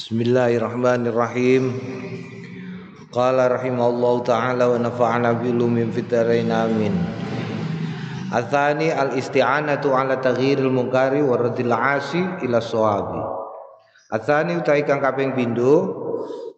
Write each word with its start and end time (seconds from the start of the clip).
Bismillahirrahmanirrahim. 0.00 1.76
Qala 3.12 3.52
rahimahullahu 3.52 4.24
taala 4.24 4.72
wa 4.72 4.80
nafa'ana 4.80 5.36
bilumin 5.36 5.92
fitarain 5.92 6.48
amin. 6.48 6.96
Athani 8.32 8.88
al-isti'anatu 8.96 9.92
ala 9.92 10.16
taghyiril 10.16 10.72
munkari 10.72 11.20
wa 11.20 11.36
radil 11.36 11.76
asi 11.76 12.16
ila 12.16 12.64
sawabi. 12.64 13.20
Athani 14.08 14.56
utai 14.56 14.88
kang 14.88 15.04
kaping 15.04 15.36
pindho 15.36 15.92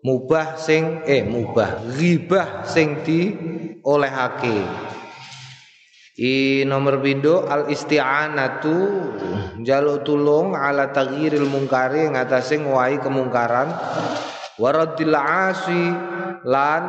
mubah 0.07 0.55
sing 0.55 1.03
eh 1.03 1.27
mubah 1.27 1.83
ghibah 1.99 2.63
sing 2.63 3.03
di 3.03 3.35
olehake. 3.83 4.63
I 6.15 6.63
nomor 6.63 7.03
pindho 7.03 7.51
al 7.51 7.67
isti'anatu 7.67 8.77
njaluk 9.63 10.03
tulung 10.03 10.59
ala 10.59 10.91
taghyiril 10.91 11.47
munkari 11.47 12.11
ngatasé 12.11 12.59
ngwahi 12.61 12.99
kemungkaran. 12.99 13.71
Waradil 14.59 15.15
asi 15.17 15.82
lan 16.45 16.82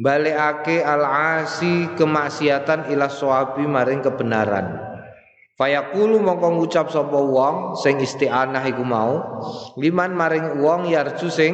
balekake 0.00 0.80
al 0.80 1.04
asi 1.04 1.92
kemaksiatan 1.94 2.88
ila 2.90 3.06
sawabi 3.06 3.68
maring 3.68 4.00
kebenaran. 4.00 4.90
Fayaqulu 5.60 6.24
mongko 6.24 6.56
ngucap 6.56 6.88
sapa 6.88 7.20
wong 7.20 7.76
sing 7.76 8.00
isti'anah 8.00 8.64
iku 8.64 8.80
mau 8.80 9.44
liman 9.76 10.16
maring 10.16 10.56
wong 10.56 10.88
yarju 10.88 11.28
sing 11.28 11.52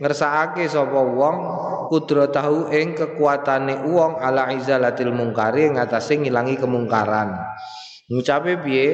ngersakake 0.00 0.64
sapa 0.72 0.96
wong 0.96 1.36
kudratahu 1.92 2.72
ing 2.72 2.96
kekuatane 2.96 3.84
wong 3.84 4.16
ala 4.24 4.56
izalatil 4.56 5.12
mungkari 5.12 5.68
ing 5.68 5.76
atase 5.76 6.16
ngilangi 6.16 6.56
kemungkaran 6.56 7.36
ngucape 8.12 8.60
piye? 8.60 8.86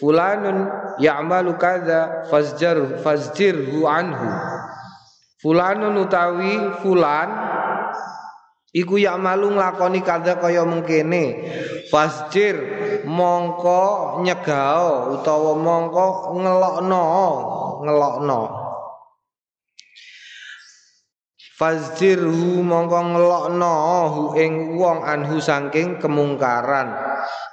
Fulanun 0.00 0.72
ya'malu 0.96 1.60
kadza 1.60 2.24
fazjar 2.32 3.04
fazjirhu 3.04 3.84
anhu. 3.84 4.28
Fulanun 5.44 6.00
utawi 6.00 6.80
fulan 6.80 7.28
iku 8.72 8.96
ya'malu 8.96 9.52
nglakoni 9.52 10.00
kadza 10.00 10.40
kaya 10.40 10.64
mengkene 10.64 11.44
fazjir 11.92 12.56
mongko 13.04 14.22
nyegao 14.24 15.18
utawa 15.20 15.52
mongko 15.60 16.32
ngelokno 16.40 17.04
ngelokno 17.84 18.61
Fazirhu 21.62 22.58
mongko 22.58 23.14
ngelokno 23.14 23.74
hu 24.10 24.22
ing 24.34 24.74
wong 24.74 25.06
anhu 25.06 25.38
saking 25.38 26.02
kemungkaran. 26.02 26.90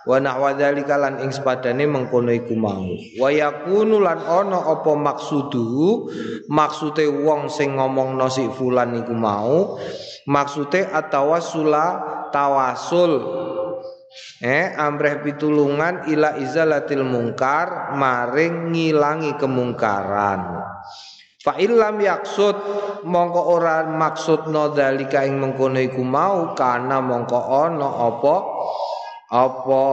Wa 0.09 0.17
nahwadzalika 0.17 0.97
lan 0.97 1.21
ing 1.21 1.29
sepadane 1.29 1.85
mengkono 1.85 2.33
iku 2.33 2.57
mau. 2.57 2.89
Wa 3.21 3.29
yakunu 3.29 4.01
lan 4.01 4.17
ana 4.25 4.65
apa 4.65 4.97
maksudu 4.97 6.09
maksude 6.49 7.05
wong 7.05 7.53
sing 7.53 7.77
ngomongno 7.77 8.25
si 8.33 8.49
fulan 8.49 8.97
iku 8.97 9.13
mau. 9.13 9.77
Maksude 10.25 10.89
atawassula 10.89 12.01
tawasul 12.33 13.13
eh 14.41 14.73
amreh 14.73 15.21
pitulungan 15.21 16.09
ila 16.09 16.33
izalatil 16.41 17.05
mungkar 17.05 17.93
maring 17.93 18.73
ngilangi 18.73 19.37
kemungkaran 19.37 20.65
Fa 21.39 21.55
illam 21.55 22.03
yaksud 22.03 22.55
mongko 23.07 23.41
ora 23.55 23.87
maksud 23.87 24.51
no 24.51 24.75
dalika 24.75 25.23
ing 25.23 25.39
mengkono 25.39 25.79
iku 25.79 26.03
mau 26.03 26.51
kana 26.51 26.99
mongko 26.99 27.39
ana 27.39 27.89
apa 28.11 28.35
apa 29.29 29.83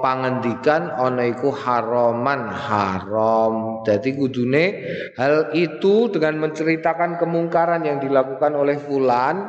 pangendikan 0.00 0.88
ana 0.88 1.28
iku 1.28 1.52
haraman 1.52 2.48
haram. 2.48 3.84
Jadi 3.84 4.16
kudune 4.16 4.64
hal 5.20 5.52
itu 5.52 6.08
dengan 6.08 6.48
menceritakan 6.48 7.20
kemungkaran 7.20 7.84
yang 7.84 8.00
dilakukan 8.00 8.56
oleh 8.56 8.80
fulan 8.80 9.44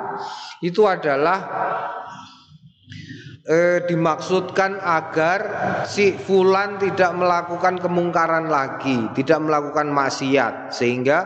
itu 0.59 0.83
adalah 0.91 1.39
eh, 3.49 3.81
dimaksudkan 3.89 4.77
agar 4.77 5.39
si 5.89 6.13
fulan 6.13 6.77
tidak 6.77 7.17
melakukan 7.17 7.81
kemungkaran 7.81 8.45
lagi, 8.45 9.09
tidak 9.17 9.41
melakukan 9.41 9.89
maksiat 9.89 10.69
sehingga 10.69 11.25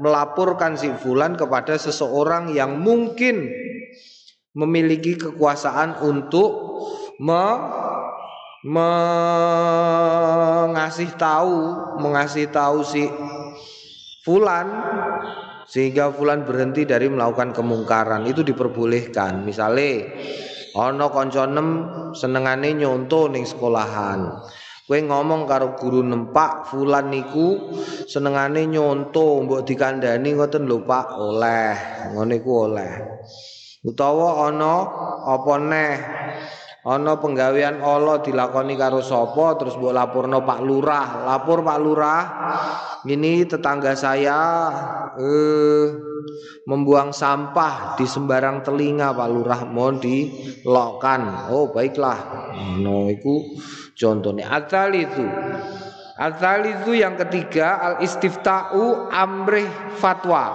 melaporkan 0.00 0.80
si 0.80 0.88
fulan 0.96 1.36
kepada 1.36 1.76
seseorang 1.76 2.56
yang 2.56 2.80
mungkin 2.80 3.52
memiliki 4.56 5.20
kekuasaan 5.20 6.00
untuk 6.00 6.80
me, 7.20 7.46
mengasih 10.72 11.12
tahu, 11.20 11.54
mengasih 12.00 12.48
tahu 12.48 12.80
si 12.82 13.06
fulan 14.24 14.66
sehingga 15.68 16.08
fulan 16.08 16.48
berhenti 16.48 16.88
dari 16.88 17.12
melakukan 17.12 17.52
kemungkaran 17.52 18.24
itu 18.24 18.40
diperbolehkan. 18.40 19.44
Misalnya 19.44 20.08
ana 20.76 21.06
kanca 21.08 21.48
nem 21.48 21.68
senengane 22.12 22.76
nyonto 22.76 23.30
ning 23.32 23.44
sekolahan. 23.48 24.42
Kowe 24.88 24.96
ngomong 25.04 25.44
karo 25.44 25.76
guru 25.76 26.00
nempak 26.00 26.72
fulan 26.72 27.12
niku 27.12 27.76
senengane 28.08 28.64
nyonto 28.64 29.44
mbok 29.44 29.68
dikandani 29.68 30.32
ngoten 30.32 30.64
lho 30.64 30.80
Pak. 30.88 31.06
Oleh 31.20 31.76
ngono 32.16 32.32
iku 32.32 32.52
oleh. 32.72 32.92
Utawa 33.84 34.48
ana 34.48 34.74
apa 35.28 35.54
neh 35.60 35.92
ana 36.88 37.20
penggawean 37.20 37.84
Allah 37.84 38.24
dilakoni 38.24 38.72
karo 38.80 39.04
sapa 39.04 39.60
terus 39.60 39.76
mbok 39.76 39.92
laporno 39.92 40.40
Pak 40.40 40.60
Lurah. 40.64 41.28
Lapor 41.28 41.60
Pak 41.60 41.78
Lurah. 41.84 42.22
Ini 43.04 43.44
tetangga 43.44 43.92
saya 43.92 44.40
eh 45.20 45.86
membuang 46.64 47.12
sampah 47.12 48.00
di 48.00 48.08
sembarang 48.08 48.64
telinga 48.64 49.12
Pak 49.12 49.28
Lurah. 49.28 49.60
Mohon 49.68 49.96
dilokan 50.00 51.52
oh 51.52 51.68
baiklah. 51.68 52.18
No 52.80 53.12
iku 53.12 53.44
contohnya 53.92 54.48
asal 54.48 54.96
itu. 54.96 55.28
Asal 56.18 56.66
itu 56.66 56.98
yang 56.98 57.14
ketiga 57.14 57.78
al 57.78 57.94
istiftau 58.02 59.06
amrih 59.12 59.70
fatwa 60.02 60.50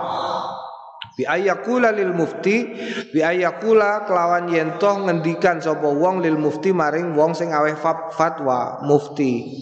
bi 1.14 1.24
ayakula 1.30 1.94
lil 1.94 2.14
mufti 2.14 2.74
bi 3.14 3.20
ayakula 3.22 4.06
kelawan 4.10 4.50
yentoh 4.50 5.06
ngendikan 5.06 5.62
sapa 5.62 5.86
wong 5.86 6.26
lil 6.26 6.38
mufti 6.42 6.74
maring 6.74 7.14
wong 7.14 7.38
sing 7.38 7.54
aweh 7.54 7.78
fatwa 8.14 8.82
mufti. 8.86 9.62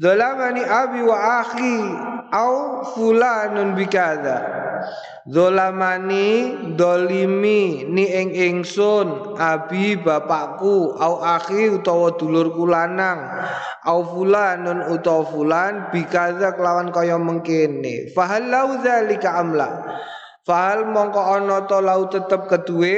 Dolamani 0.00 0.64
abi 0.64 1.04
wa 1.04 1.44
akhi 1.44 1.76
au 2.32 2.80
fulanun 2.96 3.76
bikada 3.76 4.60
Dolamani 5.28 6.56
dolimi 6.72 7.84
ni 7.84 8.08
ing 8.08 8.32
ingsun 8.32 9.36
abi 9.36 10.00
bapakku 10.00 10.96
au 10.96 11.20
akhi 11.20 11.68
utawa 11.68 12.16
dulurku 12.16 12.64
lanang 12.64 13.28
au 13.84 14.00
fulanun 14.08 14.88
utawa 14.88 15.28
fulan 15.28 15.92
bikada 15.92 16.56
kelawan 16.56 16.88
kaya 16.88 17.20
mengkene. 17.20 18.08
Fahal 18.16 18.48
lau 18.48 18.80
zalika 18.80 19.36
amla 19.36 19.68
fahal 20.50 20.90
mongko 20.90 21.22
ana 21.22 21.62
to 21.70 21.78
lau 21.78 22.10
tetep 22.10 22.50
keduwe? 22.50 22.94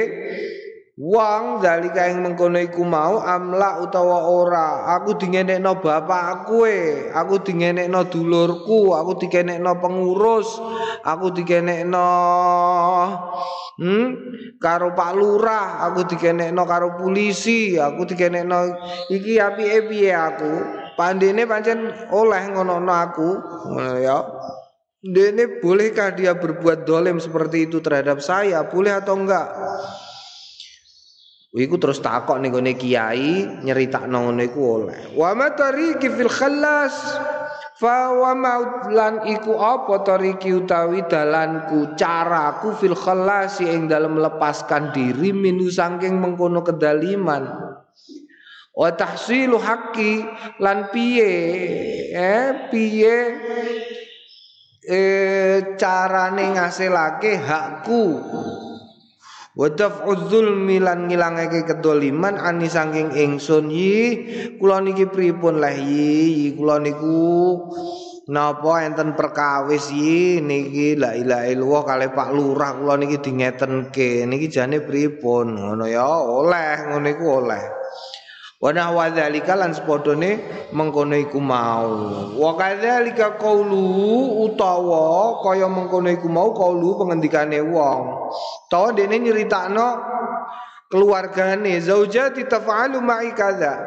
Wong 0.93 1.57
dalika 1.57 2.05
ing 2.05 2.21
mengkono 2.21 2.61
iku 2.61 2.85
mau 2.85 3.17
amla 3.17 3.81
utawa 3.81 4.29
ora? 4.29 4.93
Aku 4.93 5.17
dingenekno 5.17 5.81
bapakku 5.81 6.69
e 6.69 7.09
aku 7.09 7.41
dingenekno 7.41 8.05
dulurku 8.13 8.93
aku 8.93 9.17
dikenekno 9.17 9.81
pengurus 9.81 10.53
aku 11.01 11.33
dikenekno 11.33 12.09
hmm 13.81 14.07
karo 14.61 14.93
Pak 14.93 15.11
Lurah 15.17 15.81
aku 15.81 16.13
dikenekno 16.13 16.61
karo 16.61 16.93
polisi 16.93 17.73
aku 17.73 18.05
dikenekno 18.13 18.77
iki 19.09 19.41
apike 19.41 19.89
piye 19.89 20.13
aku? 20.13 20.53
Pandene 20.93 21.49
pancen 21.49 21.89
oleh 22.13 22.53
ngono 22.53 22.77
aku 22.77 23.29
ngono 23.65 23.97
ya 23.97 24.21
Dene 25.03 25.59
bolehkah 25.59 26.15
dia 26.15 26.31
berbuat 26.31 26.87
dolim 26.87 27.19
seperti 27.19 27.67
itu 27.67 27.83
terhadap 27.83 28.23
saya? 28.23 28.63
Boleh 28.63 28.95
atau 28.95 29.19
enggak? 29.19 29.51
Iku 31.51 31.75
terus 31.75 31.99
takok 31.99 32.39
ning 32.39 32.55
gone 32.55 32.71
kiai 32.79 33.61
nyeritakno 33.67 34.31
ngono 34.31 34.41
iku 34.47 34.61
oleh. 34.63 35.11
Wa 35.11 35.35
matariki 35.35 36.07
fil 36.07 36.31
khalas 36.31 36.95
fa 37.75 38.15
wa 38.15 38.31
lan 38.95 39.27
iku 39.27 39.59
apa 39.59 40.07
tariki 40.07 40.55
utawi 40.55 41.03
dalanku 41.03 41.99
caraku 41.99 42.71
fil 42.79 42.95
khalas 42.95 43.59
ing 43.59 43.91
dalam 43.91 44.15
melepaskan 44.15 44.95
diri 44.95 45.35
minu 45.35 45.67
saking 45.67 46.15
mengkono 46.15 46.63
kedaliman. 46.63 47.43
Wa 48.71 48.89
tahsilu 48.95 49.59
haqqi 49.59 50.23
lan 50.63 50.89
piye 50.95 51.33
eh 52.15 52.71
piye 52.71 53.17
eh 54.87 55.75
carane 55.79 56.55
ngasilake 56.55 57.39
hakku. 57.39 58.19
Wadaf 59.53 60.09
uzul 60.09 60.57
milan 60.57 61.05
ngilangake 61.05 61.61
kedoliman 61.69 62.41
ani 62.41 62.65
sangking 62.65 63.13
ingsun 63.13 63.69
yi. 63.69 64.01
Kula 64.57 64.81
niki 64.81 65.05
pripun 65.05 65.61
lah 65.61 65.77
yi? 65.77 66.57
Kula 66.57 66.81
niku 66.81 67.21
Napa 68.23 68.87
enten 68.87 69.19
perkawis 69.19 69.91
iki 69.91 70.39
niki 70.39 70.95
la 70.95 71.11
ilaha 71.11 71.43
illallah 71.43 71.83
kali 71.83 72.07
Pak 72.15 72.29
Lurah 72.31 72.71
kula 72.79 72.95
niki 72.95 73.19
dingetenke. 73.19 74.23
Niki 74.23 74.47
jane 74.47 74.79
pripun? 74.79 75.59
Ngono 75.59 75.85
ya 75.91 76.07
oleh. 76.23 76.87
Iku 77.03 77.25
oleh. 77.43 77.63
Wa 78.63 78.71
nahwa 78.71 79.11
dzalika 79.11 79.59
lan 79.59 79.75
sepadane 79.75 80.39
mengkono 80.73 81.13
iku 81.13 81.37
mau. 81.37 81.93
Wa 82.33 82.51
kadzalika 82.57 83.37
qaulu 83.37 84.43
utawa 84.49 85.39
kaya 85.45 85.69
mengkono 85.69 86.09
iku 86.09 86.27
mau 86.27 86.51
qaulu 86.51 86.97
pengendikane 86.97 87.61
wong. 87.61 88.33
Tawa 88.67 88.91
dene 88.91 89.21
nyeritakno 89.21 89.87
keluargane 90.89 91.77
zaujati 91.81 92.49
taf'alu 92.49 93.01
ma'i 93.01 93.31
kadza. 93.37 93.77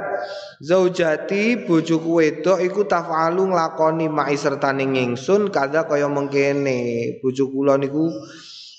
Zaujati 0.62 1.66
bojoku 1.66 2.22
wedok 2.22 2.62
iku 2.62 2.86
taf'alu 2.86 3.52
nglakoni 3.52 4.06
ma'i 4.08 4.38
sertane 4.38 4.86
ingsun 4.86 5.50
kadza 5.50 5.84
kaya 5.84 6.06
mengkene. 6.06 7.18
Bojo 7.20 7.50
kula 7.50 7.76
niku 7.76 8.10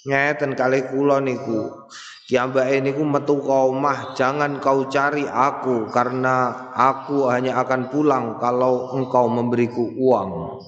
ngeten 0.07 0.55
kalih 0.55 0.87
kula 0.87 1.19
niku. 1.19 1.87
Kiambake 2.27 2.83
niku 2.83 3.07
metu 3.07 3.39
ke 3.39 3.47
omah, 3.47 4.11
jangan 4.11 4.59
kau 4.59 4.91
cari 4.91 5.23
aku 5.23 5.87
karena 5.87 6.67
aku 6.75 7.31
hanya 7.31 7.55
akan 7.63 7.87
pulang 7.87 8.35
kalau 8.35 8.91
engkau 8.99 9.31
memberiku 9.31 9.87
uang. 9.95 10.59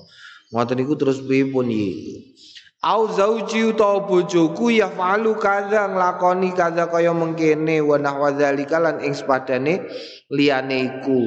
Ngoten 0.56 0.80
niku 0.80 0.96
terus 0.96 1.20
pripun 1.20 1.68
iki? 1.68 2.32
Au 2.80 3.12
zauji 3.12 3.76
utawa 3.76 4.08
bojoku 4.08 4.72
ya 4.72 4.88
falu 4.88 5.36
kadza 5.36 5.84
nglakoni 5.92 6.56
kadza 6.56 6.88
kaya 6.88 7.12
mengkene 7.12 7.84
wa 7.84 8.00
nahwa 8.00 8.32
zalika 8.40 8.80
lan 8.80 9.04
ing 9.04 9.12
sepadane 9.12 9.84
liyane 10.32 10.88
iku. 10.88 11.20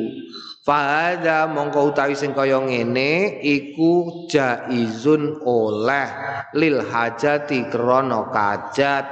Fahada 0.63 1.51
mongko 1.51 1.91
utawi 1.91 2.15
sing 2.15 2.39
kaya 2.39 2.63
ngene 2.63 3.43
iku 3.43 4.23
jaizun 4.31 5.43
oleh 5.43 6.07
lil 6.55 6.87
hajati 6.87 7.67
krana 7.67 8.31
kajat. 8.31 9.03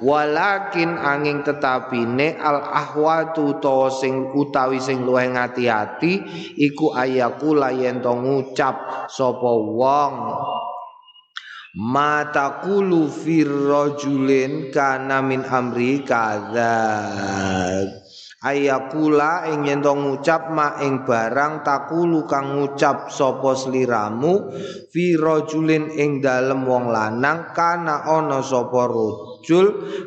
Walakin 0.00 0.96
angin 0.96 1.44
tetapine 1.44 2.40
al 2.40 2.64
ahwatu 2.64 3.60
to 3.60 3.92
sing 3.92 4.32
utawi 4.32 4.80
sing 4.80 5.04
luwih 5.04 5.28
ngati-ati 5.36 6.24
iku 6.56 6.96
ayakula 6.96 7.76
yen 7.76 8.00
to 8.00 8.16
ngucap 8.16 9.04
sapa 9.12 9.52
wong. 9.52 10.14
Mata 11.76 12.64
kulu 12.64 13.12
firrojulin 13.12 14.72
kana 14.72 15.20
min 15.20 15.44
amri 15.44 16.00
kadzab 16.08 18.09
ayakula 18.40 19.52
ing 19.52 19.68
yen 19.68 19.84
ngucap 19.84 20.48
ma 20.48 20.80
ing 20.80 21.04
barang 21.04 21.60
takulu 21.60 22.24
kang 22.24 22.56
ngucap 22.56 23.12
sapa 23.12 23.52
sliramu 23.52 24.48
fi 24.88 25.14
rajulin 25.14 25.92
ing 25.92 26.24
dalem 26.24 26.64
wong 26.64 26.88
lanang 26.88 27.52
kana 27.52 28.08
ana 28.08 28.40
sapa 28.40 28.88
rajul 28.88 29.29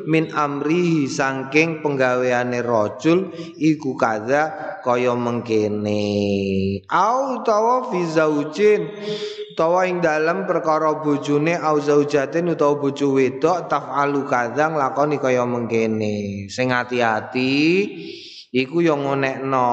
min 0.06 0.30
amrihi 0.30 1.10
saking 1.10 1.82
penggaweane 1.82 2.62
rajul 2.62 3.30
iku 3.58 3.98
kadza 3.98 4.76
kaya 4.84 5.16
mengkene. 5.16 6.04
Au 6.90 7.42
tawa 7.42 7.88
fi 7.90 8.00
zaujin 8.06 8.82
utawa 9.54 9.86
ing 9.86 10.02
dalem 10.02 10.44
perkara 10.50 10.98
bojone 10.98 11.54
au 11.58 11.78
zaujatin 11.78 12.52
utawa 12.52 12.78
bojo 12.78 13.14
wedok 13.14 13.70
tafalu 13.70 14.26
kadang 14.26 14.74
lakoni 14.76 15.16
kaya 15.22 15.46
mengkene. 15.46 16.46
Sing 16.50 16.74
ati-ati 16.74 17.54
iku 18.54 18.78
yo 18.78 18.94
ngonekno. 18.94 19.70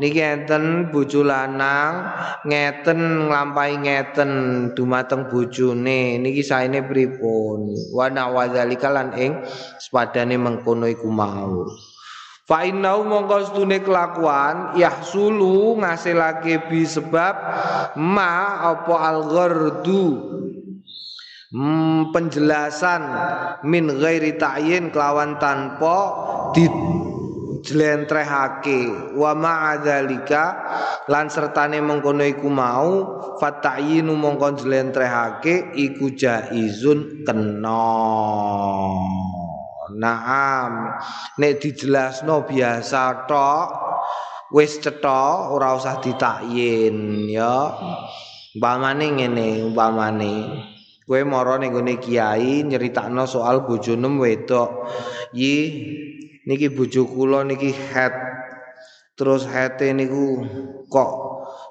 Niki 0.00 0.20
enten 0.24 0.88
bojo 0.88 1.20
lanang 1.20 2.08
ngeten 2.48 3.28
nglampahi 3.28 3.84
ngeten 3.84 4.30
dumateng 4.72 5.28
bojone. 5.28 6.16
Niki 6.16 6.40
saene 6.40 6.80
pripun? 6.80 7.76
Wa 7.92 8.08
nawadzalika 8.08 8.88
lan 8.88 9.12
ing 9.20 9.44
sepadane 9.76 10.40
mengkono 10.40 10.88
iku 10.88 11.12
mau. 11.12 11.68
Fa 12.48 12.66
innau 12.66 13.06
mongko 13.06 13.46
stune 13.46 13.78
kelakuan 13.78 14.74
yahsulu 14.74 15.78
ngasilake 15.78 16.66
bi 16.66 16.82
sebab 16.82 17.34
ma 17.94 18.58
apa 18.74 18.94
al-ghardu 19.06 20.06
hmm, 21.54 22.10
penjelasan 22.10 23.02
min 23.62 23.86
ghairi 24.02 24.34
ta'yin 24.34 24.90
kelawan 24.90 25.38
tanpa 25.38 25.98
di 26.50 26.66
jlentrehake 27.60 29.12
wa 29.16 29.32
ma'adzalika 29.36 30.44
lan 31.06 31.28
sertane 31.28 31.80
mengkono 31.80 32.24
iku 32.24 32.48
mau 32.48 32.90
fatayinu 33.40 34.12
mongko 34.16 34.64
jlentrehake 34.64 35.76
iku 35.76 36.12
jaizun 36.12 37.24
kena. 37.24 37.86
Naam. 39.90 40.72
Nek 41.40 41.52
dijelasno 41.60 42.46
biasa 42.46 43.26
tok 43.28 43.68
wis 44.54 44.78
cetha 44.78 45.50
ora 45.50 45.74
usah 45.74 45.98
ditakyin 45.98 47.26
ya. 47.26 47.74
Umpamane 48.54 49.06
ngene 49.14 49.48
umpamane. 49.66 50.34
Kowe 51.10 51.26
mara 51.26 51.58
ning 51.58 51.74
kiai 51.98 52.62
nyeritakno 52.62 53.26
soal 53.26 53.66
bojonem 53.66 54.22
wedok. 54.22 54.86
Yi 55.34 55.54
niki 56.46 56.72
bojo 56.72 57.08
kula 57.08 57.44
niki 57.44 57.72
head. 57.72 58.12
Terus 59.16 59.44
hete 59.44 59.92
niku 59.92 60.40
kok 60.88 61.12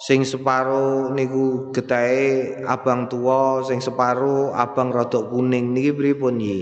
sing 0.06 0.22
separo 0.22 1.10
niku 1.10 1.74
getahe 1.74 2.62
abang 2.70 3.10
tua 3.10 3.66
sing 3.66 3.82
separo 3.82 4.54
abang 4.54 4.94
rada 4.94 5.26
kuning. 5.26 5.74
Niki 5.74 5.92
pripun 5.96 6.38
iki 6.38 6.62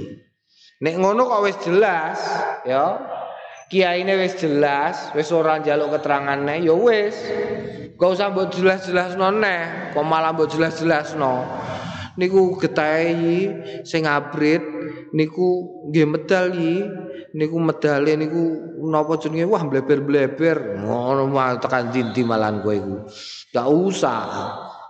nek 0.77 0.95
ngono 0.95 1.27
kok 1.27 1.43
wis 1.43 1.57
jelas 1.65 2.19
ya. 2.63 3.15
Kiyaine 3.67 4.15
wis 4.15 4.39
jelas 4.39 5.11
wis 5.11 5.27
ora 5.35 5.59
njaluk 5.59 5.99
keterangane 5.99 6.63
ya 6.63 6.71
wis. 6.71 7.19
Gak 7.97 8.13
usah 8.13 8.29
mbok 8.29 8.53
jelas-jelasno 8.53 9.27
neh 9.41 9.91
kok 9.91 10.05
malah 10.05 10.31
mbok 10.31 10.53
jelas-jelasno 10.53 11.43
niku 12.17 12.57
getahe 12.57 13.13
sing 13.85 14.09
abrit 14.09 14.61
niku 15.13 15.47
nggih 15.87 16.07
medal 16.09 16.51
niku 17.37 17.57
medale 17.61 18.17
niku 18.17 18.41
napa 18.87 19.19
jenenge? 19.21 19.45
Wah 19.45 19.63
bleber-bleber 19.67 20.81
ngono 20.81 21.29
tekan 21.61 21.93
dindi 21.93 22.25
malan 22.25 22.65
kowe 22.65 22.73
iku. 22.73 22.97
Gak 23.53 23.67
usah 23.69 24.25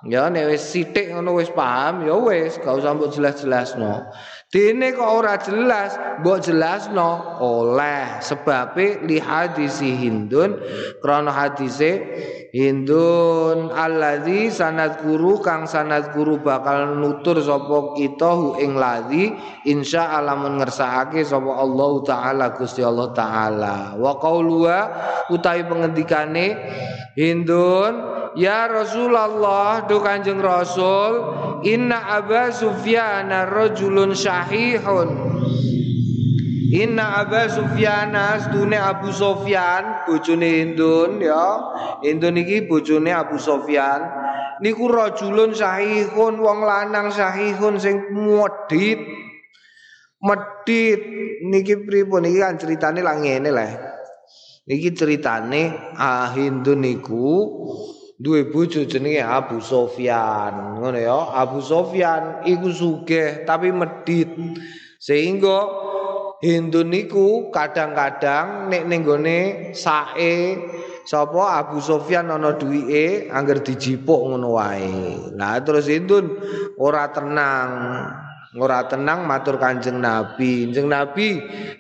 ya 0.05 0.29
nek 0.29 0.53
wis 0.53 0.61
sithik 0.61 1.09
ngono 1.09 1.41
wis 1.41 1.49
paham 1.49 2.05
ya 2.05 2.13
wis 2.13 2.61
gak 2.61 2.77
usah 2.77 2.94
mbok 2.94 3.09
jelas-jelasno. 3.09 4.11
Dene 4.47 4.94
kok 4.94 5.09
ora 5.09 5.35
jelas 5.42 5.97
mbok 6.21 6.37
jelasno 6.45 7.42
oleh. 7.42 8.21
Sebabe 8.21 9.01
li 9.07 9.18
hadisi 9.18 9.97
hindun 9.97 10.61
krana 11.01 11.33
hadise 11.33 11.92
Hindun 12.57 13.75
alladzi 13.75 14.47
sanad 14.47 15.04
guru 15.04 15.44
kang 15.44 15.68
sanad 15.68 16.16
guru 16.16 16.39
bakal 16.39 16.95
nutur 16.95 17.44
sapa 17.44 17.92
kita 17.94 18.33
hu 18.33 18.57
ing 18.63 18.80
ladzi 18.80 19.35
insya 19.68 20.16
Allah 20.16 20.39
mun 20.39 20.57
ngersakake 20.57 21.27
sapa 21.27 21.54
Allah 21.54 21.92
taala 22.07 22.45
Gusti 22.56 22.80
Allah 22.81 23.11
taala. 23.11 23.99
Wa 23.99 24.16
qaulua 24.16 24.77
utawi 25.27 25.68
pengendikane 25.68 26.45
Hindun 27.19 27.94
ya 28.37 28.69
Rasulullah 28.69 29.89
do 29.89 29.97
Kanjeng 29.99 30.37
Rasul 30.37 31.33
inna 31.65 32.21
Aba 32.21 32.53
Sufyan 32.53 33.33
rajulun 33.49 34.13
syahihun 34.13 35.27
Inna 36.67 37.23
Aba 37.23 37.47
Sufyan 37.47 38.11
astune 38.11 38.75
Abu 38.75 39.07
Sofyan 39.07 40.03
bojone 40.03 40.67
Indun 40.67 41.23
ya. 41.23 41.63
Indun 42.03 42.44
iki 42.44 42.67
Abu 43.07 43.39
Sofyan. 43.39 44.03
Niku 44.59 44.91
rajulun 44.91 45.56
sahihun 45.56 46.44
wong 46.44 46.59
lanang 46.67 47.07
sahihun 47.07 47.79
sing 47.79 48.11
medhit. 48.11 48.99
Medhit 50.19 51.01
niki 51.47 51.87
pripun 51.87 52.27
kan 52.35 52.59
critane 52.59 52.99
lak 52.99 53.15
ngene 53.23 53.47
lah. 53.47 53.71
Niki 54.67 54.91
ceritane 54.91 55.95
ah 55.95 56.35
Hindun 56.35 56.83
niku 56.83 57.47
duwe 58.18 58.50
bojo 58.50 58.83
jenenge 58.86 59.21
Abu 59.21 59.62
Sofyan. 59.62 60.81
Ngono 60.81 60.97
ya. 60.97 61.38
Abu 61.38 61.62
Sofyan 61.62 62.45
iku 62.50 62.69
sugih 62.74 63.45
tapi 63.45 63.69
medhit. 63.69 64.30
Sehingga 64.97 65.57
Hindu 66.38 66.86
niku 66.86 67.50
kadang-kadang 67.50 68.69
nek 68.69 68.86
ning 68.86 69.02
gone 69.02 69.74
sae 69.74 70.57
sapa 71.06 71.62
Abu 71.62 71.81
Sofyan 71.81 72.30
ana 72.30 72.54
duwike 72.57 73.30
angger 73.30 73.62
dijipuk 73.62 74.21
ngono 74.33 74.57
wae. 74.57 75.33
Lah 75.33 75.62
terus 75.62 75.90
Hindun 75.90 76.38
ora 76.78 77.09
tenang. 77.09 77.69
Ora 78.57 78.90
tenang 78.90 79.30
matur 79.30 79.61
Kanjeng 79.61 80.02
Nabi. 80.02 80.66
Kanjeng 80.68 80.90
Nabi 80.90 81.28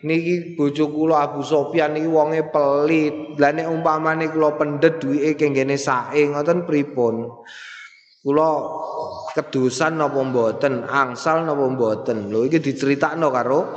niki 0.05 0.53
bojo 0.53 0.93
kula 0.93 1.25
Abu 1.25 1.41
Sofyan 1.41 1.97
niki 1.97 2.05
wonge 2.05 2.45
pelit. 2.53 3.35
Lah 3.41 3.51
nek 3.51 3.67
umpamane 3.67 4.29
kula 4.29 4.53
pendet 4.55 5.01
duwike 5.01 5.33
kenggene 5.35 5.75
sae 5.75 6.21
ngoten 6.29 6.69
pripun? 6.69 7.27
kula 8.27 8.51
kedusan 9.31 10.03
napa 10.03 10.19
mboten, 10.19 10.83
angsal 10.83 11.47
napa 11.47 11.63
mboten. 11.63 12.27
Lho 12.27 12.43
iki 12.43 12.59
diceritakno 12.59 13.31
karo 13.31 13.71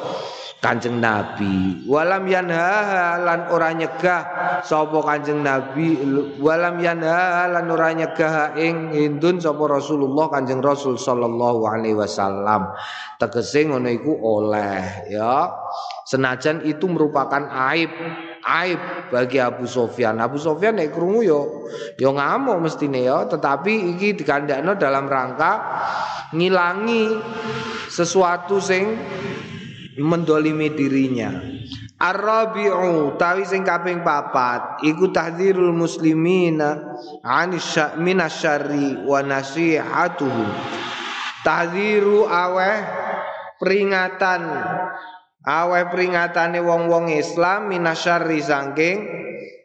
Kanjeng 0.61 1.01
Nabi. 1.01 1.89
Walam 1.89 2.29
yanha 2.29 3.17
lan 3.17 3.49
ora 3.49 3.73
nyegah. 3.73 4.23
Sapa 4.61 5.01
Kanjeng 5.01 5.41
Nabi? 5.41 5.97
Walam 6.37 6.77
yanha 6.85 7.49
lan 7.49 7.65
ora 7.73 7.97
nyegah. 7.97 8.53
Ing 8.61 8.93
hindun 8.93 9.41
sapa 9.41 9.65
Rasulullah 9.65 10.29
Kanjeng 10.29 10.61
Rasul 10.61 11.01
sallallahu 11.01 11.65
alaihi 11.65 11.97
wasallam. 11.97 12.77
Tegese 13.17 13.73
ngono 13.73 13.89
iku 13.89 14.13
oleh 14.21 15.09
ya. 15.09 15.49
Senajan 16.05 16.61
itu 16.69 16.85
merupakan 16.93 17.41
aib 17.73 17.89
aib 18.45 18.81
bagi 19.09 19.41
Abu 19.41 19.65
Sofyan. 19.65 20.21
Abu 20.21 20.37
Sofyan 20.37 20.77
nek 20.77 20.93
krungu 20.93 21.25
yo 21.25 21.41
yo 21.97 22.13
ngamuk 22.13 22.61
mestine 22.61 23.09
ya. 23.09 23.25
Tetapi 23.25 23.97
iki 23.97 24.13
dikandakno 24.13 24.77
dalam 24.77 25.09
rangka 25.09 25.53
ngilangi 26.37 27.17
sesuatu 27.89 28.61
sing 28.61 29.01
mendolimi 29.99 30.71
dirinya 30.71 31.41
Ar-rabi'u 32.01 33.21
tawi 33.21 33.45
sing 33.45 33.61
kaping 33.61 34.01
papat 34.01 34.81
iku 34.89 35.13
tahdzirul 35.13 35.77
muslimina 35.77 36.97
anis 37.21 37.77
minasyarri 38.01 39.05
wa 39.05 39.21
nasihatuhum. 39.21 40.49
Tahdziru 41.45 42.25
aweh 42.25 42.77
peringatan 43.61 44.49
aweh 45.45 45.85
peringatane 45.93 46.65
wong-wong 46.65 47.13
Islam 47.13 47.69
minasyarri 47.69 48.41
saking 48.41 48.97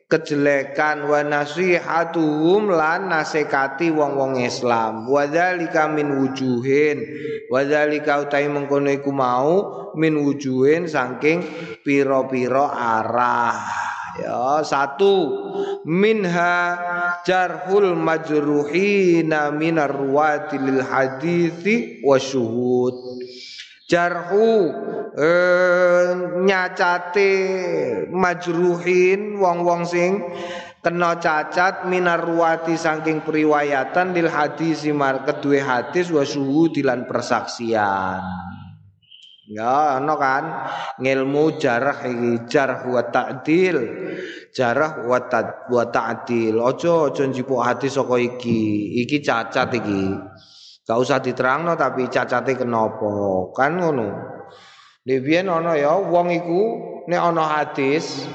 kejelekan 0.05 1.09
wa 1.09 1.25
nasihatuhum 1.25 2.69
lan 2.69 3.09
nasekati 3.09 3.89
wong-wong 3.89 4.38
Islam. 4.41 5.09
Wa 5.09 5.25
dzalika 5.25 5.89
min 5.89 6.13
wujuhin. 6.21 6.97
Wa 7.50 7.65
dzalika 7.65 8.25
utai 8.25 8.45
mengkono 8.45 8.93
iku 8.93 9.09
mau 9.09 9.53
min 9.97 10.13
wujuhin 10.21 10.85
saking 10.85 11.41
pira-pira 11.81 12.69
arah. 12.69 13.57
Ya 14.15 14.63
satu 14.63 15.43
minha 15.83 16.79
jarhul 17.27 18.00
majruhina 18.00 19.51
minar 19.51 19.91
ruwati 19.91 20.55
lil 20.55 20.79
hadithi 20.79 22.00
wa 22.00 22.15
jarhu 23.86 24.74
eh, 25.13 26.10
nyacate 26.42 27.32
majruhin 28.10 29.38
wong-wong 29.38 29.86
sing 29.86 30.25
kena 30.82 31.18
cacat 31.18 31.86
minar 31.89 32.22
ruwati 32.22 32.77
saking 32.77 33.22
periwayatan 33.25 34.13
lil 34.13 34.30
hadis 34.30 34.86
mar 34.89 35.25
kedue 35.25 35.62
hadis 35.62 36.10
wa 36.10 36.25
dilan 36.70 37.06
persaksian 37.10 38.22
Ya, 39.46 40.01
ono 40.01 40.18
kan 40.18 40.65
ngilmu 40.98 41.62
jarah 41.62 42.01
iki 42.01 42.50
jarh 42.50 42.89
wa 42.89 43.06
ta'dil. 43.06 43.77
Jarah 44.50 45.06
wa 45.06 45.86
ta'dil. 45.86 46.58
Ojo 46.58 47.13
ojo 47.13 47.24
njipuk 47.30 47.62
hadis 47.62 47.94
saka 47.94 48.18
iki. 48.18 48.89
Iki 49.06 49.22
cacat 49.22 49.70
iki. 49.70 50.18
Gak 50.86 51.01
usah 51.01 51.18
diterangno 51.18 51.74
tapi 51.74 52.06
cacate 52.06 52.54
kenapa? 52.54 53.10
Kan 53.58 53.82
ngono. 53.82 54.08
Debian 55.06 55.50
ono 55.50 55.74
ya 55.74 55.98
wong 55.98 56.34
iku 56.34 56.62
nek 57.06 57.22
ono 57.22 57.46
hadis 57.46 58.25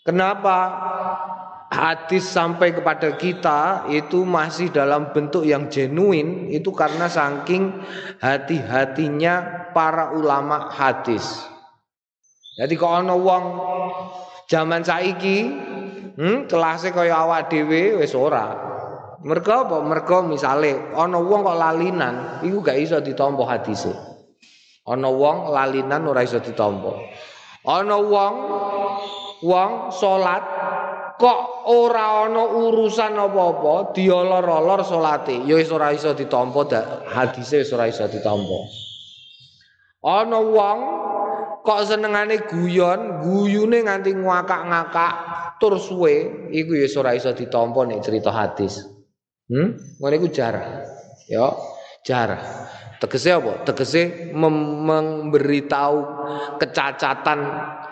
kenapa 0.00 0.56
hadis 1.68 2.24
sampai 2.24 2.72
kepada 2.72 3.20
kita 3.20 3.84
itu 3.92 4.24
masih 4.24 4.72
dalam 4.72 5.12
bentuk 5.12 5.44
yang 5.44 5.68
genuine 5.68 6.48
itu 6.52 6.72
karena 6.72 7.04
saking 7.04 7.84
hati-hatinya 8.16 9.68
para 9.76 10.16
ulama 10.16 10.72
hadis. 10.72 11.44
Jadi 12.56 12.74
kalau 12.80 13.04
ono 13.04 13.14
wong 13.20 13.44
zaman 14.48 14.80
saiki 14.80 15.38
hmm, 16.16 16.48
kelasnya 16.48 16.92
kaya 16.92 17.12
awak 17.24 17.52
dhewe 17.52 18.00
wis 18.00 18.16
ora. 18.16 18.69
Mergo 19.20 19.52
apa? 19.52 19.76
Mergo 19.84 20.24
misale 20.24 20.96
ana 20.96 21.20
wong 21.20 21.44
kok 21.44 21.58
lalinan, 21.60 22.40
iku 22.40 22.64
gak 22.64 22.80
iso 22.80 23.04
ditampa 23.04 23.44
hadise. 23.44 23.92
Ana 24.88 25.12
wong 25.12 25.52
lalinan 25.52 26.08
ora 26.08 26.24
iso 26.24 26.40
ditampa. 26.40 26.88
Ana 27.68 28.00
wong 28.00 28.34
wong 29.44 29.70
salat 29.92 30.40
kok 31.20 31.68
ora 31.68 32.24
ana 32.24 32.48
urusan 32.48 33.12
apa-apa, 33.20 33.92
diolor-olor 33.92 34.80
salate, 34.88 35.44
ya 35.44 35.60
wis 35.60 35.68
ora 35.68 35.92
iso 35.92 36.16
ditampa 36.16 36.64
hadise 37.12 37.60
wis 37.60 37.70
ora 37.76 37.92
iso 37.92 38.08
ditampa. 38.08 38.58
Ana 40.00 40.40
wong 40.40 40.78
kok 41.60 41.80
senengane 41.84 42.48
guyon, 42.48 43.20
guyune 43.20 43.84
nganti 43.84 44.16
ngakak-ngakak 44.16 45.12
tur 45.60 45.76
suwe, 45.76 46.48
iku 46.56 46.72
ya 46.72 46.88
ora 46.96 47.12
iso 47.12 47.36
ditampa 47.36 47.84
nek 47.84 48.00
cerita 48.00 48.32
hadis. 48.32 48.89
Hmm? 49.50 49.98
Ngono 49.98 50.14
iku 50.14 50.28
jarah. 50.30 50.86
Ya, 51.26 51.50
jarah. 52.06 52.70
Tegese 53.00 53.32
apa? 53.32 53.64
Tegese 53.64 54.30
memberitahu 54.36 55.96
kecacatan 56.60 57.40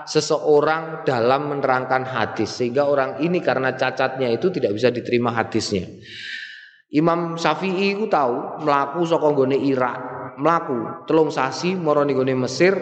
seseorang 0.05 1.05
dalam 1.09 1.53
menerangkan 1.53 2.05
hadis 2.05 2.61
sehingga 2.61 2.85
orang 2.85 3.21
ini 3.25 3.41
karena 3.41 3.73
cacatnya 3.73 4.29
itu 4.29 4.53
tidak 4.53 4.77
bisa 4.77 4.93
diterima 4.93 5.33
hadisnya. 5.33 5.89
Imam 6.93 7.37
Syafi'i 7.37 7.97
ku 7.97 8.09
tahu 8.09 8.65
melaku 8.65 9.05
saka 9.05 9.29
nggone 9.29 9.61
Irak, 9.61 9.97
melaku 10.41 11.05
telung 11.05 11.29
sasi 11.29 11.77
mara 11.77 12.05
ning 12.05 12.17
Mesir 12.37 12.73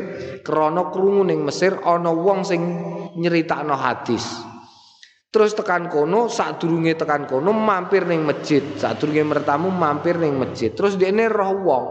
krana 0.46 0.94
krungu 0.94 1.26
ning 1.26 1.42
Mesir 1.42 1.78
ana 1.82 2.10
wong 2.14 2.46
sing 2.46 2.62
nyeritakno 3.18 3.74
hadis. 3.74 4.22
Terus 5.36 5.52
tekan 5.52 5.92
kono, 5.92 6.32
saat 6.32 6.56
durunge 6.64 6.96
tekan 6.96 7.28
kono 7.28 7.52
mampir 7.52 8.08
neng 8.08 8.24
masjid. 8.24 8.64
Saat 8.80 9.04
durunge 9.04 9.20
mertamu 9.20 9.68
mampir 9.68 10.16
neng 10.16 10.40
masjid. 10.40 10.72
Terus 10.72 10.96
ini 10.96 11.28
roh 11.28 11.60
wong. 11.60 11.84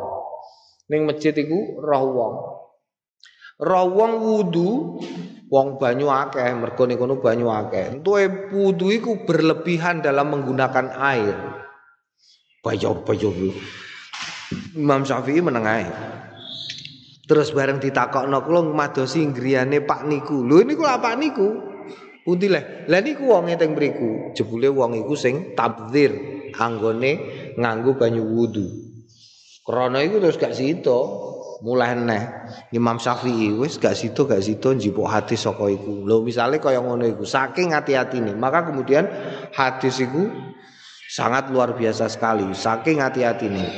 Neng 0.89 1.05
masjid 1.05 1.29
itu 1.29 1.77
roh 1.77 2.05
wong. 2.09 2.33
Roh 3.61 3.85
wong 3.93 4.11
wudu, 4.17 4.97
wong 5.53 5.77
banyu 5.77 6.09
akeh, 6.09 6.57
mergo 6.57 6.89
kono 6.89 7.21
banyu 7.21 7.53
akeh. 7.53 8.01
Entuke 8.01 8.49
wudu 8.49 8.89
iku 8.89 9.29
berlebihan 9.29 10.01
dalam 10.01 10.33
menggunakan 10.33 10.97
air. 10.97 11.37
Bayo 12.65 13.05
bayo. 13.05 13.29
Imam 14.73 15.05
Syafi'i 15.05 15.45
menengahi. 15.45 15.85
Terus 17.29 17.53
bareng 17.53 17.77
ditakokno 17.77 18.41
kula 18.41 18.73
madosi 18.73 19.21
griyane 19.29 19.85
Pak 19.85 20.01
niku. 20.09 20.41
Lho 20.41 20.65
niku 20.65 20.81
apa 20.89 21.13
niku? 21.13 21.74
Pundi 22.25 22.49
leh? 22.49 22.89
Lah 22.89 23.05
niku 23.05 23.29
wong 23.29 23.53
teng 23.53 23.77
mriku, 23.77 24.33
jebule 24.33 24.65
wong 24.73 24.97
iku 24.97 25.13
sing 25.13 25.53
tabdzir 25.53 26.09
anggone 26.57 27.11
nganggo 27.53 28.01
banyu 28.01 28.25
wudu. 28.25 28.65
Krana 29.61 30.01
iku 30.01 30.17
terus 30.17 30.41
gak 30.41 30.57
sito, 30.57 30.97
mulai 31.61 31.93
neh 31.93 32.23
Imam 32.73 32.97
Syafi'i 32.97 33.53
wis 33.53 33.77
gak 33.77 33.93
sito 33.93 34.25
gak 34.25 34.41
sito 34.41 34.73
njipuk 34.73 35.05
hadis 35.05 35.45
saka 35.45 35.69
iku. 35.69 36.01
Lho 36.01 36.25
misale 36.25 36.57
kaya 36.57 36.81
ngono 36.81 37.05
iku, 37.05 37.29
saking 37.29 37.77
hati-hatine, 37.77 38.33
maka 38.33 38.65
kemudian 38.73 39.05
hadis 39.53 40.01
iku 40.01 40.25
sangat 41.05 41.53
luar 41.53 41.77
biasa 41.77 42.09
sekali, 42.09 42.49
saking 42.57 43.05
hati-hatine. 43.05 43.69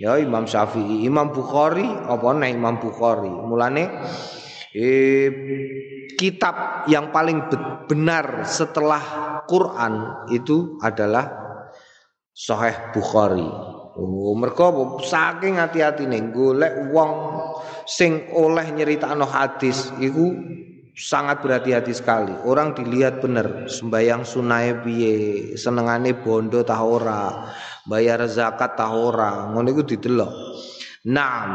Ya 0.00 0.16
Imam 0.16 0.48
Syafi'i, 0.48 1.04
Imam 1.04 1.36
Bukhari 1.36 1.84
apa 1.84 2.32
nih 2.32 2.56
Imam 2.56 2.80
Bukhari. 2.80 3.28
Mulane 3.30 3.84
eh, 4.72 5.28
kitab 6.16 6.86
yang 6.90 7.10
paling 7.14 7.46
benar 7.86 8.46
setelah 8.48 9.02
Quran 9.44 10.26
itu 10.32 10.78
adalah 10.80 11.30
Sahih 12.34 12.90
Bukhari. 12.90 13.46
Oh, 13.94 14.34
mereka 14.34 14.74
saking 15.06 15.62
hati-hati 15.62 16.10
nih 16.10 16.34
golek 16.34 16.90
wong 16.90 17.38
sing 17.86 18.26
oleh 18.34 18.74
nyeritakno 18.74 19.22
hadis 19.22 19.94
itu 20.02 20.34
sangat 20.98 21.42
berhati-hati 21.42 21.94
sekali. 21.94 22.34
Orang 22.42 22.74
dilihat 22.74 23.22
benar 23.22 23.70
sembayang 23.70 24.22
sunai 24.26 24.82
piye, 24.82 25.14
senengane 25.54 26.14
bondo 26.18 26.66
tah 26.66 26.82
ora, 26.82 27.50
bayar 27.86 28.26
zakat 28.30 28.78
tah 28.78 28.94
ora, 28.94 29.50
ngono 29.54 29.68
iku 29.70 29.82
didelok. 29.86 30.32
Naam. 31.10 31.50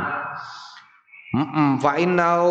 Mm 1.30 1.78
fa 1.78 1.94
innau 2.02 2.50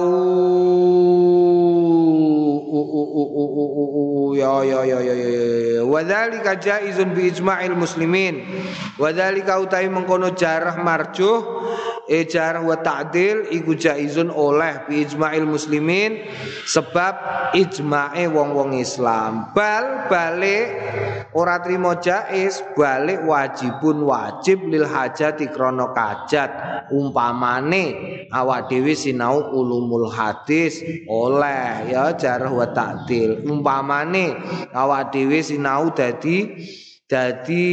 ya 4.36 4.52
ya 4.64 4.80
ya 4.84 4.98
ya 5.00 5.14
ya 5.14 5.58
wa 5.88 6.04
dzalika 6.04 6.60
jaizun 6.60 7.16
bi 7.16 7.32
ijma'il 7.32 7.74
muslimin. 7.74 8.44
Wa 9.00 9.10
dzalika 9.14 9.56
utai 9.58 9.88
mengkono 9.88 10.36
jarah 10.36 10.76
marjuh 10.78 11.40
e 12.04 12.28
jarah 12.28 12.60
wa 12.64 12.76
ta'dil 12.76 13.48
iku 13.52 13.72
jaizun 13.72 14.28
oleh 14.28 14.84
bi 14.84 15.02
ijma'il 15.02 15.48
muslimin 15.48 16.28
sebab 16.68 17.14
ijma'e 17.56 18.28
wong-wong 18.28 18.76
Islam. 18.76 19.50
Bal 19.56 20.10
balik 20.12 20.66
ora 21.32 21.60
trimo 21.64 21.96
jais 22.02 22.60
balik 22.76 23.24
wajibun 23.24 24.04
wajib 24.04 24.68
lil 24.68 24.84
hajati 24.84 25.48
krana 25.48 25.94
kajat. 25.96 26.50
Umpamane 26.88 27.84
awak 28.32 28.72
dhewe 28.72 28.96
sinau 28.96 29.52
ulumul 29.52 30.08
hadis 30.08 30.80
oleh 31.08 31.92
ya 31.92 32.12
jarh 32.16 32.48
wa 32.58 32.66
takdil 32.74 33.46
umpamane 33.46 34.34
awak 34.74 35.14
dhewe 35.14 35.38
sinau 35.38 35.94
dadi 35.94 36.58
dadi 37.06 37.66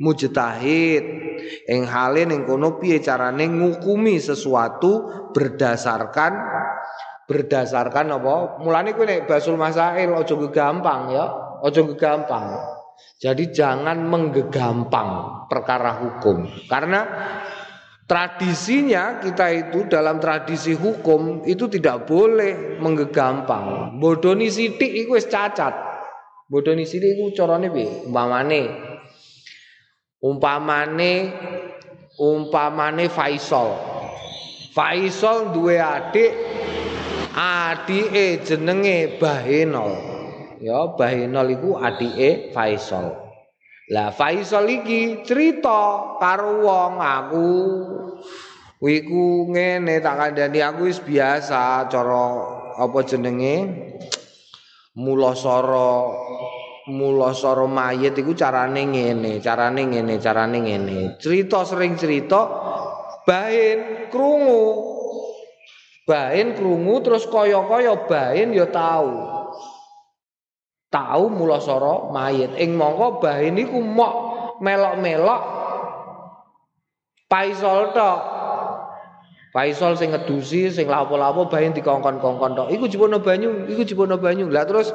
mujtahid. 0.00 1.04
Ing 1.68 1.82
hale 1.86 2.24
ning 2.24 2.48
kono 2.48 2.80
piye 2.80 3.04
carane 3.04 3.46
ngukumi 3.46 4.16
sesuatu 4.16 5.06
berdasarkan 5.36 6.32
berdasarkan 7.28 8.16
apa? 8.16 8.58
Mulane 8.64 8.96
kowe 8.96 9.06
nek 9.06 9.28
basul 9.28 9.60
masail 9.60 10.16
aja 10.16 10.34
gampang 10.50 11.14
ya 11.14 11.26
aja 11.62 11.80
gampang 11.94 12.46
jadi 13.20 13.52
jangan 13.52 14.00
menggegampang 14.08 15.44
perkara 15.44 16.00
hukum. 16.00 16.48
Karena 16.64 17.04
tradisinya 18.10 19.22
kita 19.22 19.46
itu 19.54 19.86
dalam 19.86 20.18
tradisi 20.18 20.74
hukum 20.74 21.46
itu 21.46 21.70
tidak 21.70 22.10
boleh 22.10 22.82
menggegampang 22.82 23.94
bodoni 24.02 24.50
sidik 24.50 24.90
iku 25.06 25.14
cacat 25.22 25.90
Bodoni 26.50 26.82
sini 26.82 27.14
iku 27.14 27.30
carane 27.30 27.70
piye? 27.70 28.10
Umpamane 28.10 28.62
umpamane 30.18 31.12
umpamane 32.18 33.06
Faisal. 33.06 33.78
Faisal 34.74 35.54
duwe 35.54 35.78
adik 35.78 36.34
adike 37.38 38.42
jenenge 38.42 39.14
Bahenol. 39.22 39.94
Ya, 40.58 40.90
Bahenol 40.98 41.54
iku 41.54 41.78
adike 41.78 42.50
Faisal. 42.50 43.29
Lah 43.90 44.14
Faisal 44.14 44.70
iki 44.70 45.26
cerita 45.26 46.14
karo 46.22 46.62
wong 46.62 47.02
aku 47.02 47.50
Wiku 48.80 49.50
ngene 49.52 50.00
tak 50.00 50.16
kandhani 50.16 50.64
aku 50.64 50.88
wis 50.88 51.04
biasa 51.04 51.84
cara 51.92 52.24
apa 52.80 52.98
jenenge 53.04 53.68
mulasara 54.96 56.08
mulasara 56.88 57.68
mayit 57.68 58.16
iku 58.16 58.32
carane 58.32 58.88
ngene, 58.88 59.36
carane 59.44 59.84
ngene, 59.84 60.16
carane 60.16 60.58
ngene. 60.64 60.98
Cerita 61.20 61.60
sering 61.68 62.00
cerita 62.00 62.40
bain 63.28 64.08
krungu. 64.08 64.96
Bain 66.08 66.56
krungu 66.56 67.04
terus 67.04 67.28
kaya-kaya 67.28 68.08
bain 68.08 68.50
ya 68.56 68.64
tahu. 68.64 69.39
Tahu 70.90 71.30
mulasara 71.30 72.10
mayit. 72.10 72.58
Ing 72.58 72.74
mongko 72.74 73.22
bain 73.22 73.54
iku 73.54 73.78
mok 73.78 74.14
melok-melok 74.58 75.42
Paisol 77.30 77.94
tok 77.94 78.18
Faisal 79.50 79.98
sing 79.98 80.14
ngedusi, 80.14 80.70
sing 80.70 80.86
lapo-lapo 80.86 81.50
bayin 81.50 81.74
dikongkon-kongkon 81.74 82.54
tok. 82.54 82.68
Iku 82.70 82.86
jipono 82.86 83.18
banyu, 83.18 83.66
iku 83.66 83.82
jipono 83.82 84.14
banyu. 84.14 84.46
Lah 84.46 84.62
terus 84.62 84.94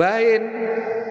bayin 0.00 0.42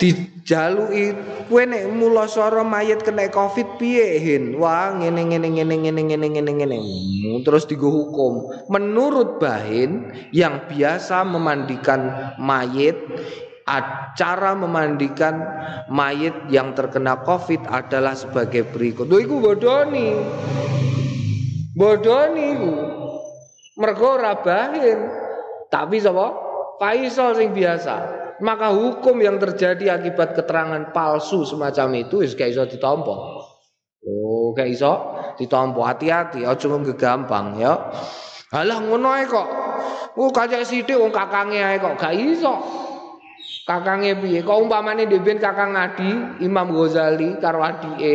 dijaluki 0.02 1.14
kowe 1.48 1.64
nek 1.64 1.86
mulasara 1.94 2.66
mayit 2.66 3.06
kena 3.06 3.30
Covid 3.30 3.78
piye 3.78 4.18
hin? 4.18 4.58
Wah, 4.58 4.98
ngene 4.98 5.30
ngene 5.30 5.48
ngene 5.54 5.76
ngene 5.78 6.02
ngene 6.02 6.28
ngene 6.28 6.52
ngene. 6.58 6.78
Terus 7.46 7.70
digo 7.70 7.88
hukum. 7.94 8.50
Menurut 8.74 9.38
bahin 9.38 10.10
yang 10.34 10.66
biasa 10.66 11.22
memandikan 11.28 12.34
mayit 12.42 12.98
cara 14.18 14.52
memandikan 14.58 15.40
mayit 15.88 16.36
yang 16.52 16.76
terkena 16.76 17.22
covid 17.24 17.62
adalah 17.72 18.18
sebagai 18.18 18.68
berikut. 18.68 19.08
Iku 19.08 19.40
bodoni. 19.40 20.18
Bodoni 21.78 22.46
iku. 22.58 22.74
Mergo 23.80 24.20
ora 24.20 24.36
bahin. 24.36 25.00
Tapi 25.72 26.04
sapa? 26.04 26.36
Faisal 26.82 27.38
sing 27.38 27.56
biasa. 27.56 28.21
Maka 28.42 28.74
hukum 28.74 29.22
yang 29.22 29.38
terjadi 29.38 30.02
akibat 30.02 30.34
keterangan 30.34 30.90
palsu 30.90 31.46
semacam 31.46 32.02
itu 32.02 32.26
wis 32.26 32.34
gak 32.34 32.50
iso 32.50 32.66
ditampa. 32.66 33.16
Oh, 34.02 34.52
gak 34.58 34.66
iso 34.66 34.94
ditampa. 35.38 35.82
Hati-hati, 35.94 36.42
aja 36.42 36.68
gampang 36.98 37.62
ya. 37.62 37.94
Halah 38.50 38.82
ngono 38.82 39.14
ae 39.14 39.30
kok. 39.30 39.48
Oh, 40.18 40.34
kacek 40.34 40.66
sithik 40.66 40.98
wong 40.98 41.14
kakange 41.14 41.62
ae 41.62 41.78
kok 41.78 41.96
gak 42.02 42.18
iso. 42.18 42.82
Kakange 43.62 44.18
piye? 44.18 44.42
Kok 44.42 44.58
umpamane 44.68 45.06
dhewe 45.06 45.38
Kakang 45.38 45.78
Adi 45.78 46.42
Imam 46.42 46.74
Ghazali 46.74 47.38
karo 47.38 47.62
adike, 47.62 48.14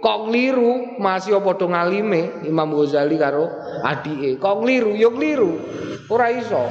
kok 0.00 0.18
kliru 0.28 0.96
masih 0.96 1.36
padha 1.44 1.68
ngalime 1.68 2.48
Imam 2.48 2.72
Ghazali 2.72 3.20
karo 3.20 3.44
adike. 3.84 4.40
Kok 4.40 4.56
kliru? 4.64 4.96
Ya 4.96 5.12
kliru. 5.12 5.60
Ora 6.08 6.32
iso. 6.32 6.64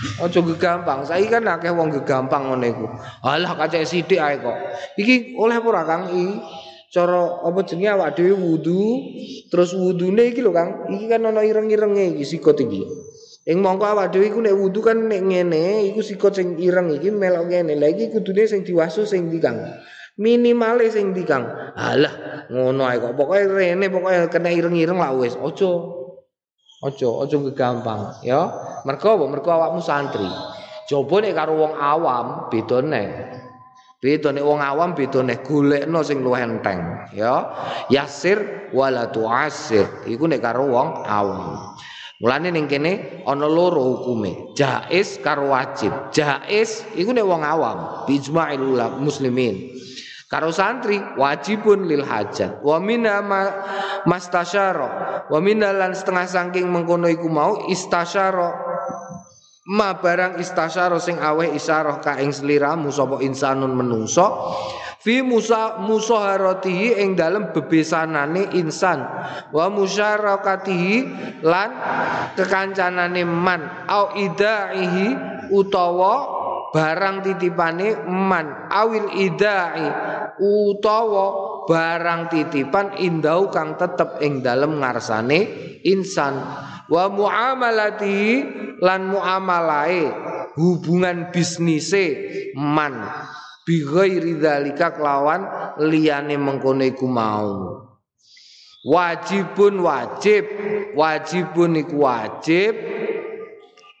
Aja 0.00 0.40
gegampang. 0.40 1.04
Saiki 1.04 1.28
kan 1.28 1.44
akeh 1.44 1.72
wong 1.72 1.92
gegampang 1.92 2.48
ngono 2.48 2.64
iku. 2.64 2.86
Alah 3.20 3.52
kacek 3.52 3.84
sithik 3.84 4.20
ae 4.20 4.40
kok. 4.40 4.56
Iki 4.96 5.36
oleh 5.36 5.60
ora 5.60 5.84
Kang? 5.84 6.08
Cara 6.90 7.46
apa 7.46 7.62
jenenge 7.62 7.94
awak 7.94 8.18
dhewe 8.18 8.34
wudu, 8.34 8.82
terus 9.46 9.76
wudune 9.76 10.32
iki 10.32 10.42
lho 10.42 10.50
Kang. 10.50 10.90
Iki 10.90 11.06
kan 11.06 11.22
ana 11.22 11.44
ireng-irenge 11.44 12.16
iki 12.16 12.24
sikut 12.26 12.58
iki. 12.58 12.82
Ing 13.46 13.60
mongko 13.60 13.86
awak 13.86 14.10
dhewe 14.10 14.32
iku 14.32 14.40
nek 14.40 14.56
wudu 14.56 14.80
kan 14.80 15.06
nek 15.06 15.20
ngene 15.20 15.86
iku 15.92 16.00
sikut 16.02 16.32
sing 16.34 16.56
ireng 16.58 16.90
iki 16.96 17.12
melok 17.12 17.52
ngene. 17.52 17.76
Lah 17.76 17.92
iki 17.92 18.08
kudune 18.10 18.48
sing 18.48 18.64
diwasu 18.64 19.04
sing 19.04 19.28
ndi 19.28 19.38
Kang? 19.38 19.60
Minimale 20.16 20.88
sing 20.88 21.12
ndi 21.12 21.28
Kang? 21.28 21.44
Alah, 21.76 22.48
ngono 22.48 22.88
ae 22.88 22.98
kok. 22.98 23.12
Pokoke 23.14 23.46
rene 23.52 23.86
pokoke 23.92 24.32
kena 24.32 24.48
ireng-ireng 24.48 24.96
lah 24.96 25.12
wis. 25.12 25.36
Aja. 25.36 25.99
Aja, 26.80 27.08
aja 27.20 27.36
gampang 27.52 28.24
ya. 28.24 28.48
Mergo? 28.88 29.28
Mergo 29.28 29.52
awakmu 29.52 29.84
santri. 29.84 30.24
Coba 30.88 31.20
nek 31.20 31.36
karo 31.36 31.52
wong 31.60 31.76
awam 31.76 32.48
bedone. 32.48 33.04
Beda 34.00 34.32
nek 34.32 34.40
wong 34.40 34.64
awam 34.64 34.96
beda 34.96 35.20
nek 35.20 35.44
golekno 35.44 36.00
sing 36.00 36.24
luwih 36.24 36.40
enteng, 36.40 36.80
ya. 37.12 37.52
Yasir 37.92 38.72
wala 38.72 39.12
tu'asir. 39.12 40.08
Iku 40.08 40.24
nek 40.24 40.40
karo 40.40 40.72
wong 40.72 41.04
awam. 41.04 41.76
Mulane 42.24 42.48
ning 42.48 42.64
kene 42.64 43.24
ana 43.28 43.44
loro 43.44 43.80
hukume, 43.80 44.56
jais 44.56 45.20
karo 45.20 45.52
wajib. 45.52 45.92
Jais 46.16 46.80
iku 46.96 47.12
nek 47.12 47.28
wong 47.28 47.44
awam, 47.44 48.08
bijma'il 48.08 48.60
muslimin. 49.04 49.76
Karo 50.30 50.54
santri 50.54 51.02
wajibun 51.18 51.90
lil 51.90 52.06
hajat. 52.06 52.62
Wa 52.62 52.78
minna 52.78 53.18
ma, 53.18 53.50
mastasyara. 54.06 55.26
Wa 55.26 55.38
minna 55.42 55.74
lan 55.74 55.90
setengah 55.90 56.30
saking 56.30 56.70
mengkono 56.70 57.10
iku 57.10 57.26
mau 57.26 57.66
istasyara. 57.66 58.70
Ma 59.74 59.98
barang 59.98 60.38
istasyara 60.38 61.02
sing 61.02 61.18
aweh 61.18 61.50
isyarah 61.58 61.98
ka 61.98 62.22
ing 62.22 62.30
sliramu 62.30 62.94
sapa 62.94 63.18
insanun 63.26 63.74
menungso 63.74 64.54
fi 65.00 65.24
musa 65.24 65.80
musaharatihi 65.80 67.00
ing 67.00 67.16
dalem 67.16 67.54
bebesanane 67.54 68.52
insan 68.58 69.00
wa 69.54 69.66
musyarakatihi 69.72 70.96
lan 71.46 71.70
kekancanane 72.36 73.22
man 73.24 73.86
au 73.88 74.12
idaihi 74.18 75.16
utawa 75.54 76.40
barang 76.70 77.26
titipane 77.26 78.06
man 78.06 78.70
awil 78.70 79.10
idai 79.16 80.09
utawa 80.40 81.26
barang 81.68 82.32
titipan 82.32 82.96
indau 82.96 83.52
kang 83.52 83.76
tetep 83.76 84.18
ing 84.24 84.40
dalem 84.40 84.80
ngarsane 84.80 85.40
insan. 85.84 86.40
Wa 86.90 87.06
muamalati 87.06 88.42
lan 88.82 89.14
muamalae 89.14 90.10
hubungan 90.58 91.30
bisnise 91.30 92.18
man 92.58 93.06
bi 93.62 93.86
ghairi 93.86 94.42
dzalika 94.42 94.98
kelawan 94.98 95.46
liyane 95.78 96.34
mengkono 96.34 96.82
iku 96.82 97.06
mau. 97.06 97.78
Wajibun 98.80 99.84
wajib 99.84 100.48
wajibun 100.96 101.78
iku 101.78 102.00
wajib 102.00 102.72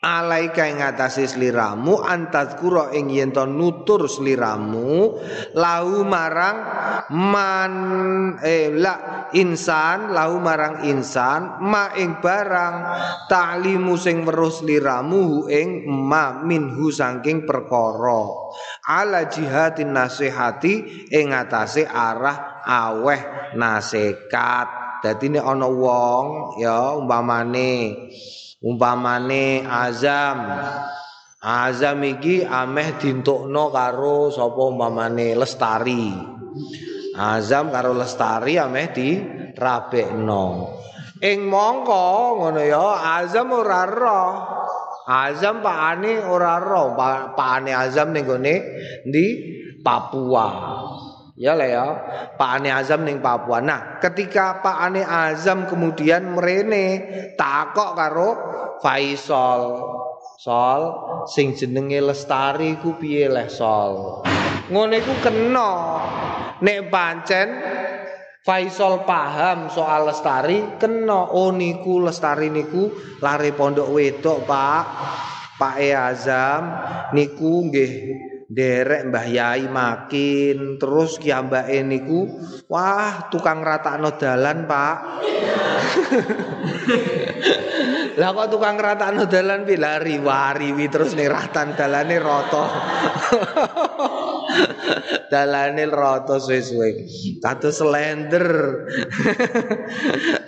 alaika 0.00 0.64
ing 0.64 0.80
atase 0.80 1.28
sliramu 1.28 2.00
antazkura 2.00 2.96
ing 2.96 3.12
yen 3.12 3.36
to 3.36 3.44
nutur 3.44 4.08
sliramu 4.08 5.20
lahu 5.52 6.08
marang 6.08 6.58
man 7.12 7.72
eh 8.40 8.72
la 8.72 9.28
insan 9.36 10.16
lahu 10.16 10.40
marang 10.40 10.88
insan 10.88 11.60
ma 11.60 11.92
ing 12.00 12.16
barang 12.16 12.76
ta'limu 13.28 13.94
sing 14.00 14.24
weruh 14.24 14.48
sliramu 14.48 15.44
ing 15.52 15.84
ma 15.84 16.40
minhu 16.40 16.88
saking 16.88 17.44
perkara. 17.44 18.24
Ala 18.88 19.28
jihadin 19.30 19.94
nasihati 19.94 21.06
ing 21.12 21.36
atase 21.36 21.84
arah 21.84 22.64
aweh 22.64 23.54
nasihat 23.54 24.79
dadi 25.02 25.26
nek 25.32 25.44
ana 25.44 25.68
wong 25.68 26.56
ya 26.60 26.96
umpamane 26.96 27.96
umpamane 28.60 29.64
azam 29.64 30.38
Azam 31.40 32.04
iki 32.04 32.44
ameh 32.44 33.00
dintukno 33.00 33.72
karo 33.72 34.28
sapa 34.28 34.60
umpamane 34.60 35.32
Lestari. 35.32 36.12
Azam 37.16 37.72
karo 37.72 37.96
Lestari 37.96 38.60
ameh 38.60 38.92
di 38.92 39.16
rabekno. 39.56 40.68
Ing 41.24 41.48
mongko 41.48 42.04
ngono 42.44 42.60
ya 42.60 43.24
Azam 43.24 43.56
ora 43.56 43.88
roh. 43.88 44.32
Azam 45.08 45.64
pakane 45.64 46.20
ora 46.28 46.60
roh, 46.60 46.92
pakane 46.92 47.72
Azam 47.72 48.12
ning 48.12 48.28
gone 48.28 48.54
di 49.08 49.26
Papua. 49.80 50.79
Ya 51.40 51.56
lah 51.56 51.64
ya, 51.64 51.86
Pak 52.36 52.60
Ane 52.60 52.68
Azam 52.68 53.00
ning 53.00 53.24
Papua. 53.24 53.64
Nah, 53.64 53.96
ketika 53.96 54.60
Pak 54.60 54.76
Ane 54.76 55.00
Azam 55.00 55.64
kemudian 55.64 56.36
merene 56.36 57.00
takok 57.40 57.96
karo 57.96 58.30
Faisal. 58.84 59.80
Sol, 60.36 60.82
sing 61.32 61.56
jenenge 61.56 61.96
Lestari 62.04 62.76
ku 62.84 63.00
piye 63.00 63.32
leh 63.32 63.48
Sol? 63.48 64.20
Ngono 64.68 64.92
iku 64.92 65.16
kena. 65.24 65.72
Nek 66.60 66.92
pancen 66.92 67.48
Faisal 68.44 69.08
paham 69.08 69.72
soal 69.72 70.12
Lestari, 70.12 70.76
kena 70.76 71.24
oh 71.24 71.56
niku 71.56 72.04
Lestari 72.04 72.52
niku 72.52 72.92
lari 73.24 73.56
pondok 73.56 73.88
wedok, 73.88 74.44
Pak. 74.44 74.84
Pak 75.56 75.76
E 75.80 75.92
Azam 75.96 76.68
niku 77.16 77.68
nggih 77.68 77.92
derek 78.50 79.06
Mbah 79.06 79.26
Yai 79.30 79.70
makin 79.70 80.74
terus 80.74 81.22
kiambake 81.22 81.86
niku 81.86 82.26
wah 82.66 83.30
tukang 83.30 83.62
ratakno 83.62 84.18
dalan 84.18 84.66
Pak. 84.66 84.96
Lah 88.20 88.34
kok 88.34 88.50
tukang 88.50 88.74
ratakno 88.74 89.30
dalan 89.30 89.62
pi? 89.62 89.78
Lari 89.78 90.18
wariwi 90.18 90.90
terus 90.90 91.14
ning 91.14 91.30
ratan 91.30 91.78
dalane 91.78 92.18
rata 92.18 92.64
dalane 95.30 95.86
rata 95.86 96.36
suwe-suwe. 96.42 97.06
Kados 97.38 97.78
slender. 97.78 98.48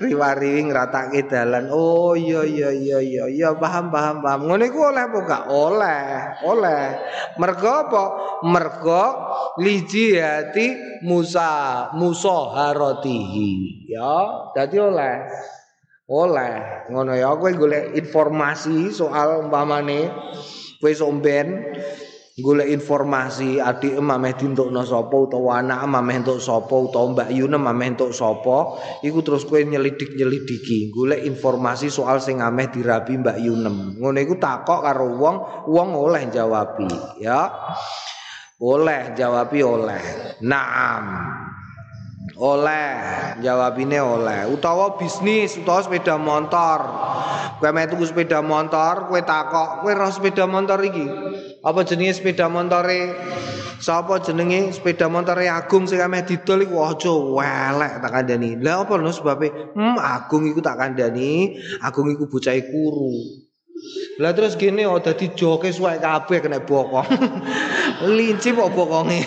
Riwari 0.03 0.67
ngratake 0.67 1.31
dalan. 1.31 1.71
Oh 1.71 2.19
iya 2.19 2.43
iya 2.43 2.71
iya 2.75 2.99
iya 2.99 3.25
iya 3.31 3.49
paham 3.55 3.95
paham 3.95 4.21
paham. 4.21 4.51
Ngene 4.51 4.69
iku 4.69 4.91
oleh 4.91 5.03
apa 5.07 5.19
gak? 5.23 5.45
Oleh 5.49 6.03
oleh. 6.43 6.85
Mergo 7.39 7.71
apa? 7.71 8.05
Mergo 8.43 9.05
lijiyati 9.63 11.01
Musa 11.07 11.91
musaharatihi. 11.95 13.51
Ya, 13.91 14.51
dadi 14.55 14.77
oleh. 14.79 15.17
Oleh. 16.11 16.87
Ngono 16.91 17.15
ya 17.17 17.33
kowe 17.39 17.51
golek 17.55 17.95
informasi 17.97 18.93
soal 18.93 19.47
umpamane 19.47 20.11
kowe 20.83 20.93
somben 20.93 21.73
golek 22.41 22.73
informasi 22.73 23.61
adik 23.61 24.01
mameh 24.01 24.33
dintukno 24.33 24.81
sapa 24.89 25.13
utawa 25.13 25.61
anak 25.61 25.85
mameh 25.85 26.25
entuk 26.25 26.41
sapa 26.41 26.73
utawa 26.73 27.13
Mbak 27.13 27.29
Yuna 27.29 27.61
mameh 27.61 27.93
entuk 27.93 28.17
sapa 28.17 28.81
iku 29.05 29.21
terus 29.21 29.45
kowe 29.45 29.61
nyelidik-nyelidiki. 29.61 30.89
Golek 30.89 31.29
informasi 31.29 31.93
soal 31.93 32.25
sing 32.25 32.41
ameh 32.41 32.73
dirabi 32.73 33.21
Mbak 33.21 33.37
Yunem 33.37 34.01
ngono 34.01 34.17
iku 34.17 34.41
takok 34.41 34.81
karo 34.81 35.13
wong 35.21 35.37
wong 35.69 35.89
oleh 35.93 36.33
jawabi 36.33 36.89
ya. 37.21 37.53
Oleh 38.63 39.13
jawabi 39.13 39.59
oleh. 39.61 40.05
Naam 40.41 41.05
oleh 42.39 42.95
jawabine 43.43 43.99
oleh. 43.99 44.47
Utawa 44.51 44.95
bisnis 44.97 45.59
utawa 45.59 45.83
sepeda 45.83 46.17
motor. 46.19 46.81
Kowe 47.59 47.71
metu 47.71 47.99
sepeda 48.03 48.43
motor 48.43 49.11
kowe 49.11 49.21
takok 49.23 49.83
kowe 49.83 49.93
ro 49.95 50.09
sepeda 50.11 50.47
motor 50.47 50.79
iki? 50.83 51.07
Apa 51.63 51.87
jenenge 51.87 52.19
sepeda 52.19 52.51
motore? 52.51 53.15
Sapa 53.83 54.19
jenenge 54.23 54.75
sepeda 54.75 55.07
motore 55.07 55.47
Agung 55.47 55.87
sing 55.87 56.03
ameh 56.03 56.27
didol 56.27 56.67
iku? 56.67 56.83
Aja 56.83 57.11
welek 57.11 58.03
tak 58.03 58.11
kandhani. 58.11 58.59
Lha 58.59 58.83
apa 58.83 58.95
lho 58.99 59.11
sebabe? 59.15 59.75
Hmm 59.75 59.99
Agung 59.99 60.47
iku 60.51 60.59
tak 60.59 60.79
kandhani. 60.79 61.59
Agung 61.83 62.11
iku 62.11 62.27
bocah 62.27 62.55
kuru 62.67 63.43
lah 64.21 64.37
terus 64.37 64.61
gini 64.61 64.85
oh 64.85 65.01
dadi 65.01 65.33
joke 65.33 65.73
suwek 65.73 66.05
kabeh 66.05 66.45
kena 66.45 66.61
bokong. 66.61 67.09
Lincip 68.17 68.61
kok 68.61 68.77
bokonge. 68.77 69.25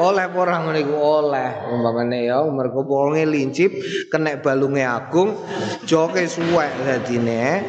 Oleh 0.00 0.24
ora 0.32 0.64
ngono 0.64 0.78
iku? 0.80 0.96
Oleh. 0.96 1.50
Umpamane 1.68 2.24
ya 2.24 2.40
mergo 2.48 2.88
bokonge 2.88 3.28
lincip 3.28 3.76
kena 4.08 4.40
balunge 4.40 4.88
Agung 4.88 5.36
joke 5.84 6.24
suwek 6.24 6.72
dadine. 6.80 7.60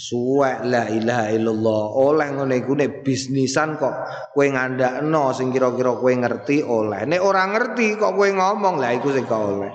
Suwek 0.00 0.64
la 0.64 0.88
ilaha 0.88 1.28
illallah. 1.36 1.82
Oleh 2.00 2.28
ngene 2.32 2.64
iku 2.64 2.72
nek 2.72 3.04
bisnisan 3.04 3.76
kok 3.76 3.94
kowe 4.32 4.46
ngandakno 4.48 5.36
sing 5.36 5.52
kira-kira 5.52 6.00
kowe 6.00 6.12
ngerti 6.16 6.64
oleh. 6.64 7.04
Nek 7.04 7.20
ora 7.20 7.44
ngerti 7.44 8.00
kok 8.00 8.16
kowe 8.16 8.28
ngomong 8.32 8.80
lah 8.80 8.96
iku 8.96 9.12
sing 9.12 9.28
oleh. 9.28 9.68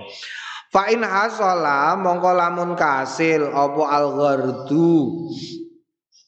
Fa 0.69 0.89
in 0.89 1.01
hasala 1.01 1.97
mongko 1.97 2.29
lamun 2.33 2.73
kasil 2.77 3.45
apa 3.53 3.83
al 3.89 4.05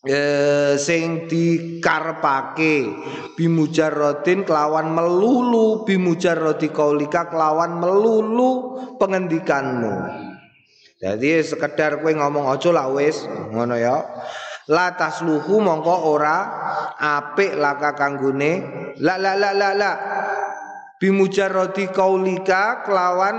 Eh, 0.01 0.81
sing 0.81 1.29
dikarepake 1.29 2.89
bimujarrodin 3.37 4.41
kelawan 4.41 4.97
melulu 4.97 5.85
bimujarrodi 5.85 6.73
kaulika 6.73 7.29
kelawan 7.29 7.77
melulu 7.77 8.81
pengendikanmu. 8.97 9.93
Jadi 10.97 11.45
sekedar 11.45 12.01
kowe 12.01 12.09
ngomong 12.17 12.49
aja 12.49 12.73
lah 12.73 12.89
wis 12.89 13.29
ngono 13.29 13.77
ya. 13.77 14.01
La 14.73 14.97
tasluhu 14.97 15.61
mongko 15.61 16.09
ora 16.09 16.37
apik 16.97 17.53
laka 17.53 17.93
kanggone. 17.93 18.53
La 19.05 19.21
la 19.21 19.37
la 19.37 19.53
la 19.53 19.69
la. 19.77 19.91
Bimujarrati 20.97 21.93
kaulika 21.93 22.89
kelawan 22.89 23.37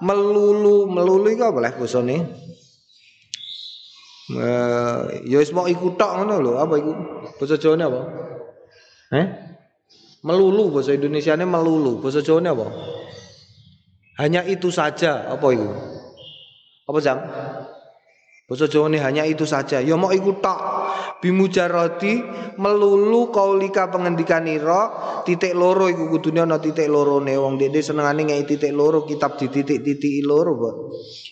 melulu. 0.00 0.88
Melulu 0.88 1.28
iku 1.36 1.52
boleh 1.52 1.76
bosone 1.76 2.16
ya 5.26 5.36
wis 5.42 5.52
mok 5.52 5.68
iku 5.68 5.92
tok 5.98 6.22
ngono 6.22 6.34
lho 6.40 6.52
apa 6.56 6.74
iku 6.78 6.92
basa 7.36 7.58
Jawane 7.60 7.84
apa 7.84 8.00
eh 9.12 9.26
melulu 10.22 10.72
bahasa 10.72 10.96
Indonesiane 10.96 11.44
melulu 11.44 12.00
bahasa 12.00 12.24
Jawane 12.24 12.48
apa 12.48 12.66
hanya 14.22 14.46
itu 14.46 14.72
saja 14.72 15.28
apa 15.28 15.46
itu 15.52 15.68
apa 16.82 16.98
jam? 16.98 17.18
Basa 18.50 18.66
Jawa 18.66 18.90
ini 18.90 18.98
hanya 18.98 19.22
itu 19.24 19.46
saja. 19.46 19.78
Ya 19.80 19.94
mau 19.94 20.10
ikut 20.10 20.42
tok. 20.42 20.58
Bimujarati 21.22 22.18
melulu 22.58 23.30
kaulika 23.30 23.86
pengendikan 23.94 24.42
ira 24.50 24.90
titik 25.22 25.54
loro 25.54 25.86
iku 25.86 26.10
kudune 26.10 26.42
ana 26.42 26.58
titik 26.58 26.90
lorone 26.90 27.38
wong 27.38 27.62
dene 27.62 27.78
senengane 27.78 28.26
ngeki 28.26 28.44
titik 28.50 28.74
loro 28.74 29.06
kitab 29.06 29.38
di 29.38 29.46
titik-titik 29.46 30.26
loro 30.26 30.52
kok. 30.58 30.76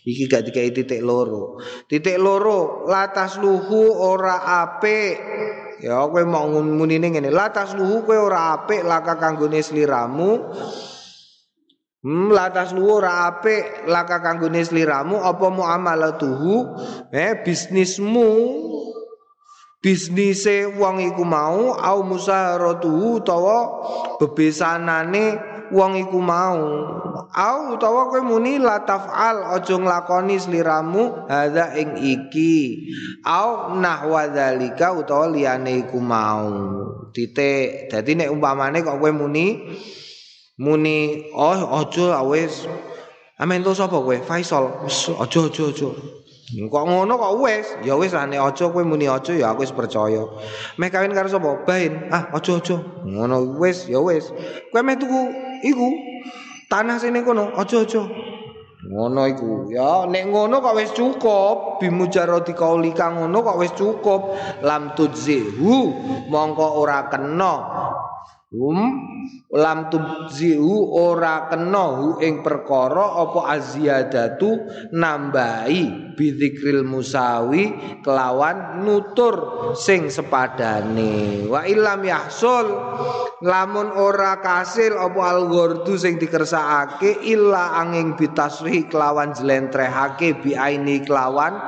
Iki 0.07 0.31
gak 0.31 0.47
dikai 0.47 0.71
titik 0.71 1.03
loro. 1.03 1.59
Titik 1.91 2.23
loro 2.23 2.87
latas 2.87 3.43
luhu 3.43 3.91
ora 3.99 4.63
apik. 4.63 5.15
Ya 5.83 5.99
kowe 6.07 6.23
mau 6.23 6.47
munine 6.63 7.11
ngene, 7.11 7.35
latas 7.35 7.75
luhu 7.75 8.07
kowe 8.07 8.15
ora 8.15 8.55
apik 8.63 8.87
laka 8.87 9.19
kanggone 9.19 9.59
sliramu. 9.59 10.55
Hmm, 12.01 12.33
latas 12.33 12.73
lu 12.73 12.89
ora 12.89 13.29
apik 13.29 13.85
laka 13.85 14.25
kanggone 14.25 14.65
sliramu 14.65 15.21
apa 15.21 15.53
muamalatuhu 15.53 16.73
eh 17.13 17.45
bisnismu 17.45 18.33
bisnise 19.81 20.69
wong 20.77 21.01
iku 21.01 21.25
mau 21.25 21.73
au 21.73 22.05
musaharatuhu 22.05 23.25
utawa 23.25 23.59
bebesanane 24.21 25.41
wong 25.73 25.97
iku 25.97 26.21
mau. 26.21 26.61
Au 27.31 27.75
utawa 27.75 28.13
kowe 28.13 28.21
muni 28.21 28.59
latafal 28.61 29.57
aja 29.57 29.77
nglakoni 29.79 30.37
sliramu 30.37 31.25
hadza 31.31 31.73
ing 31.81 31.97
iki. 31.97 32.85
Au 33.25 33.75
nahwa 33.81 34.29
dzalika 34.29 34.93
utawa 34.93 35.33
liyane 35.33 35.81
iku 35.81 35.97
mau. 35.97 36.53
Titik. 37.17 37.89
Dadi 37.89 38.15
nek 38.15 38.29
umpamane 38.31 38.85
kok 38.85 39.01
kowe 39.01 39.11
muni 39.11 39.65
muni 40.61 41.25
oh 41.33 41.57
aja 41.81 42.21
wis 42.29 42.69
amen 43.41 43.65
to 43.65 43.73
sapa 43.73 43.97
kowe? 43.97 44.17
Faisal. 44.29 44.85
Aja 45.17 45.41
aja 45.49 45.65
aja 45.73 45.89
kok 46.51 46.85
ngono 46.87 47.15
kok 47.15 47.35
wis? 47.39 47.67
Ya 47.87 47.95
wis 47.95 48.11
ane 48.11 48.35
aja 48.35 48.67
kowe 48.67 48.83
muni 48.83 49.07
aja 49.07 49.31
ya 49.31 49.55
aku 49.55 49.63
wis 49.63 49.71
percaya. 49.71 50.27
Meh 50.75 50.91
kawin 50.91 51.15
karo 51.15 51.31
sapa? 51.31 51.63
Bain. 51.63 52.11
Ah 52.11 52.27
aja 52.35 52.59
aja. 52.59 52.77
Ngono 53.07 53.55
wis 53.63 53.87
ya 53.87 54.03
wis. 54.03 54.35
Kowe 54.75 54.83
meh 54.83 54.99
tuku 54.99 55.21
iku 55.63 55.89
tanah 56.67 56.99
sini 56.99 57.23
kono 57.23 57.55
aja 57.55 57.87
aja. 57.87 58.03
Ngono 58.91 59.23
iku. 59.31 59.71
Ya 59.71 60.11
nek 60.11 60.27
ngono 60.27 60.59
kok 60.59 60.75
wis 60.75 60.91
cukup. 60.91 61.79
Bimujarati 61.79 62.51
kaulika 62.59 63.15
ngono 63.15 63.47
kok 63.47 63.59
wis 63.63 63.71
cukup. 63.79 64.35
Lam 64.67 64.99
tudzihu 64.99 65.95
mongko 66.27 66.67
ora 66.83 67.07
kena 67.07 67.55
hum? 68.55 68.79
Lam 69.51 69.91
tubzihu 69.91 70.95
ora 70.95 71.51
kena 71.51 71.87
hu 71.99 72.09
ing 72.23 72.39
perkara 72.43 73.19
apa 73.19 73.51
aziyadatu 73.59 74.63
nambahi 74.95 76.15
bidzikril 76.15 76.87
musawi 76.87 77.75
kelawan 78.07 78.87
nutur 78.87 79.35
sing 79.75 80.07
sepadane. 80.07 81.47
Wa 81.51 81.67
ilam 81.67 82.03
yahsul 82.07 82.67
lamun 83.43 83.91
ora 83.91 84.39
kasil 84.39 84.95
apa 84.95 85.21
algordu 85.35 85.99
sing 85.99 86.15
dikersakake 86.23 87.27
illa 87.27 87.75
angin 87.83 88.15
bitasrih 88.15 88.87
kelawan 88.87 89.35
jlentrehake 89.35 90.39
bi 90.39 90.55
aini 90.55 91.03
kelawan 91.03 91.59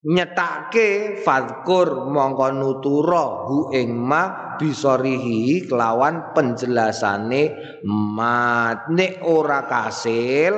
nyetake 0.00 1.20
fadkur 1.20 2.08
mongko 2.08 2.56
nutura 2.56 3.44
hu 3.44 3.68
ing 3.76 3.92
ma 3.92 4.56
bisorihi 4.56 5.68
kelawan 5.68 6.32
penjelasane 6.32 7.42
mat 7.84 8.88
nek 8.88 9.20
ora 9.28 9.68
kasil 9.68 10.56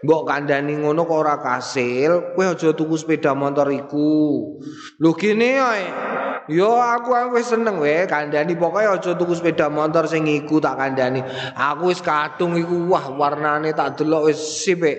mbok 0.00 0.22
kandhani 0.24 0.80
ngono 0.80 1.04
kok 1.04 1.20
ora 1.20 1.36
kasil 1.36 2.32
kowe 2.32 2.44
aja 2.48 2.72
tuku 2.72 2.96
sepeda 2.96 3.36
motor 3.36 3.68
iku 3.68 4.56
lho 4.96 5.10
gene 5.20 5.50
ae 5.60 5.86
Yo 6.48 6.80
aku 6.80 7.12
wis 7.36 7.52
seneng 7.52 7.76
we 7.76 8.08
kandhani 8.08 8.56
pokoke 8.56 8.80
aja 8.80 9.12
tuku 9.12 9.36
sepeda 9.36 9.68
motor 9.68 10.08
sing 10.08 10.24
iku 10.24 10.56
tak 10.64 10.80
kandhani. 10.80 11.20
Aku 11.52 11.92
wis 11.92 12.00
kadung 12.00 12.56
iku 12.56 12.88
wah 12.88 13.04
warnane 13.12 13.76
tak 13.76 14.00
delok 14.00 14.32
wis 14.32 14.40
sipik. 14.64 14.96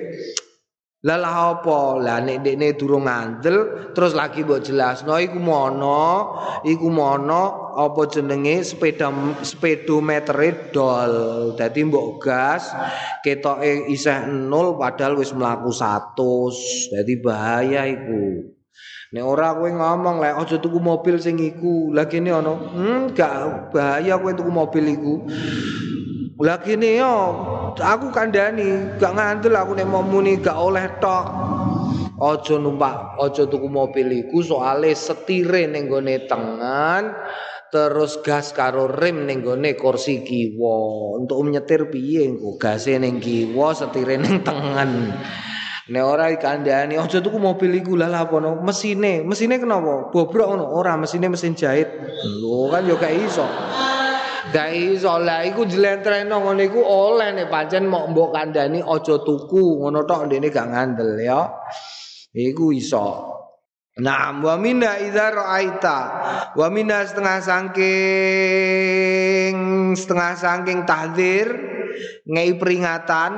Lah 0.99 1.55
apa? 1.55 1.95
Lah 2.03 2.19
nek 2.19 2.43
dekne 2.43 2.75
durung 2.75 3.07
ngandel 3.07 3.87
terus 3.95 4.11
lagi 4.11 4.43
mbok 4.43 4.59
jelasno 4.59 5.15
iku 5.15 5.39
mono, 5.39 6.35
iku 6.67 6.91
mono 6.91 7.71
apa 7.79 8.03
jenenge 8.11 8.67
sepeda 8.67 9.07
speedometer 9.39 10.35
dol. 10.75 11.13
Dadi 11.55 11.87
mbok 11.87 12.19
gas 12.19 12.75
ketoke 13.23 13.87
isih 13.87 14.27
nol 14.27 14.75
padahal 14.75 15.15
wis 15.15 15.31
mlaku 15.31 15.71
100. 15.71 16.91
Dadi 16.91 17.13
bahaya 17.23 17.87
iku. 17.87 18.51
Nek 19.15 19.23
ora 19.23 19.55
kowe 19.55 19.71
ngomong 19.71 20.19
lek 20.19 20.35
aja 20.35 20.59
tuku 20.59 20.83
mobil 20.83 21.15
sing 21.15 21.39
iku. 21.39 21.95
Lah 21.95 22.11
kene 22.11 22.35
ana, 22.35 22.59
hmm 22.59 23.15
gak 23.15 23.71
bahaya 23.71 24.19
kowe 24.19 24.35
tuku 24.35 24.51
mobil 24.51 24.83
iku. 24.83 25.23
Lah 26.43 26.59
kene 26.59 26.99
yo 26.99 27.15
aku 27.81 28.11
kandhani, 28.11 28.99
gak 28.99 29.15
ngandel 29.15 29.55
aku 29.55 29.71
nek 29.75 29.87
mau 29.87 30.03
muni 30.03 30.39
gak 30.39 30.55
oleh 30.55 30.85
tok. 30.99 31.25
Aja 32.19 32.59
numpak, 32.59 33.15
aja 33.15 33.47
tuku 33.47 33.71
mobil 33.71 34.27
iku 34.27 34.43
soale 34.43 34.91
setire 34.91 35.71
ning 35.71 35.87
gone 35.87 36.27
tengen 36.27 37.15
terus 37.71 38.19
gas 38.19 38.51
karo 38.51 38.91
rem 38.91 39.23
ning 39.23 39.39
gone 39.39 39.71
kursi 39.79 40.19
kiwa. 40.19 41.15
Untuk 41.15 41.39
nyetir 41.47 41.87
piye 41.87 42.27
engko? 42.27 42.59
Gase 42.59 42.99
ning 42.99 43.23
kiwa, 43.23 43.71
setire 43.71 44.19
ning 44.19 44.43
tengen. 44.43 45.15
Nek 45.89 46.03
ora 46.03 46.27
dikandani 46.27 46.99
aja 46.99 47.23
tuku 47.23 47.39
mobil 47.39 47.71
iku. 47.79 47.95
Lah 47.95 48.11
apa 48.11 48.35
no? 48.43 48.59
Mesine 48.67 49.23
mesine 49.23 49.55
kenapa? 49.55 50.11
Bobrok 50.11 50.53
ngono? 50.53 50.75
Ora 50.75 50.99
mesine 50.99 51.31
mesin 51.31 51.55
jahit. 51.55 51.87
Lho 52.43 52.67
kan 52.67 52.83
yo 52.83 52.99
gak 52.99 53.15
iso 53.15 53.47
Gak 54.49 54.73
iso 54.73 55.21
lah 55.21 55.45
iku 55.45 55.61
jlentreno 55.69 56.41
ngono 56.41 56.61
iku 56.65 56.81
oleh 56.81 57.37
nek 57.37 57.53
pancen 57.53 57.85
mok 57.85 58.09
mbok 58.09 58.33
kandhani 58.33 58.81
aja 58.81 59.21
tuku 59.21 59.77
ngono 59.77 60.09
tok 60.09 60.25
ndene 60.25 60.49
gak 60.49 60.73
ngandel 60.73 61.21
ya. 61.21 61.45
Iku 62.33 62.73
iso. 62.73 63.37
Nah, 63.99 64.31
wa 64.41 64.55
minna 64.55 64.95
idza 64.97 65.27
ra'aita 65.29 65.99
wa 66.55 66.67
minna 66.71 67.03
setengah 67.03 67.37
saking 67.43 67.85
setengah 69.93 70.33
saking 70.39 70.87
tahdzir 70.87 71.68
ngei 72.25 72.57
peringatan 72.57 73.31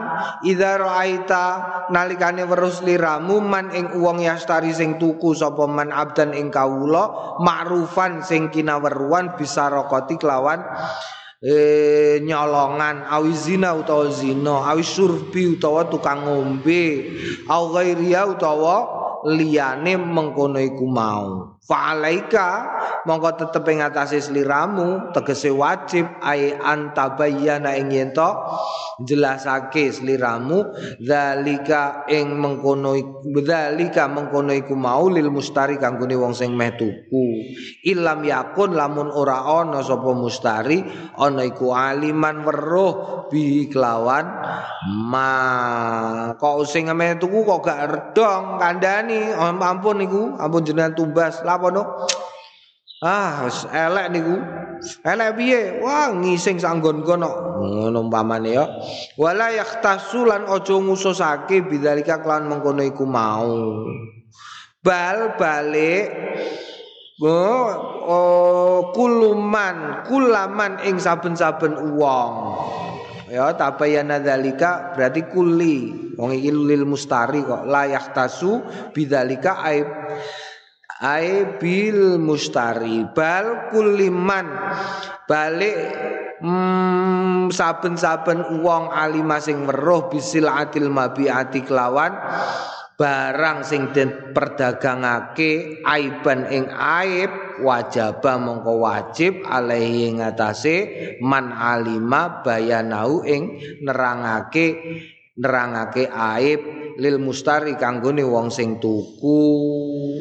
idza 0.47 0.79
ra'aita 0.79 1.45
nalikane 1.91 2.47
weruh 2.47 2.73
liramu 2.85 3.43
man 3.43 3.69
ing 3.75 3.99
wong 3.99 4.23
yastari 4.23 4.71
sing 4.71 4.95
tuku 5.01 5.35
sapa 5.35 5.67
man 5.67 5.91
abdan 5.91 6.31
ing 6.31 6.47
kawula 6.49 7.37
ma'rufan 7.43 8.23
sing 8.23 8.47
kinaweruan 8.53 9.35
bisa 9.35 9.67
rokoti 9.67 10.15
kelawan 10.15 10.63
eh 11.41 12.21
nyolongan 12.21 13.09
awi 13.09 13.33
zina 13.33 13.73
utawa 13.73 14.13
zina 14.13 14.61
awi 14.69 14.85
surbi 14.85 15.57
utawa 15.57 15.89
tukang 15.89 16.21
ngombe 16.21 17.09
au 17.49 17.73
ghairia 17.73 18.29
utawa 18.29 18.85
liyane 19.25 19.97
mengkono 19.97 20.61
iku 20.61 20.85
mau 20.85 21.50
fa'alaika 21.61 22.47
mongko 23.05 23.29
tetep 23.37 23.63
ing 23.69 23.85
atase 23.85 24.17
sliramu 24.17 25.13
tegese 25.13 25.53
wajib 25.53 26.09
ai 26.25 26.57
antabayyana 26.57 27.77
ing 27.77 27.93
yen 27.93 28.09
to 28.17 28.29
jelasake 29.05 29.93
sliramu 29.93 30.73
zalika 30.97 32.05
ing 32.09 32.33
mengkono 32.37 32.97
zalika 33.45 34.09
mengkono 34.09 34.53
iku 34.57 34.73
mau 34.73 35.05
lil 35.09 35.29
mustari 35.29 35.77
kanggone 35.77 36.17
wong 36.17 36.33
sing 36.33 36.53
meh 36.53 36.73
tuku. 36.73 37.25
Ilam 37.85 38.25
yakun 38.25 38.73
lamun 38.73 39.09
ora 39.13 39.45
ana 39.45 39.85
sapa 39.85 40.13
mustari 40.17 40.81
ana 41.17 41.45
iku 41.45 41.73
aliman 41.73 42.41
weruh 42.45 42.93
bi 43.29 43.69
kelawan 43.69 44.25
ma 45.09 45.29
kok 46.37 46.65
sing 46.65 46.89
meh 46.93 47.17
tuku 47.21 47.45
kok 47.45 47.61
gak 47.65 47.81
redong 47.89 48.57
kandhani 48.57 49.33
ampun 49.37 50.01
niku 50.01 50.21
ampun 50.37 50.61
jenengan 50.65 50.93
tumbas 50.93 51.41
lapono 51.51 52.07
ah 53.03 53.43
wis 53.43 53.67
elek 53.67 54.07
niku. 54.13 54.35
Elek 55.05 55.37
piye? 55.37 55.77
Wah 55.77 56.09
ngising 56.09 56.57
sanggon 56.57 57.05
kono. 57.05 57.61
Ngono 57.61 58.09
umpamane 58.09 58.49
ya. 58.49 58.65
Wala 59.13 59.53
yahtasulan 59.53 60.49
aja 60.49 60.73
ngususake 60.73 61.69
bidzalika 61.69 62.17
kelawan 62.21 62.49
mengkono 62.49 62.81
iku 62.81 63.05
mau. 63.05 63.85
Bal 64.81 65.37
balik 65.37 66.09
Oh, 67.21 67.69
oh 68.09 68.77
kuluman, 68.97 70.01
kulaman 70.09 70.81
ing 70.81 70.97
saben-saben 70.97 71.77
uang. 71.93 72.33
Ya, 73.29 73.53
tabayana 73.53 74.17
dzalika 74.17 74.97
berarti 74.97 75.29
kuli. 75.29 76.09
Wong 76.17 76.33
iki 76.33 76.49
lil 76.49 76.81
mustari 76.89 77.45
kok. 77.45 77.69
Layak 77.69 78.17
tasu 78.17 78.65
bidzalika 78.89 79.61
aib 79.69 79.85
ai 81.01 81.57
bil 81.57 82.21
mustari 82.21 83.03
bal 83.09 83.73
kuliman. 83.73 84.45
Balik 85.25 85.77
hmm, 86.45 87.49
saben-saben 87.49 88.61
uang 88.61 88.93
alima 88.93 89.41
sing 89.41 89.65
weruh 89.65 90.07
bisil 90.13 90.45
atil 90.45 90.93
mabiati 90.93 91.65
kelawan. 91.65 92.13
Barang 93.01 93.65
sing 93.65 93.89
den 93.97 94.29
perdagangake 94.29 95.81
aiban 95.81 96.45
ing 96.53 96.69
aib 96.69 97.33
wajaba 97.65 98.37
mongko 98.37 98.77
wajib 98.77 99.41
alaihi 99.41 100.21
ngatasé 100.21 100.75
man 101.17 101.49
alima 101.49 102.45
bayanau 102.45 103.25
ing 103.25 103.57
nerangake 103.81 104.77
nerangake 105.41 106.05
aib 106.05 106.61
lil 107.01 107.17
mustari 107.17 107.73
kanggone 107.73 108.21
wong 108.21 108.53
sing 108.53 108.77
tuku. 108.77 109.41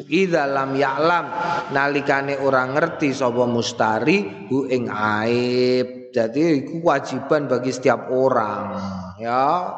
Idza 0.09 0.49
lam 0.49 0.73
ya'lam 0.73 1.25
nalikane 1.69 2.41
ora 2.41 2.65
ngerti 2.65 3.13
sapa 3.13 3.45
mustari 3.45 4.49
hu 4.49 4.65
ing 4.65 4.89
aib. 4.89 6.11
Jadi 6.11 6.65
iku 6.65 6.83
kewajiban 6.83 7.47
bagi 7.47 7.71
setiap 7.71 8.11
orang 8.11 8.75
ya. 9.21 9.77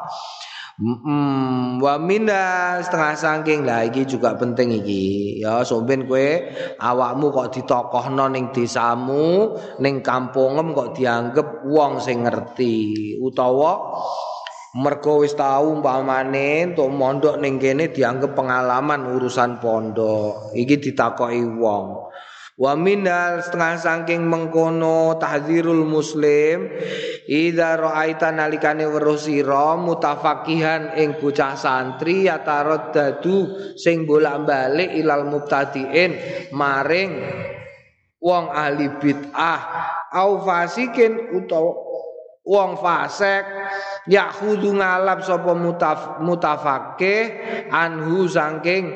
Mm, 0.73 1.77
wa 1.85 2.01
minda 2.01 2.81
setengah 2.81 3.13
sangking 3.13 3.61
lah 3.61 3.85
iki 3.85 4.09
juga 4.09 4.33
penting 4.33 4.73
iki 4.81 5.37
ya. 5.45 5.61
Somben 5.61 6.09
kue 6.09 6.49
awakmu 6.81 7.29
kok 7.29 7.53
ditokohno 7.53 8.25
ning 8.33 8.49
desamu 8.49 9.53
ning 9.77 10.01
kampungem 10.01 10.73
kok 10.73 10.97
dianggap 10.97 11.61
wong 11.69 12.01
sing 12.01 12.25
ngerti. 12.25 13.13
Utawa 13.21 14.01
mergo 14.73 15.21
wis 15.21 15.37
tau 15.37 15.69
umpamane 15.69 16.73
untuk 16.73 16.89
mondok 16.89 17.37
ning 17.37 17.61
kene 17.61 17.93
dianggap 17.93 18.33
pengalaman 18.33 19.05
urusan 19.13 19.61
pondok. 19.61 20.49
Iki 20.57 20.75
ditakoki 20.81 21.45
wong. 21.45 22.09
Wa 22.53 22.77
minal 22.77 23.41
setengah 23.41 23.81
saking 23.81 24.29
mengkono 24.29 25.17
tahdzirul 25.17 25.89
muslim 25.89 26.69
idza 27.25 27.81
ra'aita 27.81 28.29
nalikane 28.29 28.85
weruh 28.85 29.17
sira 29.17 29.73
mutafakihan 29.73 30.93
ing 31.01 31.17
bocah 31.17 31.57
santri 31.57 32.29
ya 32.29 32.45
dadu 32.45 33.73
sing 33.73 34.05
bolak-balik 34.05 34.93
ilal 34.93 35.25
mubtadiin 35.33 36.13
maring 36.53 37.11
wong 38.21 38.45
ahli 38.53 39.01
bid'ah. 39.01 39.61
Au 40.13 40.45
fasikin 40.45 41.33
utawa 41.33 41.82
wong 42.43 42.75
fasik 42.75 43.47
yakhudu 44.03 44.75
ngalap 44.75 45.23
sapa 45.23 45.55
mutaf 45.55 46.19
mutafakih 46.19 47.31
anhu 47.71 48.27
saking 48.27 48.91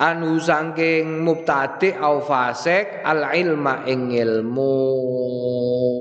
anu 0.00 0.40
saking 0.40 1.20
mubtadi 1.20 1.92
au 1.92 2.24
fasik 2.24 3.04
al 3.04 3.28
ilma 3.36 3.84
ing 3.84 4.08
ilmu. 4.14 4.80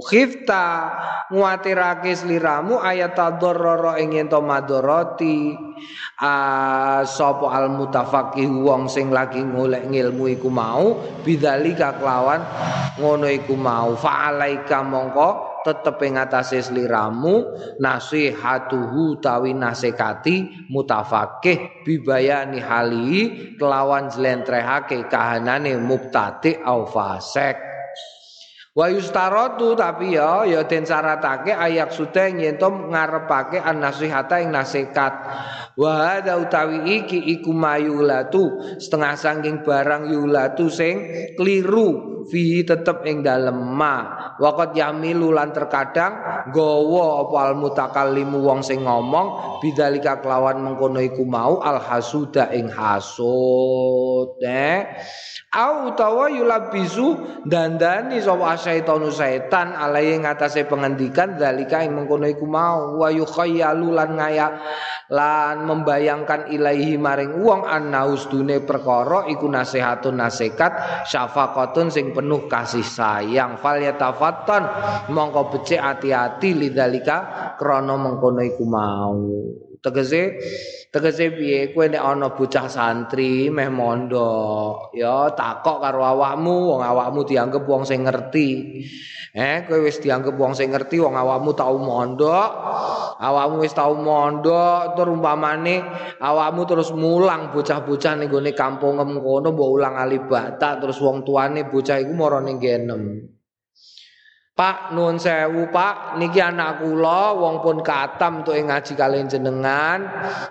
Khifta 0.07 0.67
nguatirake 1.27 2.15
sliramu 2.15 2.79
ayat 2.79 3.17
tadororo 3.17 3.99
ing 3.99 4.15
ento 4.15 4.39
madoroti 4.39 5.51
sapa 7.05 7.47
al 7.51 7.73
mutafaqih 7.73 8.49
wong 8.63 8.89
sing 8.89 9.13
lagi 9.13 9.43
golek 9.43 9.89
ngilmu 9.89 10.37
iku 10.37 10.49
mau 10.49 10.97
bidzalika 11.21 11.99
kelawan 11.99 12.41
ngono 12.97 13.27
iku 13.29 13.53
mau. 13.53 13.93
Fa'alaika 13.97 14.81
mongko 14.81 15.59
tetep 15.67 15.99
ing 16.07 16.15
atase 16.15 16.63
sliramu 16.63 17.43
nasihatuhu 17.83 19.19
tawi 19.19 19.51
nasekati 19.51 20.67
mutafakih 20.71 21.83
bibayani 21.83 22.63
hali 22.63 23.15
kelawan 23.59 24.07
jlentrehake 24.07 25.11
kahanane 25.11 25.75
mubtadi 25.75 26.63
au 26.63 26.87
fasek 26.87 27.66
Wa 28.77 28.93
yustaratu 28.93 29.73
tapi 29.73 30.13
ya 30.13 30.45
ya 30.45 30.61
den 30.69 30.85
syaratake 30.85 31.49
ayak 31.49 31.89
sudah 31.89 32.29
yen 32.29 32.61
to 32.61 32.69
ngarepake 32.69 33.57
an 33.57 33.81
nasihata 33.81 34.37
ing 34.37 34.53
nasihat. 34.53 35.13
Wa 35.73 35.91
hadza 36.05 36.37
utawi 36.37 37.01
iki 37.01 37.17
iku 37.17 37.57
mayulatu 37.57 38.77
setengah 38.77 39.17
sangking 39.17 39.65
barang 39.65 40.13
yulatu 40.13 40.69
sing 40.69 41.09
keliru 41.33 42.21
fi 42.29 42.61
tetep 42.61 43.01
ing 43.09 43.25
dalem 43.25 43.57
ma. 43.57 44.13
Waqat 44.37 44.77
yamilu 44.77 45.33
lan 45.33 45.49
terkadang 45.57 46.45
gawa 46.53 47.25
apa 47.25 47.37
al 47.49 47.53
mutakallimu 47.57 48.45
wong 48.45 48.61
sing 48.61 48.85
ngomong 48.85 49.57
bidzalika 49.57 50.21
kelawan 50.21 50.61
mengkono 50.61 51.01
iku 51.01 51.25
mau 51.25 51.65
al 51.65 51.81
hasuda 51.81 52.53
ing 52.53 52.69
hasud. 52.69 54.37
Eh? 54.45 54.85
au 55.57 55.89
utawa 55.89 56.27
yulabisu 56.27 57.17
dandani 57.47 58.19
sapa 58.19 58.59
syaitanu 58.67 59.07
setan 59.07 59.71
alai 59.71 60.19
ngatasé 60.19 60.67
pengendikan 60.67 61.39
zalika 61.39 61.79
ing 61.79 61.95
mengkono 61.95 62.27
iku 62.27 62.43
mau. 62.43 62.99
Wa 62.99 63.07
yukhayyalu 63.07 63.95
lan 63.95 64.19
ngaya 64.19 64.47
lan 65.07 65.63
membayangkan 65.63 66.51
ilahi 66.51 66.99
maring 66.99 67.39
wong 67.39 67.63
annaus 67.63 68.27
dune 68.27 68.59
perkara 68.59 69.23
iku 69.31 69.47
nasihatun 69.47 70.19
nasihat 70.19 71.07
syafaqatun 71.07 71.87
sing 71.87 72.11
penuh 72.11 72.51
kasih 72.51 72.83
sayang. 72.83 73.55
Fal 73.63 73.79
yatafattan 73.79 74.63
mongko 75.15 75.55
becik 75.55 75.79
ati-ati 75.79 76.51
lidzalika 76.51 77.17
krana 77.55 77.95
mengkono 77.95 78.43
iku 78.43 78.63
mau 78.67 79.15
tegese 79.83 80.41
tegese 80.89 81.33
piye? 81.33 81.71
Kowe 81.71 81.85
nek 81.87 82.03
ana 82.03 82.33
bocah 82.33 82.67
santri 82.67 83.49
meh 83.53 83.69
mondok 83.69 84.95
ya 84.97 85.31
takok 85.33 85.77
karo 85.83 86.01
awakmu 86.03 86.75
wong 86.75 86.81
awakmu 86.83 87.25
dianggep 87.27 87.63
wong 87.63 87.83
sing 87.85 88.05
ngerti. 88.05 88.49
Eh 89.37 89.69
kowe 89.69 89.77
wis 89.83 90.01
dianggep 90.01 90.33
wong 90.33 90.57
sing 90.57 90.73
ngerti 90.73 90.97
wong 90.97 91.13
awakmu 91.13 91.53
tau 91.53 91.77
mondok 91.77 92.49
awakmu 93.17 93.65
wis 93.65 93.73
tau 93.73 93.97
mondok 93.97 94.93
tur 94.93 95.09
umpamane 95.09 95.81
awakmu 96.21 96.61
terus 96.69 96.93
mulang 96.93 97.49
bocah-bocah 97.49 98.13
ning 98.17 98.29
gone 98.29 98.51
kampung 98.53 99.01
kono 99.01 99.49
mbok 99.53 99.69
ulang 99.69 99.97
alibata 99.97 100.77
terus 100.77 101.01
wong 101.01 101.25
tuane 101.25 101.65
bocah 101.65 101.97
iku 101.97 102.13
marane 102.13 102.57
genem 102.61 103.03
Pak 104.57 104.97
nuwun 104.97 105.21
sewu 105.21 105.69
Pak. 105.69 106.17
Niki 106.17 106.41
anak 106.41 106.81
kula 106.81 107.37
wong 107.37 107.61
pun 107.61 107.85
katam 107.85 108.41
untuk 108.41 108.57
ngaji 108.57 108.97
kalian 108.97 109.29
jenengan. 109.29 110.01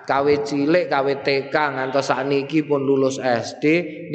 Kawe 0.06 0.34
cilik 0.46 0.86
kawe 0.86 1.12
TK 1.26 1.50
ngantos 1.50 2.14
sakniki 2.14 2.62
pun 2.62 2.86
lulus 2.86 3.18
SD 3.18 3.64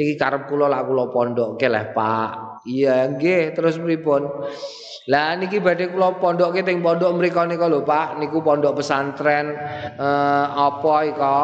niki 0.00 0.16
karep 0.16 0.48
kula 0.48 0.72
lak 0.72 0.88
kula 0.88 1.12
pondokke 1.12 1.68
leh 1.68 1.92
Pak. 1.92 2.64
Iya 2.64 3.04
nggih. 3.12 3.52
Terus 3.52 3.76
pripun? 3.76 4.32
Lah 5.12 5.36
niki 5.36 5.60
badhe 5.60 5.92
kula 5.92 6.16
pondokke 6.16 6.64
teng 6.64 6.80
pondok 6.80 7.12
mriku 7.12 7.44
nika 7.44 7.68
lho 7.68 7.84
Pak. 7.84 8.16
Niku 8.16 8.40
pondok 8.40 8.80
pesantren 8.80 9.52
eh, 10.00 10.46
apa 10.56 10.94
ika? 11.04 11.40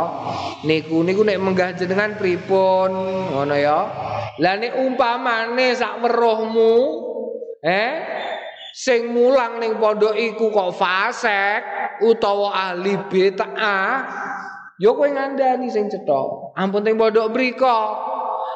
Niku 0.65 1.05
niku 1.05 1.21
nek 1.21 1.37
menggah 1.37 1.77
jenengan 1.77 2.17
pripun? 2.17 2.97
Ngono 3.29 3.53
ya. 3.61 3.81
Lah 4.41 4.55
nek 4.57 4.73
umpamane 4.73 5.77
sak 5.77 6.01
weruhmu 6.01 7.05
eh 7.61 8.19
sing 8.79 9.11
mulang 9.11 9.59
ning 9.59 9.75
pondok 9.83 10.15
iku 10.15 10.55
kok 10.55 10.71
fasek 10.79 11.61
utawa 12.07 12.55
ahli 12.71 12.95
bid'ah. 13.11 13.95
Ya 14.79 14.95
kowe 14.95 15.11
ngandani 15.11 15.67
sing 15.67 15.91
cetha. 15.91 16.55
Ampun 16.55 16.87
ning 16.87 16.95
pondok 16.95 17.35
mriko 17.35 17.79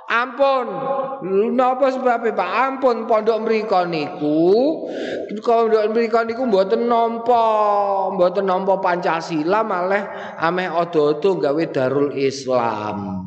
ampun. 0.07 0.67
Napa 1.59 1.91
sebab 1.91 2.23
Pak? 2.39 2.51
Ampun 2.55 3.11
pondok 3.11 3.43
mriko 3.43 3.83
niku. 3.83 4.87
Pondok 5.43 5.91
mriko 5.91 6.23
niku 6.23 6.47
mboten 6.47 6.87
nampa 6.87 7.43
mboten 8.15 8.47
nampa 8.47 8.79
Pancasila 8.79 9.67
malah 9.67 10.39
ameh 10.39 10.71
odo-odo 10.71 11.43
gawe 11.43 11.65
Darul 11.75 12.15
Islam. 12.15 13.27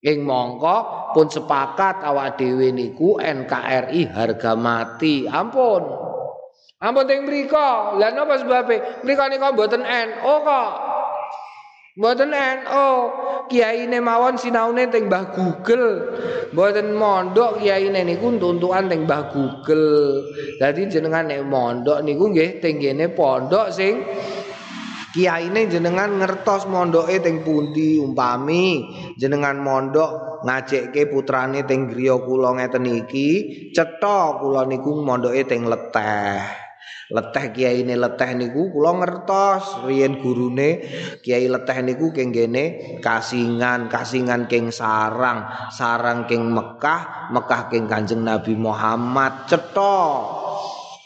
Ing 0.00 0.22
mongko 0.22 1.10
pun 1.10 1.26
sepakat 1.26 2.06
awak 2.06 2.38
dhewe 2.38 2.70
niku 2.70 3.18
NKRI 3.18 4.14
harga 4.14 4.54
mati. 4.54 5.26
Ampun. 5.26 6.09
Ampun 6.80 7.04
teng 7.04 7.28
mriko. 7.28 8.00
Lah 8.00 8.08
napa 8.16 8.40
sebabe? 8.40 9.04
Mriko 9.04 9.24
nika 9.28 9.52
mboten 9.52 9.84
NU 9.84 10.34
kok. 10.40 10.70
Mboten 12.00 12.32
NU. 12.32 12.88
Kiyaine 13.52 13.98
mawon 14.00 14.40
sinaune 14.40 14.88
teng 14.88 15.12
Mbah 15.12 15.36
Google. 15.36 16.16
Mboten 16.56 16.96
mondok 16.96 17.60
kiyaine 17.60 18.00
niku 18.08 18.32
tuntukan 18.40 18.88
teng 18.88 19.04
Mbah 19.04 19.28
Google. 19.28 20.24
Dadi 20.56 20.88
jenengan 20.88 21.28
nek 21.28 21.44
mondok 21.44 22.00
niku 22.00 22.32
nggih 22.32 22.64
teng 22.64 22.80
pondok 23.12 23.68
sing 23.68 24.00
kiyaine 25.12 25.66
jenengan 25.66 26.22
ngertos 26.22 26.70
mondoke 26.70 27.18
teng 27.18 27.42
pundi 27.42 27.98
umpami 27.98 28.86
jenengan 29.18 29.58
mondok 29.58 30.40
ngajekke 30.46 31.10
putrane 31.10 31.66
teng 31.66 31.90
griya 31.90 32.16
kula 32.22 32.54
ngeten 32.56 32.86
iki 32.86 33.30
cetha 33.74 34.38
kula 34.38 34.64
niku 34.70 35.02
mondoke 35.02 35.42
teng 35.50 35.66
leteh 35.66 36.69
leteh 37.10 37.50
kiai 37.50 37.82
ini 37.82 37.98
leteh 37.98 38.38
niku 38.38 38.70
kula 38.70 39.02
ngertos 39.02 39.82
riyen 39.86 40.22
gurune 40.22 40.80
kiai 41.20 41.50
leteh 41.50 41.82
niku 41.82 42.14
keng 42.14 42.30
gene 42.30 42.98
kasingan 43.02 43.90
kasingan 43.90 44.46
keng 44.46 44.70
sarang 44.70 45.70
sarang 45.74 46.30
keng 46.30 46.46
Mekah 46.46 47.30
Mekah 47.34 47.62
keng 47.66 47.90
Kanjeng 47.90 48.22
Nabi 48.22 48.54
Muhammad 48.54 49.50
cetha 49.50 49.98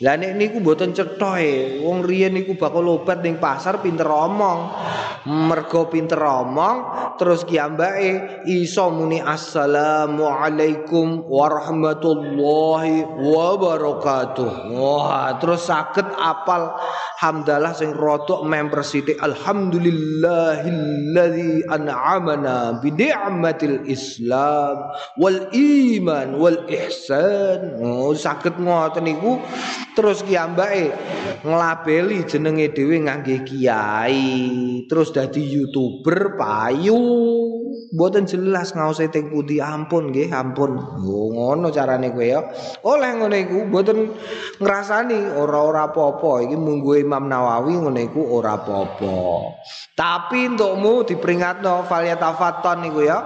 Lah 0.03 0.19
nek 0.19 0.35
niku 0.35 0.59
mboten 0.59 0.91
cethoe, 0.91 1.79
wong 1.79 2.03
riyen 2.03 2.35
niku 2.35 2.59
bakal 2.59 2.99
obat 2.99 3.23
ning 3.23 3.39
pasar 3.39 3.79
pinter 3.79 4.11
omong. 4.11 4.75
Mergo 5.23 5.87
pinter 5.87 6.19
omong, 6.19 7.15
terus 7.15 7.47
kiambake 7.47 8.43
iso 8.51 8.91
muni 8.91 9.23
assalamualaikum 9.23 11.31
warahmatullahi 11.31 13.07
wabarakatuh. 13.07 14.75
Wah, 14.75 15.39
terus 15.39 15.71
saged 15.71 16.11
apal 16.19 16.75
hamdalah 17.23 17.71
sing 17.71 17.95
rodok 17.95 18.43
member 18.43 18.83
sithik 18.83 19.23
alhamdulillahilladzi 19.23 21.71
an'amana 21.71 22.83
bi 22.83 22.91
ni'matil 22.91 23.87
islam 23.87 24.91
wal 25.23 25.39
iman 25.55 26.35
wal 26.35 26.67
ihsan. 26.67 27.79
Oh, 27.79 28.11
saged 28.11 28.59
ngoten 28.59 29.07
niku 29.07 29.39
terus 29.95 30.27
kiambake 30.27 30.91
nglabeli 31.47 32.27
jenenge 32.27 32.75
dhewe 32.75 33.07
ngangge 33.07 33.47
kiai 33.47 34.85
terus 34.91 35.15
dadi 35.15 35.41
youtuber 35.41 36.35
payu. 36.35 36.99
Mboten 37.95 38.27
jelas 38.27 38.75
ngause 38.75 39.07
teng 39.07 39.31
pundi. 39.31 39.63
Ampun 39.63 40.11
nggih 40.11 40.35
ampun. 40.35 40.75
Oh, 40.99 41.31
ngono 41.31 41.71
carane 41.71 42.11
kowe 42.11 42.27
ya. 42.27 42.43
Oleh 42.83 43.15
ngono 43.15 43.39
iku 43.39 43.71
mboten 43.71 44.11
ngrasani 44.59 45.39
ora-ora 45.39 45.87
apa-apa. 45.91 46.43
Iki 46.43 46.59
munggu 46.59 46.99
Imam 46.99 47.31
Nawawi 47.31 47.79
ngono 47.79 48.01
iku 48.03 48.35
ora 48.35 48.59
apa-apa. 48.59 49.15
Tapi 49.95 50.55
untukmu 50.55 51.07
diperingatno 51.07 51.87
falyatafatton 51.87 52.83
niku 52.83 53.07
ya. 53.07 53.19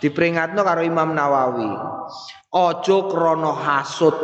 Diperingatno 0.00 0.64
karo 0.64 0.80
Imam 0.80 1.12
Nawawi. 1.12 1.68
Ojo 2.56 2.96
krono 3.04 3.52
hasud 3.52 4.16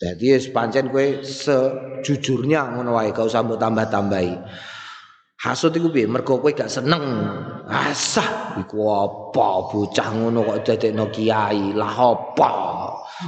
Jadi 0.00 0.32
wis 0.32 0.48
pancen 0.48 0.88
sejujurnya 1.20 2.72
ngono 2.72 2.96
wae 2.96 3.12
gak 3.12 3.28
usah 3.28 3.44
mbok 3.44 3.60
tambah-tambahi. 3.60 4.32
Hasud 5.40 5.76
iku 5.76 5.92
piye? 5.92 6.08
Mergo 6.08 6.40
kowe 6.40 6.52
gak 6.56 6.72
seneng. 6.72 7.04
Asah 7.68 8.56
iku 8.60 8.88
apa 8.88 9.68
bocah 9.68 10.08
ngono 10.16 10.40
kok 10.48 10.58
dadekno 10.64 11.12
kiai. 11.12 11.76
Lah 11.76 12.16
apa? 12.16 12.52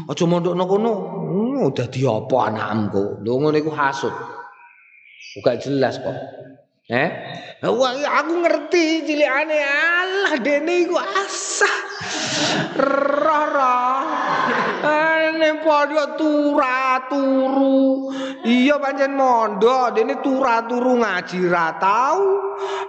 Aja 0.09 0.25
mondokno 0.25 0.65
kono. 0.65 0.93
Hmm, 1.29 1.69
dadi 1.77 2.09
apa 2.09 2.37
anakmu? 2.49 3.21
Lho 3.21 3.33
ngono 3.37 3.57
iku 3.61 3.69
hasud. 3.73 4.13
Gak 5.45 5.61
jelas 5.65 6.01
kok. 6.01 6.17
Eh? 6.89 7.09
Wah, 7.65 7.95
aku 7.97 8.33
ngerti 8.45 9.09
cilikane 9.09 9.61
Allah 9.61 10.37
dene 10.41 10.89
iku 10.89 10.97
asah. 10.97 11.77
Roh-roh. 12.77 14.05
Ane 15.43 15.59
padha 15.59 16.15
tura 16.15 17.03
turu. 17.11 18.07
Iya 18.47 18.79
pancen 18.79 19.19
mondok, 19.19 19.99
dene 19.99 20.23
tura 20.23 20.63
turu 20.71 21.03
ngaji 21.03 21.51
ra 21.51 21.75
tau. 21.83 22.23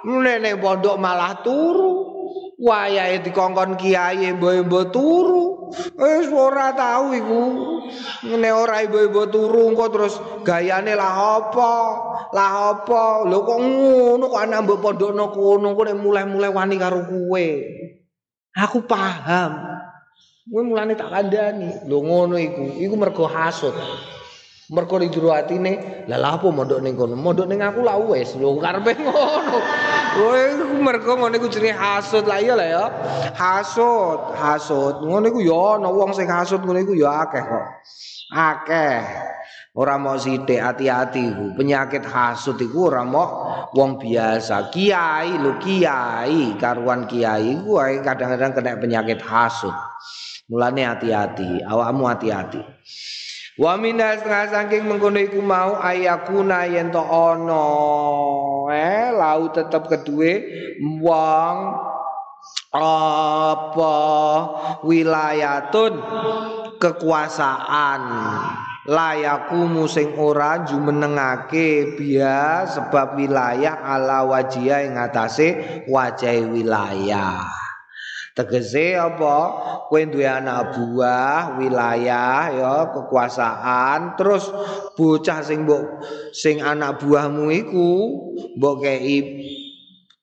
Nene 0.06 0.54
pondok 0.62 1.01
malah 1.01 1.41
turu. 1.41 2.14
Wayahe 2.62 3.26
dikongkon 3.26 3.74
kiai 3.74 4.38
mbok 4.38 4.93
turu. 4.93 5.74
Wis 5.97 6.30
ora 6.30 6.78
tau 6.78 7.10
iku. 7.18 7.43
Ngene 8.22 8.49
ora 8.54 8.86
ibu-ibu 8.86 9.34
turu 9.34 9.74
engko 9.74 9.89
terus 9.89 10.22
gayane 10.45 10.93
lah 10.93 11.41
apa? 11.41 11.74
Lah 12.38 12.78
apa? 12.78 13.26
Lho 13.34 13.41
kok 13.41 13.60
ngono 13.66 14.30
kok 14.30 14.41
anak 14.45 14.62
mbok 14.62 14.78
pondokno 14.78 15.34
kono 15.34 15.74
kok 15.74 15.89
mulai-mulai 15.97 16.54
wani 16.54 16.78
karo 16.78 17.01
kowe. 17.01 17.47
Aku 18.54 18.86
paham. 18.86 19.74
Kowe 20.43 20.59
mulane 20.59 20.99
tak 20.99 21.07
kandhani. 21.07 21.87
Lho 21.87 22.03
ngono 22.03 22.35
iku. 22.35 22.75
Iku 22.75 22.95
mergo 22.99 23.23
hasud. 23.31 23.71
Mergo 24.73 24.95
di 24.99 25.11
jero 25.11 25.31
atine, 25.31 26.03
lah 26.07 26.17
lha 26.19 26.29
apa 26.39 26.47
mondok 26.47 26.79
ning 26.83 26.95
kono? 26.95 27.15
Mondok 27.15 27.47
ning 27.47 27.63
aku 27.63 27.83
lah 27.83 27.99
wis. 27.99 28.35
Lho 28.35 28.59
karepe 28.59 28.91
ngono. 28.99 29.57
Kowe 30.19 30.39
iku 30.59 30.75
mergo 30.83 31.11
ngono 31.15 31.39
iku 31.39 31.47
jenenge 31.47 31.79
hasud 31.79 32.27
lah 32.27 32.43
iya 32.43 32.53
lah 32.59 32.67
ya. 32.67 32.85
Hasud, 33.31 34.35
hasud. 34.35 35.07
Ngono 35.07 35.31
iku 35.31 35.39
ya 35.39 35.79
ana 35.79 35.87
wong 35.87 36.11
sing 36.11 36.27
hasud 36.27 36.59
ngono 36.59 36.79
iku 36.83 36.91
ya 36.91 37.23
akeh 37.23 37.43
kok. 37.43 37.65
Akeh. 38.35 38.99
Ora 39.73 39.97
mau 39.97 40.19
sithik 40.19 40.59
hati-hati 40.59 41.33
iku. 41.33 41.45
Penyakit 41.55 42.03
hasud 42.03 42.59
iku 42.59 42.91
ora 42.91 43.07
mau 43.07 43.47
wong 43.71 43.95
biasa. 43.95 44.67
Kiai 44.75 45.39
lho 45.39 45.55
kiai, 45.55 46.59
karuan 46.59 47.07
kiai 47.07 47.57
iku 47.57 47.79
kadang-kadang 48.03 48.51
kena 48.51 48.75
penyakit 48.75 49.23
hasud. 49.23 49.71
Mulane 50.51 50.83
hati-hati, 50.83 51.63
awakmu 51.63 52.03
hati-hati. 52.07 52.61
Wa 53.53 53.77
minna 53.77 54.17
setengah 54.17 54.49
saking 54.49 54.89
mengkono 54.89 55.21
iku 55.21 55.37
mau 55.37 55.77
ayakuna 55.77 56.65
yen 56.65 56.89
to 56.89 57.05
ana 57.05 57.69
eh 58.73 59.13
lau 59.13 59.53
tetep 59.53 59.85
kedue 59.85 60.41
wong 60.97 61.55
apa 62.73 63.97
wilayatun 64.81 65.93
kekuasaan 66.81 68.01
layaku 68.89 69.85
sing 69.85 70.17
ora 70.17 70.65
jumenengake 70.65 71.93
biya 71.93 72.65
sebab 72.65 73.13
wilayah 73.15 73.85
ala 73.85 74.25
wajia 74.25 74.81
ing 74.81 74.97
atase 74.97 75.85
wajah 75.85 76.41
wilayah 76.49 77.45
Tegese 78.34 78.97
apa? 78.97 79.38
Kowe 79.93 80.01
duwe 80.09 80.25
anak 80.25 80.73
buah, 80.73 81.53
wilayah 81.61 82.49
ya, 82.49 82.75
kekuasaan, 82.89 84.17
terus 84.17 84.49
bocah 84.97 85.45
sing 85.45 85.69
mbok 85.69 86.01
sing 86.34 86.57
anak 86.57 86.97
buahmu 86.97 87.53
iku 87.53 87.91
mbok 88.57 88.75
kei 88.81 89.21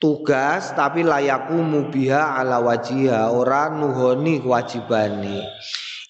tugas 0.02 0.74
tapi 0.74 1.06
layaku 1.06 1.54
mubiha 1.62 2.34
ala 2.34 2.58
wajiha 2.58 3.30
ora 3.30 3.70
nuhoni 3.70 4.42
kewajibane. 4.42 5.46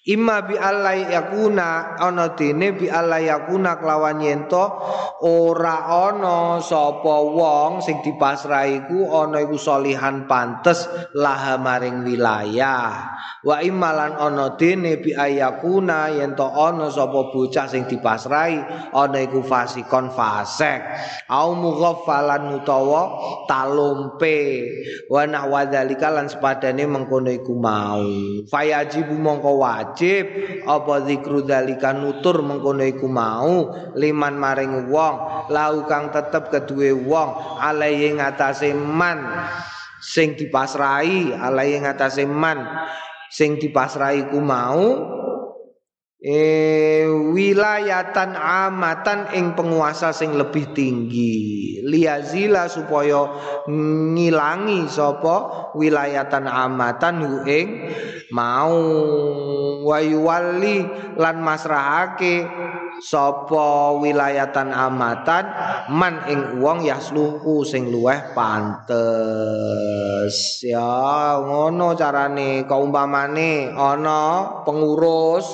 Imma 0.09 0.41
bi 0.49 0.57
Allah 0.57 0.97
yakuna 0.97 2.01
ana 2.01 2.33
dene 2.33 2.73
bi 2.73 2.89
Allah 2.89 3.21
yakuna 3.21 3.77
kelawan 3.77 4.25
yento 4.25 4.81
ora 5.21 6.09
ana 6.09 6.57
sapa 6.65 7.21
wong 7.21 7.85
sing 7.85 8.01
dipasrahi 8.01 8.89
iku 8.89 9.13
ana 9.13 9.45
iku 9.45 9.61
solihan 9.61 10.25
pantes 10.25 10.89
laha 11.13 11.61
maring 11.61 12.01
wilayah. 12.01 13.13
Wa 13.45 13.61
immalan 13.61 14.17
ana 14.17 14.57
dene 14.57 14.97
bi 15.05 15.13
ayakuna 15.13 16.09
yento 16.17 16.49
ana 16.49 16.89
sapa 16.89 17.29
bocah 17.29 17.69
sing 17.69 17.85
dipasrahi 17.85 18.57
ana 18.97 19.21
iku 19.21 19.45
fasikon 19.45 20.09
fasek. 20.17 20.81
Au 21.29 21.53
mughaffalan 21.53 22.57
utawa 22.57 23.21
talumpe 23.45 24.65
wa 25.13 25.29
nahwadzalika 25.29 26.09
lan 26.09 26.33
sepadane 26.33 26.89
mengkono 26.89 27.29
iku 27.29 27.53
mau. 27.53 28.01
Fayajibu 28.49 29.13
mongko 29.13 29.61
wajib 29.61 29.90
wajib. 29.91 30.25
Apa 30.71 31.03
zikru 31.03 31.43
dzalika 31.43 31.91
nutur 31.91 32.47
mengkono 32.47 32.87
iku 32.87 33.11
mau. 33.11 33.75
Liman 33.99 34.39
maring 34.39 34.87
wong 34.87 35.15
lau 35.51 35.83
kang 35.91 36.15
tetep 36.15 36.55
kedue 36.55 36.95
wong 36.95 37.59
alaihi 37.59 38.15
ngatasé 38.15 38.71
man. 38.71 39.27
Sing 39.99 40.39
dipasrai 40.39 41.35
alaihi 41.35 41.83
ngatasé 41.83 42.25
man. 42.25 42.63
Sing 43.31 43.59
dipasrai 43.59 44.31
ku 44.31 44.39
mau 44.39 45.19
eh 46.21 47.09
wilayatan 47.09 48.37
amatan 48.37 49.33
ing 49.33 49.57
penguasa 49.57 50.13
sing 50.13 50.37
lebih 50.37 50.77
tinggi. 50.77 51.81
Liazila 51.81 52.69
supaya 52.69 53.25
ngilangi 53.65 54.85
sapa 54.85 55.73
wilayatan 55.73 56.45
amatan 56.45 57.15
hu 57.25 57.35
ing 57.49 57.69
mau. 58.37 58.79
Wayuwali 59.81 60.85
lan 61.17 61.41
masrahake 61.41 62.45
sapa 63.01 63.97
wilayatan 63.97 64.71
amatan 64.71 65.49
man 65.89 66.21
ing 66.29 66.61
wong 66.61 66.85
yasluhu 66.85 67.65
sing 67.65 67.89
luweh 67.89 68.37
pantes. 68.37 70.37
Ya 70.63 71.41
ngono 71.41 71.97
carane. 71.97 72.69
Kaumpamane 72.69 73.73
ana 73.73 74.45
pengurus 74.63 75.49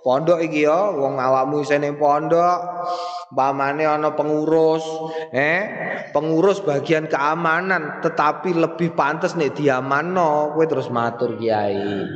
pondok 0.00 0.40
iki 0.40 0.64
ya 0.64 0.94
wong 0.94 1.18
awakmu 1.18 1.66
isine 1.66 1.92
pondok. 1.98 2.86
Pamane 3.34 3.82
ana 3.82 4.14
pengurus 4.14 4.86
eh 5.34 5.66
pengurus 6.14 6.62
bagian 6.62 7.10
keamanan 7.10 7.98
tetapi 7.98 8.54
lebih 8.54 8.94
pantas 8.94 9.34
nek 9.34 9.58
diamanno. 9.58 10.54
Kowe 10.54 10.64
terus 10.70 10.86
matur 10.86 11.34
kiai 11.34 12.06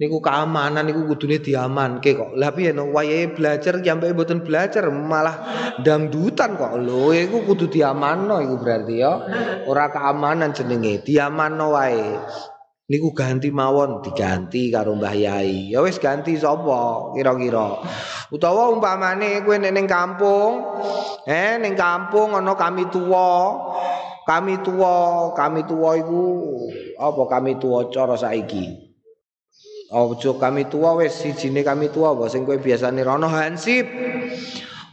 niku 0.00 0.24
keamanan 0.24 0.88
niku 0.88 1.04
kudune 1.04 1.44
diamanke 1.44 2.16
kok 2.16 2.32
lha 2.32 2.48
piye 2.56 2.72
no 2.72 2.88
wayahe 2.88 3.36
belajar 3.36 3.84
sampai 3.84 4.16
mboten 4.16 4.40
belajar 4.40 4.88
malah 4.88 5.44
dangdutan 5.84 6.56
kok 6.56 6.80
lho 6.80 7.12
iku 7.12 7.44
kudu 7.44 7.68
diamanno 7.68 8.40
iku 8.40 8.56
berarti 8.56 8.96
ya 8.96 9.12
ora 9.68 9.92
keamanan 9.92 10.56
jenenge 10.56 11.04
diamanno 11.04 11.76
wae 11.76 12.16
niku 12.90 13.12
ganti 13.14 13.54
mawon 13.54 14.02
diganti 14.02 14.72
karo 14.74 14.98
Mbah 14.98 15.14
Yai. 15.14 15.70
Ya 15.70 15.78
wis 15.78 16.02
ganti 16.02 16.34
sapa 16.34 17.14
kira-kira. 17.14 17.78
Utawa 18.34 18.74
umpamane 18.74 19.46
kowe 19.46 19.54
ning 19.62 19.86
kampung, 19.86 20.82
eh 21.22 21.54
ning 21.62 21.78
kampung 21.78 22.34
ana 22.34 22.58
kami 22.58 22.90
tuwa. 22.90 23.30
Kami 24.26 24.62
tuwa, 24.62 25.30
kami 25.38 25.66
tuwa 25.66 25.98
iku 25.98 26.22
apa 26.98 27.22
kami 27.30 27.58
tuwa 27.58 27.90
cara 27.90 28.14
saiki? 28.14 28.89
Ojo 29.90 30.38
kami 30.38 30.70
tuwa 30.70 30.94
wis 31.02 31.18
sijine 31.18 31.66
kami 31.66 31.90
tuwa 31.90 32.14
apa 32.14 32.30
sing 32.30 32.46
kowe 32.46 32.54
biasane 32.62 33.02
rono 33.02 33.26
hansip. 33.26 33.90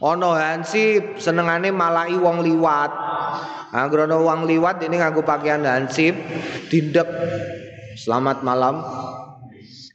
Ana 0.01 0.29
hansip 0.33 1.21
senengane 1.21 1.69
malai 1.69 2.17
wong 2.17 2.41
liwat. 2.41 2.89
Anggrono 3.77 4.25
wong 4.25 4.49
liwat 4.49 4.81
ini 4.81 4.97
nganggo 4.97 5.21
pakaian 5.21 5.61
hansip 5.69 6.17
dindek 6.73 7.05
Selamat 7.97 8.45
malam. 8.45 8.81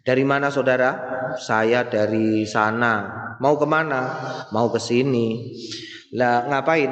Dari 0.02 0.26
mana 0.26 0.50
saudara? 0.50 0.90
Saya 1.38 1.86
dari 1.86 2.42
sana. 2.42 3.06
Mau 3.38 3.54
ke 3.54 3.66
mana? 3.66 4.00
Mau 4.50 4.74
ke 4.74 4.82
sini. 4.82 5.54
Lah 6.14 6.50
ngapain? 6.50 6.90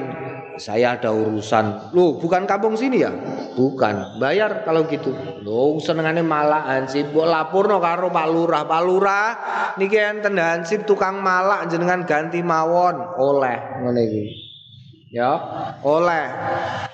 Saya 0.60 1.00
ada 1.00 1.08
urusan. 1.08 1.96
Loh, 1.96 2.20
bukan 2.20 2.44
kampung 2.44 2.76
sini 2.76 3.00
ya? 3.00 3.08
Bukan. 3.56 4.20
Bayar 4.20 4.60
kalau 4.68 4.84
gitu. 4.84 5.16
Loh, 5.40 5.80
senengane 5.80 6.20
malah 6.20 6.68
ansip. 6.68 7.08
Mbok 7.16 7.24
laporno 7.24 7.80
karo 7.80 8.12
Pak 8.12 8.26
Lurah. 8.28 8.68
Pak 8.68 8.82
Lurah 8.84 9.28
niki 9.80 9.96
enten 9.96 10.36
hansip 10.36 10.84
tukang 10.84 11.24
malak 11.24 11.72
jenengan 11.72 12.04
ganti 12.04 12.44
mawon. 12.44 13.16
Oleh 13.16 13.56
ngene 13.80 14.02
iki. 14.04 14.24
Ya, 15.10 15.32
oleh. 15.80 16.28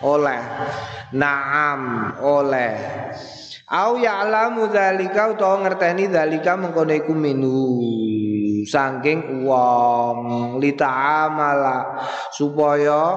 Oleh. 0.00 0.40
Naam, 1.10 2.14
oleh. 2.22 2.74
Au 3.66 3.98
ya'lamu 3.98 4.70
dzalika 4.70 5.34
utawa 5.34 5.66
ngerteni 5.66 6.06
dzalika 6.06 6.54
mengkono 6.54 6.94
iku 6.94 7.10
minu 7.10 7.66
saking 8.66 9.46
wong 9.46 10.18
lita'amala 10.58 12.02
supaya 12.34 13.16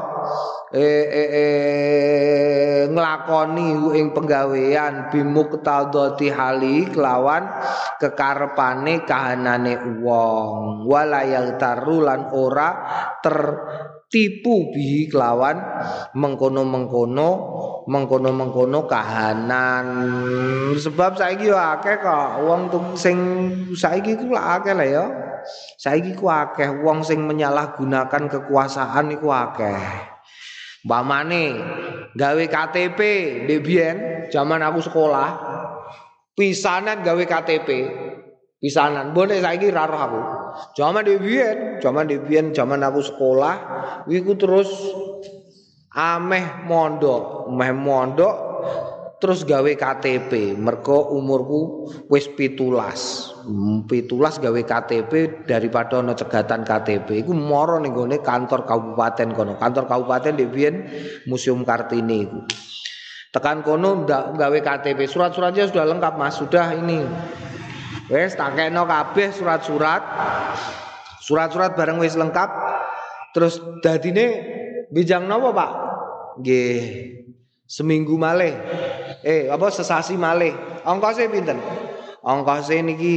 eh 0.70 1.06
eh 1.10 1.30
eh 1.34 2.82
nglakoni 2.90 3.98
ing 3.98 4.14
penggawean 4.14 5.10
bimuktadati 5.10 6.30
hali 6.30 6.86
kelawan 6.90 7.50
kekarepane 8.00 9.04
kahanane 9.04 10.02
wong. 10.02 10.86
Wala 10.88 11.26
yang 11.26 11.58
tarulan 11.60 12.32
ora 12.32 12.70
ter 13.20 13.38
tipu 14.10 14.74
bihi 14.74 15.06
kelawan 15.12 15.62
mengkono-mengkono 16.18 17.30
mengkono-mengkono 17.86 18.90
kahanan. 18.90 19.86
Sebab 20.74 21.14
saiki 21.18 21.54
akeh 21.54 22.02
kok 22.02 22.42
wong 22.46 22.62
sing 22.98 23.18
saiki 23.74 24.18
ku 24.18 24.34
akeh 24.34 24.74
lah 24.74 24.88
ya 24.88 25.06
saiki 25.80 26.16
ku 26.16 26.28
akeh 26.28 26.84
wong 26.84 27.04
sing 27.06 27.24
menyalahgunakan 27.26 28.30
kekuasaan 28.30 29.14
iku 29.16 29.30
akeh. 29.34 29.78
Mbamane 30.88 31.60
gawe 32.16 32.44
KTP 32.48 33.00
Debian 33.46 34.30
zaman 34.32 34.64
aku 34.64 34.80
sekolah 34.80 35.30
pisanan 36.38 37.04
gawe 37.04 37.24
KTP 37.24 37.70
pisanan. 38.64 39.12
Boleh 39.12 39.44
saiki 39.44 39.72
ra 39.72 39.84
roh 39.88 40.00
aku. 40.00 40.22
Zaman 40.80 41.04
Debian 41.04 41.84
zaman 41.84 42.08
Debian 42.08 42.56
zaman 42.56 42.80
aku 42.84 43.04
sekolah 43.04 43.56
iku 44.08 44.40
terus 44.40 44.72
ameh 45.92 46.64
mondok. 46.64 47.52
Meh 47.52 47.76
mondok 47.76 48.36
terus 49.20 49.44
gawe 49.44 49.68
KTP 49.68 50.56
mergo 50.56 51.12
umurku 51.12 51.92
wis 52.08 52.32
pitulas. 52.32 53.32
Pitulas 53.86 54.40
gawe 54.40 54.62
KTP 54.64 55.44
daripada 55.44 56.00
ono 56.00 56.16
cegatan 56.16 56.64
KTP 56.64 57.28
iku 57.28 57.36
moro 57.36 57.78
ning 57.84 57.92
kantor 58.24 58.64
kabupaten 58.64 59.36
kono. 59.36 59.60
Kantor 59.60 59.92
kabupaten 59.92 60.40
di 60.40 60.48
Museum 61.28 61.68
Kartini 61.68 62.18
iku. 62.24 62.40
Tekan 63.36 63.62
kono 63.62 64.08
gawe 64.08 64.60
KTP 64.64 65.04
surat-suratnya 65.06 65.68
sudah 65.68 65.86
lengkap 65.86 66.14
Mas. 66.16 66.40
Sudah 66.40 66.72
ini. 66.72 67.04
Wes 68.08 68.40
tak 68.40 68.56
kena 68.56 68.88
kabeh 68.88 69.36
surat-surat. 69.36 70.02
Surat-surat 71.20 71.76
bareng 71.76 72.00
wis 72.00 72.16
lengkap. 72.16 72.50
Terus 73.36 73.60
dadine 73.84 74.26
bijang 74.90 75.28
nopo 75.28 75.52
Pak? 75.52 75.72
Nggih. 76.40 76.82
Seminggu 77.70 78.18
malih 78.18 78.58
eh 79.24 79.52
apa 79.52 79.68
sesasi 79.68 80.16
malih 80.16 80.54
ongkose 80.88 81.28
pinten 81.28 81.60
ongkose 82.24 82.80
niki 82.84 83.16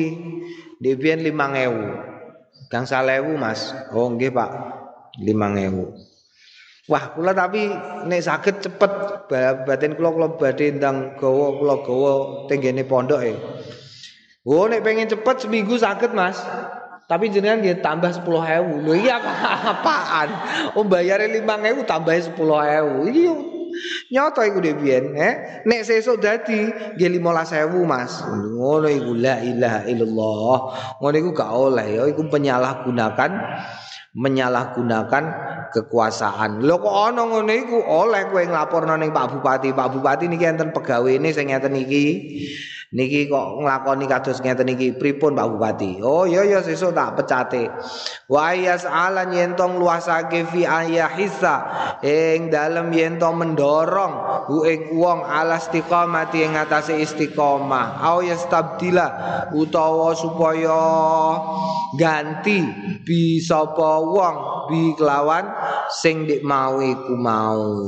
Devian 0.83 1.23
5000 1.23 2.71
Gang 2.73 2.89
salewu 2.89 3.37
Mas 3.39 3.71
oh 3.95 4.11
nggih 4.11 4.33
Pak 4.35 4.51
5000 5.21 6.13
Wah 6.91 7.15
kula 7.15 7.31
tapi 7.31 7.71
nek 8.11 8.25
saged 8.27 8.59
cepet 8.59 8.91
batin 9.69 9.95
kula 9.95 10.11
kula 10.11 10.29
badhe 10.35 10.75
ndang 10.75 11.15
gawa 11.15 11.55
kula 11.63 11.75
gawa 11.87 12.13
pondok 12.91 13.23
e. 13.23 13.33
Oh 14.43 14.67
nek 14.67 14.83
pengen 14.83 15.07
cepet 15.07 15.47
seminggu 15.47 15.79
saged 15.79 16.11
Mas. 16.11 16.43
Tapi 17.07 17.29
jenengan 17.29 17.61
dia 17.63 17.77
tambah 17.79 18.09
10.000. 18.09 18.83
Lho 18.83 18.95
iya 18.97 19.21
apaan? 19.75 20.29
Oh 20.75 20.83
bayare 20.83 21.29
5.000 21.31 21.87
tambah 21.87 22.15
10.000. 22.19 22.35
Iki 22.35 23.25
Nyoto 24.13 24.41
iku 24.45 24.59
dhewe 24.61 24.77
biyen, 24.79 25.05
eh. 25.17 25.65
Nek 25.65 25.83
sesuk 25.87 26.21
dadi 26.21 26.69
nggih 26.97 27.09
15.000, 27.21 27.73
Mas. 27.89 28.23
Ngono 28.23 28.89
iku 28.89 29.13
la 29.17 29.41
ilaha 29.41 29.81
illallah. 29.89 30.59
Ngono 31.01 31.17
iku 31.17 31.31
gak 31.33 31.51
oleh 31.53 31.87
ya, 31.97 32.03
iku 32.09 32.23
penyalahgunakan 32.29 33.31
menyalahgunakan 34.13 35.25
kekuasaan. 35.73 36.61
Lho 36.61 36.77
kok 36.85 36.93
ana 36.93 37.25
ngono 37.25 37.53
iku 37.53 37.81
oleh 37.81 38.29
kowe 38.29 38.45
nglaporno 38.45 38.95
ning 39.01 39.09
Pak 39.11 39.33
Bupati. 39.33 39.73
Pak 39.73 39.89
Bupati 39.97 40.29
niki 40.29 40.45
enten 40.45 40.71
pegawene 40.71 41.33
sing 41.33 41.49
ngeten 41.49 41.73
iki. 41.81 42.07
Niki 42.93 43.25
kok 43.25 43.65
nglakoni 43.65 44.05
kados 44.05 44.45
ngeten 44.45 44.69
iki 44.77 44.93
pripun 44.93 45.33
Pak 45.33 45.49
Bupati? 45.49 46.05
Oh 46.05 46.29
iya 46.29 46.45
ya 46.45 46.61
sesuk 46.61 46.93
tak 46.93 47.17
pecate. 47.17 47.73
Wa 48.29 48.53
alan 48.53 49.33
yen 49.33 49.57
tong 49.57 49.81
luasake 49.81 50.45
fi 50.53 50.69
ayahisa 50.69 51.57
ing 52.05 52.53
dalem 52.53 52.93
yen 52.93 53.17
mendorong 53.17 54.45
hu 54.45 54.69
ing 54.69 54.93
wong 54.93 55.25
ala 55.25 55.57
istiqamati 55.57 56.45
ing 56.45 56.53
atase 56.53 57.01
istiqomah. 57.01 57.97
Au 58.05 58.21
yastabdila 58.21 59.09
utawa 59.57 60.13
supaya 60.13 60.85
ganti 61.97 62.61
bi 63.09 63.41
sapa 63.41 64.05
wong 64.05 64.69
bi 64.69 64.93
kelawan 65.01 65.49
sing 65.89 66.29
dik 66.29 66.45
mau 66.45 66.77
iku 66.77 67.17
mau. 67.17 67.81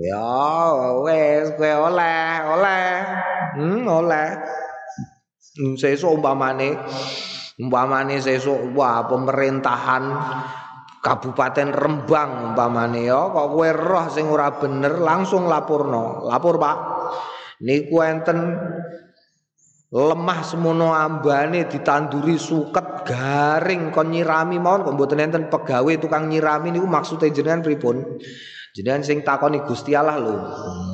Ya 0.00 0.72
wes 1.04 1.52
kowe 1.60 1.92
oleh, 1.92 2.40
oleh. 2.56 2.88
Hmm, 3.50 3.82
oleh. 3.84 4.29
Hmm, 5.60 5.74
sesuk 5.74 6.14
umpamane 6.14 6.78
umpamane 7.58 8.16
sesuk 8.22 8.72
wah 8.72 9.04
pemerintahan 9.04 10.04
Kabupaten 11.00 11.72
Rembang 11.72 12.52
umpamane 12.52 13.08
ya 13.08 13.32
kok 13.32 13.48
kowe 13.56 13.70
roh 13.72 14.06
sing 14.12 14.28
ora 14.28 14.52
bener 14.52 15.00
langsung 15.00 15.48
laporno. 15.48 16.28
Lapor, 16.28 16.60
Pak. 16.60 16.78
Niku 17.64 18.04
enten 18.04 18.52
lemah 19.90 20.40
semono 20.44 20.92
ambane 20.92 21.64
ditanduri 21.64 22.36
suket 22.36 23.08
garing 23.08 23.88
kon 23.90 24.12
nyirami 24.12 24.60
mawon 24.60 24.86
kok 24.86 24.94
mboten 24.94 25.24
enten 25.24 25.48
pegawe 25.48 25.92
tukang 25.96 26.28
nyirami 26.28 26.76
niku 26.76 26.84
maksude 26.84 27.32
jenengan 27.32 27.64
pripun? 27.64 28.20
Jenengan 28.70 29.02
sing 29.02 29.26
takoni 29.26 29.58
Gusti 29.66 29.98
Allah 29.98 30.22
lho. 30.22 30.34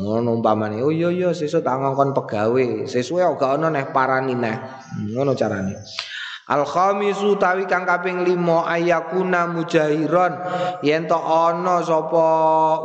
Ngono 0.01 0.41
umpamane. 0.41 0.81
Oh 0.81 0.89
iya 0.89 1.12
iya 1.12 1.31
sesuk 1.37 1.61
tak 1.61 1.77
ngongkon 1.77 2.16
pegawe. 2.16 2.89
Sesuwe 2.89 3.20
gak 3.37 3.61
ono 3.61 3.68
neh 3.68 3.85
parani 3.93 4.33
neh. 4.33 4.57
Ngono 5.12 5.37
carane. 5.37 5.77
Al 6.47 6.63
khamisu 6.63 7.43
tawi 7.43 7.67
kang 7.67 7.83
kaping 7.83 8.23
5 8.23 8.39
ayakuna 8.71 9.51
mujahiron. 9.51 10.39
Yen 10.79 11.11
to 11.11 11.19
ana 11.19 11.83
sapa 11.83 12.31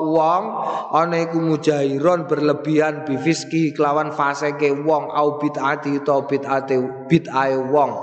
wong 0.02 0.44
ana 0.90 1.22
iku 1.22 1.38
mujahiron 1.38 2.26
berlebihan 2.26 3.06
bifiski 3.06 3.70
kelawan 3.78 4.10
faseke 4.18 4.74
wong 4.74 5.14
au 5.14 5.38
bid'ati 5.38 6.02
to 6.02 6.26
bid'ate 6.26 7.06
bid'ae 7.06 7.62
wong. 7.70 8.02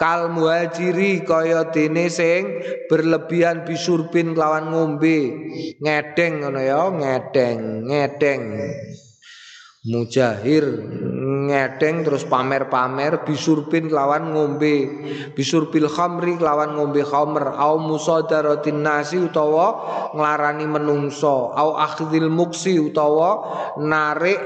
Kal 0.00 0.32
muhajiri 0.32 1.28
kaya 1.28 1.68
dene 1.68 2.08
sing 2.08 2.64
berlebihan 2.88 3.68
bisurbin 3.68 4.32
lawan 4.32 4.72
ngombe. 4.72 5.52
Ngedeng 5.76 6.40
ngono 6.40 6.60
ya 6.64 6.88
ngedeng 6.88 7.84
ngedeng. 7.84 8.42
Mujahir 9.86 10.64
ngedeng 11.46 12.02
terus 12.02 12.26
pamer-pamer 12.26 13.22
bisurbin 13.22 13.88
lawan 13.88 14.34
ngombe. 14.34 14.76
Bisurbil 15.32 15.86
khamri 15.86 16.36
lawan 16.36 16.74
ngombe 16.74 17.06
khamr. 17.06 17.54
Au 17.54 17.78
musadaratin 17.78 18.82
nasi 18.82 19.22
utawa 19.22 19.66
nglarani 20.12 20.66
menungso. 20.66 21.54
Au 21.54 21.78
akhdil 21.78 22.28
muksi 22.28 22.82
utawa 22.82 23.46
narik 23.78 24.42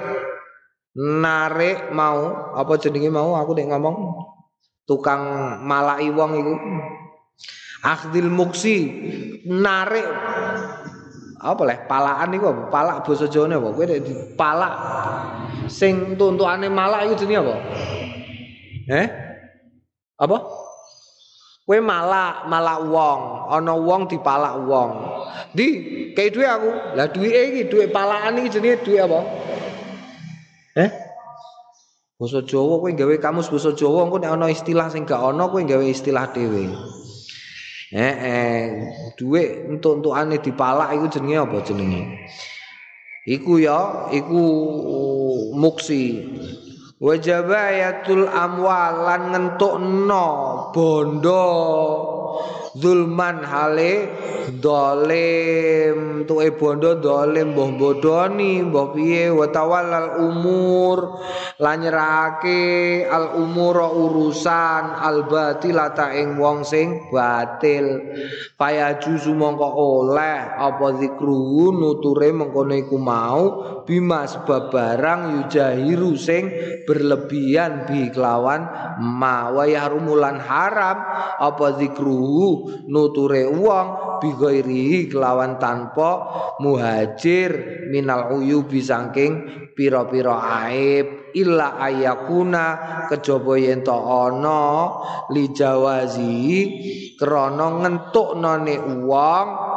narik 0.96 1.90
mau. 1.90 2.54
Apa 2.54 2.76
jenenge 2.76 3.08
mau? 3.08 3.34
Aku 3.40 3.56
nek 3.56 3.72
ngomong 3.72 3.96
tukang 4.84 5.22
malai 5.64 6.12
wong 6.12 6.30
iku. 6.36 6.54
Akhdil 7.80 8.28
muksi 8.28 8.76
narik 9.48 10.04
apa 11.40 11.62
leh 11.64 11.78
palaan 11.88 12.36
iku 12.36 12.52
apa? 12.52 12.62
Palak 12.68 12.96
basa 13.08 13.24
Jawane 13.24 13.56
apa? 13.56 13.72
Kowe 13.72 13.84
palak 14.36 14.74
sing 15.72 16.20
tuntukane 16.20 16.68
malak 16.68 17.08
iku 17.08 17.14
jenenge 17.24 17.40
apa? 17.40 17.54
Eh? 18.92 19.06
Apa? 20.20 20.36
Kowe 21.64 21.78
malak 21.80 22.44
malak 22.44 22.78
wong. 22.84 23.20
Ana 23.48 23.72
wong 23.72 24.04
dipalak 24.12 24.60
wong. 24.68 24.90
Di 25.56 25.66
kayak 26.12 26.30
duwe 26.36 26.46
aku? 26.46 26.70
Lah 27.00 27.08
duwe 27.08 27.28
iki 27.32 27.60
duwe 27.72 27.88
palakan 27.88 28.44
iki 28.44 28.60
jenenge 28.60 28.84
duwe 28.84 28.98
apa? 29.00 29.20
Eh? 30.76 30.90
Basa 32.20 32.44
Jawa 32.44 32.84
kowe 32.84 32.92
gawe 32.92 33.16
kamus 33.16 33.48
basa 33.48 33.72
Jawa 33.72 34.04
engko 34.04 34.20
nek 34.20 34.36
ana 34.36 34.52
istilah 34.52 34.92
sing 34.92 35.08
gak 35.08 35.24
ana 35.24 35.48
kowe 35.48 35.56
gawe 35.64 35.80
istilah 35.88 36.28
dhewe. 36.36 36.68
Eh 37.90 38.14
eh 38.22 38.58
dhuwit 39.18 39.66
entuk-entukane 39.66 40.38
dipalak 40.38 40.94
iku 40.94 41.10
jenenge 41.10 41.42
apa 41.42 41.58
jenenge? 41.66 42.02
Iku 43.26 43.58
ya, 43.58 44.06
iku 44.14 44.42
muksi. 45.58 46.22
Wajabayatul 47.00 48.28
amwal 48.30 49.08
lan 49.08 49.22
ngentukno 49.32 50.26
bondo 50.70 51.46
zulman 52.76 53.42
hale 53.42 53.92
dolim 54.60 56.22
tuwe 56.26 56.54
bondo 56.54 56.98
dolim 56.98 57.54
mbah 57.54 57.70
bodoni 57.74 58.62
mbah 58.66 58.94
piye 58.94 59.30
wa 59.30 59.46
tawallal 59.50 60.22
umur 60.26 60.98
lan 61.58 61.82
al 61.86 63.26
umur 63.36 63.76
urusan 63.90 64.84
al 64.96 65.26
batilata 65.26 66.14
ing 66.14 66.38
wong 66.38 66.62
sing 66.62 67.10
batil. 67.12 68.00
Paya 68.56 68.96
juzu 69.00 69.32
mongko 69.32 69.68
oleh 69.68 70.56
apa 70.56 71.00
zikru 71.00 71.72
nuture 71.74 72.30
mengkono 72.32 72.74
iku 72.76 72.96
mau 73.00 73.42
bima 73.90 74.22
sebab 74.22 74.70
barang 74.70 75.20
yujahiru 75.42 76.14
sing 76.14 76.46
berlebihan 76.86 77.90
bi 77.90 78.06
kelawan 78.14 78.62
ma 79.02 79.50
wa 79.50 79.66
yahrumulan 79.66 80.38
haram. 80.38 81.02
Apa 81.42 81.74
zikruhu? 81.74 82.86
Nuture 82.86 83.50
wong 83.50 84.22
bi 84.22 84.30
kelawan 85.10 85.58
tanpa 85.58 86.10
muhajir 86.62 87.82
minal 87.90 88.38
uyubi 88.38 88.78
saking 88.78 89.66
pira-pira 89.74 90.38
aib. 90.70 91.34
Illa 91.34 91.78
ayakuna 91.78 92.64
kejaba 93.06 93.54
yen 93.54 93.86
to 93.86 93.94
ana 93.94 94.62
li 95.30 95.50
jawazi 95.54 96.42
krana 97.14 97.78
ngentuknone 97.78 99.06
wong 99.06 99.69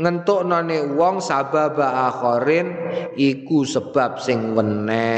ngentuknone 0.00 0.96
wong 0.96 1.20
sabab 1.20 1.76
akhirin 1.76 2.72
iku 3.20 3.68
sebab 3.68 4.16
sing 4.16 4.56
wene 4.56 5.12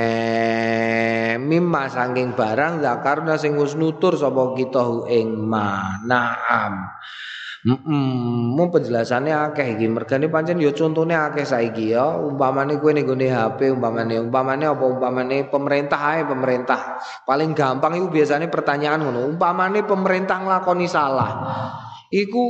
mimma 1.38 1.86
saking 1.86 2.34
barang 2.34 2.82
zakarna 2.82 3.38
sing 3.38 3.54
wis 3.54 3.78
nutur 3.78 4.18
sapa 4.18 4.58
kita 4.58 5.06
ing 5.06 5.46
manaam 5.46 6.98
Mm 7.62 7.78
-mm, 8.58 8.58
penjelasannya 8.74 9.54
akeh 9.54 9.78
iki. 9.78 9.86
Mergane 9.86 10.26
pancen 10.26 10.58
ya 10.58 10.74
contone 10.74 11.14
akeh 11.14 11.46
saiki 11.46 11.94
ya. 11.94 12.18
Umpamane 12.18 12.74
kowe 12.82 12.90
ning 12.90 13.06
gone 13.06 13.30
HP 13.30 13.70
umpamane 13.70 14.18
umpamane 14.18 14.66
apa 14.66 14.82
umpamane 14.82 15.46
pemerintah 15.46 16.00
ae 16.10 16.26
pemerintah. 16.26 16.98
Paling 17.22 17.54
gampang 17.54 17.94
iku 18.02 18.10
biasanya 18.10 18.50
pertanyaan 18.50 19.06
ngono. 19.06 19.30
Umpamane 19.30 19.86
pemerintah 19.86 20.42
nglakoni 20.42 20.90
salah. 20.90 21.30
Iku 22.12 22.44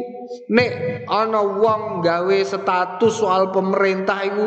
nek 0.50 1.06
ana 1.06 1.38
wong 1.38 2.02
gawe 2.02 2.38
status 2.42 3.14
soal 3.14 3.54
pemerintah 3.54 4.18
iku 4.26 4.46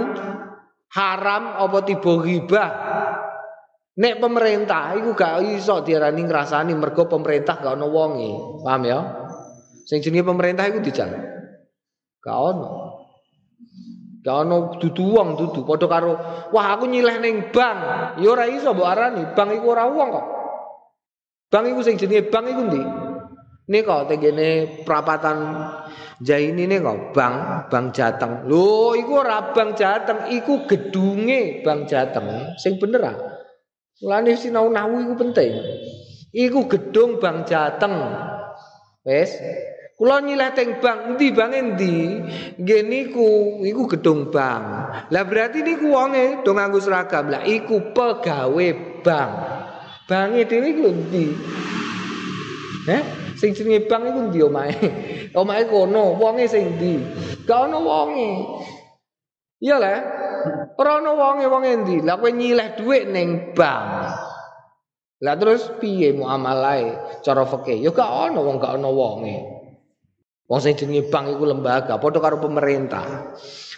haram 0.91 1.55
apa 1.55 1.79
tiba 1.87 2.19
ghibah. 2.19 2.71
Nek 3.95 4.19
pemerintah 4.19 4.91
iku 4.99 5.15
gak 5.15 5.39
iso 5.55 5.79
diarani 5.87 6.19
ngrasani 6.27 6.75
mergo 6.75 7.07
pemerintah 7.07 7.63
gak 7.63 7.79
ana 7.79 7.87
wonge. 7.87 8.59
Paham 8.59 8.83
ya? 8.83 8.99
Sing 9.87 10.03
jenenge 10.03 10.27
pemerintah 10.27 10.67
iku 10.67 10.83
dijal. 10.83 11.07
Gak 12.19 12.35
ono. 12.35 12.71
Gak 14.19 14.35
ono 14.35 14.75
dudu 14.83 15.15
wong 15.15 15.39
dudu 15.39 15.63
padha 15.63 15.87
karo 15.87 16.11
wah 16.51 16.75
aku 16.75 16.91
nyileh 16.91 17.23
ning 17.23 17.55
bank. 17.55 17.79
Ya 18.19 18.35
ora 18.35 18.51
iso 18.51 18.75
mbok 18.75 18.83
arani 18.83 19.31
bank 19.31 19.63
iku 19.63 19.71
ora 19.71 19.87
wong 19.87 20.11
kok. 20.11 20.25
Bank 21.55 21.71
iku 21.71 21.79
sing 21.87 21.95
jenenge 21.95 22.27
bank 22.27 22.51
iku 22.51 22.61
ndi? 22.67 23.04
Nika 23.65 24.05
tengene 24.05 24.81
prapatan 24.85 25.37
Jaini 26.21 26.69
ini 26.69 26.77
kok 26.79 27.11
Bank 27.11 27.67
Bank 27.67 27.85
Jateng. 27.91 28.45
Lho, 28.47 28.93
iku 28.95 29.25
ora 29.25 29.51
Bank 29.51 29.75
Jateng, 29.75 30.31
iku 30.31 30.63
gedunge 30.69 31.65
Bank 31.65 31.89
Jateng. 31.89 32.55
Sing 32.61 32.77
bener 32.77 33.01
ah. 33.03 33.17
Mulane 33.99 34.37
sinau 34.37 34.69
nahu 34.69 35.01
iku 35.01 35.13
penting. 35.17 35.51
Iku 36.31 36.69
gedung 36.69 37.17
Bank 37.17 37.49
Jateng. 37.49 37.95
Wes, 39.05 39.33
Kula 39.95 40.19
nyileh 40.19 40.51
teng 40.51 40.83
bank, 40.83 41.15
endi 41.15 41.31
bank 41.31 41.55
endi? 41.55 42.19
Nggih 42.59 42.81
niku, 42.83 43.63
iku 43.63 43.87
gedung 43.87 44.27
bank. 44.27 44.63
Lah 45.07 45.23
berarti 45.23 45.63
niku 45.63 45.87
wonge 45.87 46.43
do 46.43 46.51
nganggo 46.51 46.83
seragam. 46.83 47.31
Lah 47.31 47.47
iku 47.47 47.95
pegawe 47.95 48.67
bank. 48.99 49.31
Bange 50.03 50.43
dhewe 50.51 50.67
iku 50.67 50.83
endi? 50.91 51.25
Eh? 52.91 53.24
Sing 53.35 53.51
jenenge 53.51 53.87
bank 53.91 54.07
iku 54.07 54.19
endi 54.31 54.39
omahe? 54.39 54.87
Omahe 55.39 55.63
kono, 55.67 56.15
wonge 56.15 56.47
sing 56.47 56.75
endi? 56.75 56.99
Gak 57.43 57.67
ono 57.67 57.77
wonge. 57.83 58.31
Iya 59.59 59.75
lah. 59.79 59.99
Ora 60.79 61.03
ono 61.03 61.11
wonge 61.19 61.45
wonge 61.51 61.69
endi? 61.75 61.97
Lah 61.99 62.15
kowe 62.15 62.31
nyileh 62.31 62.79
dhuwit 62.79 63.11
ning 63.11 63.51
bank. 63.51 64.15
Lah 65.23 65.35
terus 65.39 65.67
piye 65.79 66.15
muamalahe 66.15 67.19
cara 67.23 67.43
fikih? 67.43 67.83
Ya 67.83 67.91
gak 67.91 68.31
ono 68.31 68.39
wong 68.43 68.57
gak 68.59 68.79
ono 68.79 68.89
wonge. 68.95 69.37
Wong 70.47 70.59
sing 70.61 70.77
jenenge 70.79 71.11
bank 71.11 71.35
iku 71.35 71.43
lembaga, 71.49 71.97
padha 71.99 72.19
karo 72.21 72.37
pemerintah. 72.39 73.35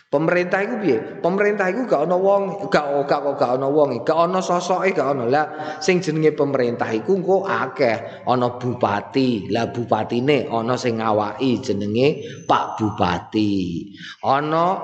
Pemerintah 0.08 0.64
iku 0.64 0.76
piye? 0.80 1.20
Pemerintah 1.20 1.68
iku 1.68 1.84
gak 1.84 2.08
ana 2.08 2.16
wong, 2.16 2.72
gak 2.72 3.04
gak 3.12 3.28
gak 3.36 3.60
ana 3.60 3.68
wong, 3.68 4.08
gak 4.08 4.16
ana 4.16 4.40
sosoke, 4.40 4.96
gak 4.96 5.12
ana. 5.12 5.28
Lah 5.28 5.46
sing 5.84 6.00
jenenge 6.00 6.32
pemerintah 6.32 6.88
iku 6.96 7.20
engko 7.20 7.44
akeh, 7.44 8.24
ana 8.24 8.56
bupati. 8.56 9.52
Lah 9.52 9.68
bupatine 9.68 10.48
ana 10.48 10.80
sing 10.80 11.04
ngawaki 11.04 11.60
jenenge 11.60 12.24
Pak 12.48 12.80
Bupati. 12.80 13.84
Ana 14.24 14.80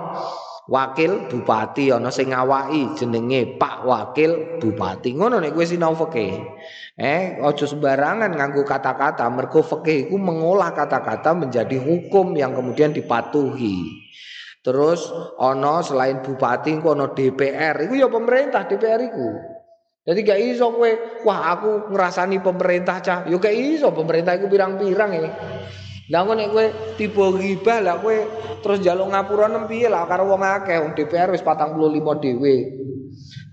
wakil 0.67 1.31
bupati 1.31 1.95
ana 1.95 2.11
sing 2.11 2.35
ngawaki 2.35 2.91
jenenge 2.99 3.55
Pak 3.55 3.87
Wakil 3.87 4.59
Bupati. 4.59 5.15
Ngono 5.15 5.39
nek 5.39 5.55
kowe 5.55 5.63
sinau 5.63 5.95
fikih. 5.95 6.35
Eh, 6.99 7.39
ojo 7.39 7.63
sembarangan 7.63 8.27
nganggo 8.27 8.67
kata-kata. 8.67 9.23
Mergo 9.31 9.63
fikih 9.63 10.11
mengolah 10.19 10.75
kata-kata 10.75 11.31
menjadi 11.31 11.79
hukum 11.79 12.35
yang 12.35 12.51
kemudian 12.51 12.91
dipatuhi. 12.91 14.03
Terus 14.63 15.11
ono 15.43 15.83
selain 15.83 16.23
bupati 16.23 16.79
iku 16.79 16.95
ono 16.95 17.11
DPR, 17.11 17.83
iku 17.83 17.93
ya 17.99 18.07
pemerintah 18.07 18.63
DPR 18.63 19.01
iku. 19.11 19.27
Jadi 20.03 20.19
gak 20.23 20.39
iso 20.39 20.67
kowe, 20.71 20.91
wah 21.27 21.55
aku 21.55 21.91
ngerasani 21.91 22.39
pemerintah 22.39 22.99
cah. 23.03 23.19
Yo 23.27 23.39
gak 23.39 23.55
iso 23.55 23.91
pemerintah 23.91 24.35
iku 24.39 24.47
pirang-pirang 24.47 25.11
ya. 25.15 25.31
Lah 26.11 26.27
nek 26.27 26.51
kowe 26.51 26.65
tiba 26.99 27.25
ghibah 27.39 27.79
lah 27.79 27.95
kowe 27.99 28.17
terus 28.59 28.83
njaluk 28.83 29.11
ngapura 29.15 29.47
nem 29.47 29.63
piye 29.67 29.87
lah 29.87 30.03
karo 30.07 30.27
wong 30.27 30.43
akeh 30.43 30.79
wong 30.79 30.91
DPR 30.95 31.31
wis 31.31 31.43
45 31.43 32.23
dhewe. 32.23 32.55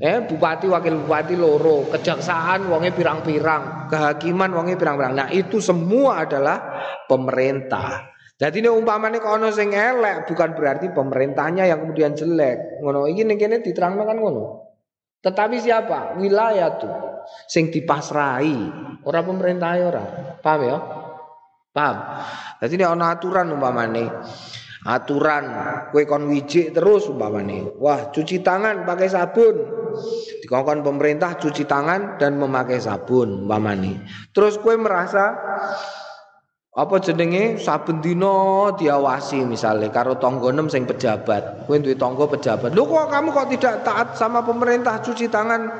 Eh 0.00 0.18
bupati 0.26 0.66
wakil 0.66 1.06
bupati 1.06 1.38
loro, 1.38 1.86
kejaksaan 1.92 2.66
wonge 2.66 2.90
pirang-pirang, 2.90 3.86
kehakiman 3.92 4.50
wonge 4.50 4.74
pirang-pirang. 4.74 5.12
Nah, 5.12 5.28
itu 5.30 5.60
semua 5.60 6.24
adalah 6.24 6.58
pemerintah. 7.04 8.09
Jadi 8.40 8.64
ini 8.64 8.72
umpamanya 8.72 9.20
kok 9.20 9.36
ono 9.36 9.52
sing 9.52 9.76
elek 9.76 10.24
bukan 10.24 10.56
berarti 10.56 10.88
pemerintahnya 10.96 11.68
yang 11.68 11.84
kemudian 11.84 12.16
jelek. 12.16 12.80
Ngono 12.80 13.04
iki 13.04 13.28
ning 13.28 13.36
kene 13.36 13.60
diterangno 13.60 14.08
kan 14.08 14.16
ngono. 14.16 14.44
Tetapi 15.20 15.60
siapa? 15.60 16.16
Wilayah 16.16 16.80
tuh 16.80 16.94
sing 17.44 17.68
dipasrai, 17.68 18.56
ora 19.04 19.20
pemerintah 19.20 19.76
ora. 19.76 20.04
Paham 20.40 20.60
ya? 20.64 20.78
Paham? 21.76 21.96
Jadi 22.64 22.80
ini 22.80 22.84
ono 22.88 23.04
aturan 23.04 23.52
umpamane 23.52 24.04
aturan 24.80 25.44
kue 25.92 26.08
kon 26.08 26.24
wijik 26.32 26.72
terus 26.72 27.04
umpamane 27.12 27.76
wah 27.76 28.08
cuci 28.08 28.40
tangan 28.40 28.88
pakai 28.88 29.12
sabun 29.12 29.56
dikongkon 30.40 30.80
pemerintah 30.80 31.36
cuci 31.36 31.68
tangan 31.68 32.16
dan 32.16 32.40
memakai 32.40 32.80
sabun 32.80 33.44
umpamane 33.44 34.00
terus 34.32 34.56
kue 34.56 34.80
merasa 34.80 35.36
apa 36.80 36.96
jenenge? 36.96 37.60
Sabun 37.60 38.00
dino 38.00 38.72
diawasi 38.72 39.44
misalnya 39.44 39.92
karo 39.92 40.16
tonggo 40.16 40.48
nem 40.48 40.72
sing 40.72 40.88
pejabat. 40.88 41.68
Kue 41.68 41.76
duwe 41.76 41.92
tonggo 41.92 42.24
pejabat. 42.24 42.72
Lu 42.72 42.88
kok 42.88 43.12
kamu 43.12 43.28
kok 43.36 43.48
tidak 43.52 43.84
taat 43.84 44.08
sama 44.16 44.40
pemerintah? 44.40 44.96
Cuci 45.04 45.28
tangan. 45.28 45.76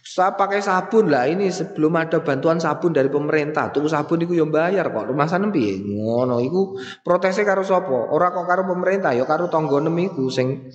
Saya 0.00 0.32
pakai 0.32 0.64
sabun. 0.64 1.12
Lah 1.12 1.28
ini 1.28 1.52
sebelum 1.52 1.92
ada 2.00 2.24
bantuan 2.24 2.56
sabun 2.56 2.96
dari 2.96 3.12
pemerintah. 3.12 3.68
Tuku 3.68 3.84
sabun 3.84 4.24
itu 4.24 4.32
yang 4.32 4.48
bayar 4.48 4.88
kok. 4.88 5.12
Rumah 5.12 5.28
sana 5.28 5.52
piye? 5.52 5.76
Ngono 5.84 6.40
iku. 6.40 6.80
Protesnya 7.04 7.44
karo 7.44 7.60
sapa? 7.60 8.08
Ora 8.08 8.32
kok 8.32 8.48
karo 8.48 8.64
pemerintah 8.64 9.12
ya 9.12 9.28
karo 9.28 9.52
tangga 9.52 9.76
iku 9.84 10.32
sing 10.32 10.72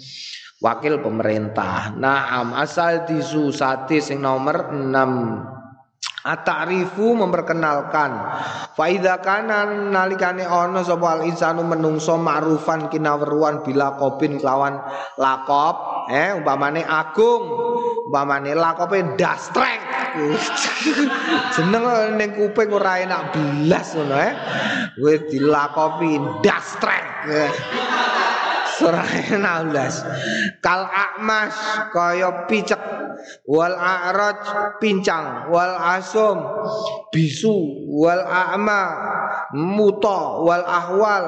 wakil 0.61 1.01
pemerintah. 1.01 1.97
Nah 1.97 2.37
asal 2.53 3.09
disusati 3.09 3.97
sing 3.97 4.21
nomor 4.21 4.69
6 4.69 5.58
Atarifu 6.19 7.15
memperkenalkan. 7.15 8.11
Faida 8.75 9.23
kanan 9.23 9.95
nalikane 9.95 10.43
ono 10.43 10.83
sapa 10.83 11.15
al 11.15 11.21
insanu 11.23 11.63
menungso 11.63 12.19
ma'rufan 12.19 12.91
kinaweruan 12.91 13.63
bila 13.63 13.95
kobin 13.95 14.35
kelawan 14.35 14.83
lakop. 15.15 16.07
Eh 16.11 16.35
umpamane 16.35 16.83
agung 16.83 17.43
umpamane 18.09 18.51
lakope 18.57 19.13
dastrek 19.13 19.77
jeneng 21.53 21.85
ning 22.17 22.33
kuping 22.33 22.73
ora 22.73 22.99
enak 22.99 23.31
belas 23.31 23.93
ngono 23.95 24.17
eh. 24.19 24.33
Wis 24.99 25.23
dilakopi 25.31 26.43
dastrek 26.43 27.05
Surah 28.79 29.11
belas 29.67 30.07
Kal 30.63 30.87
akmas 30.87 31.55
kaya 31.91 32.47
picek. 32.47 32.79
Wal 33.43 33.75
a'raj 33.75 34.39
pincang. 34.79 35.51
Wal 35.51 35.75
asum 35.99 36.39
bisu. 37.11 37.85
Wal 37.91 38.23
a'ma 38.23 38.81
muta. 39.51 40.39
Wal 40.39 40.63
ahwal. 40.63 41.25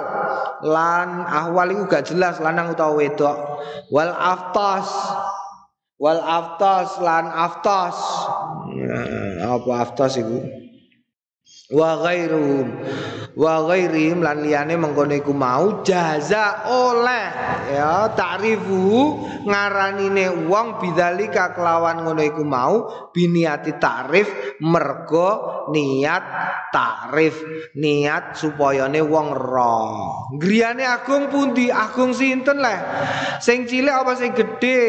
Lan 0.64 1.28
ahwal 1.28 1.76
iku 1.76 1.84
gak 1.92 2.08
jelas 2.08 2.40
lanang 2.40 2.72
utawa 2.72 2.96
wedok. 2.96 3.38
Wal 3.92 4.16
aftas. 4.16 4.88
Wal 6.00 6.24
aftas 6.24 6.96
lan 7.04 7.28
aftas. 7.28 8.00
Apa 9.44 9.72
aftas 9.84 10.16
iku 10.16 10.62
wa 11.72 11.96
ghairuhum 12.04 12.68
wa 13.36 13.64
ghairim 13.68 14.24
lan 14.24 14.44
liyane 14.44 14.76
mengkono 14.76 15.16
iku 15.16 15.32
mau 15.32 15.84
jaza 15.86 16.68
oleh. 16.68 17.28
Ya 17.72 18.12
ta'rifu 18.12 18.84
ngaranine 19.48 20.48
wong 20.48 20.82
bidzalika 20.82 21.56
kelawan 21.56 22.04
ngono 22.04 22.22
iku 22.22 22.44
mau 22.44 23.08
biniati 23.12 23.76
ta'rif 23.80 24.60
mergo 24.64 25.68
niat 25.72 26.24
ta'rif 26.72 27.36
niat 27.76 28.36
supayane 28.36 29.00
wong 29.04 29.28
ro 29.36 29.80
griyane 30.36 30.88
agung 30.88 31.28
pundi? 31.28 31.68
Agung 31.68 32.16
sinten 32.16 32.62
leh? 32.62 32.80
Sing 33.44 33.68
cilik 33.68 33.92
apa 33.92 34.14
sing 34.16 34.32
gedhe? 34.32 34.80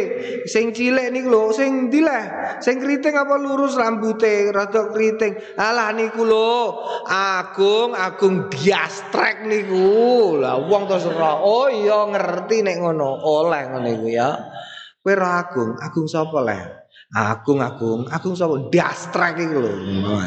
Sing 0.47 0.71
cilik 0.71 1.11
niku 1.11 1.29
lho 1.31 1.51
sing 1.51 1.91
ndi 1.91 2.01
leh? 2.03 2.25
Sing 2.63 2.79
kriting 2.79 3.15
apa 3.19 3.35
lurus 3.39 3.75
rambute 3.75 4.51
rada 4.55 4.91
kriting 4.95 5.35
alah 5.59 5.91
niku 5.95 6.23
lho 6.23 6.79
agung 7.11 7.95
agung 7.97 8.32
diastrek 8.49 9.45
niku. 9.49 10.37
Lah 10.41 10.61
wong 10.61 10.89
to 10.89 10.97
oh 11.43 11.67
iya 11.69 12.07
ngerti 12.09 12.65
nek 12.65 12.77
ngono. 12.81 13.11
Oleh 13.23 13.63
ngono 13.73 13.89
iku 13.89 14.07
ya. 14.09 14.29
Kowe 15.03 15.15
agung. 15.19 15.77
Agung 15.83 16.07
sapa 16.07 16.39
leh? 16.47 16.63
Agung 17.13 17.61
agung. 17.61 18.09
Agung 18.09 18.39
sapa? 18.39 18.55
Dastrek 18.73 19.43
iku 19.43 19.59
lho. 19.61 19.75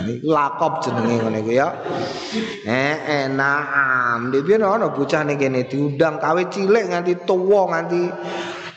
Niku 0.06 0.28
lakop 0.30 0.84
jenenge 0.84 1.16
ngene 1.26 1.39
iku 1.41 1.51
ya. 1.56 1.68
Eh 2.68 3.26
enam 3.26 4.30
dhewe 4.30 4.60
ana 4.60 4.91
bocah 4.91 5.24
ning 5.24 5.39
kene 5.39 5.66
diundang 5.66 6.20
kawe 6.20 6.43
cilik 6.51 6.91
nganti 6.91 7.26
tuwa 7.26 7.72
nganti 7.72 8.01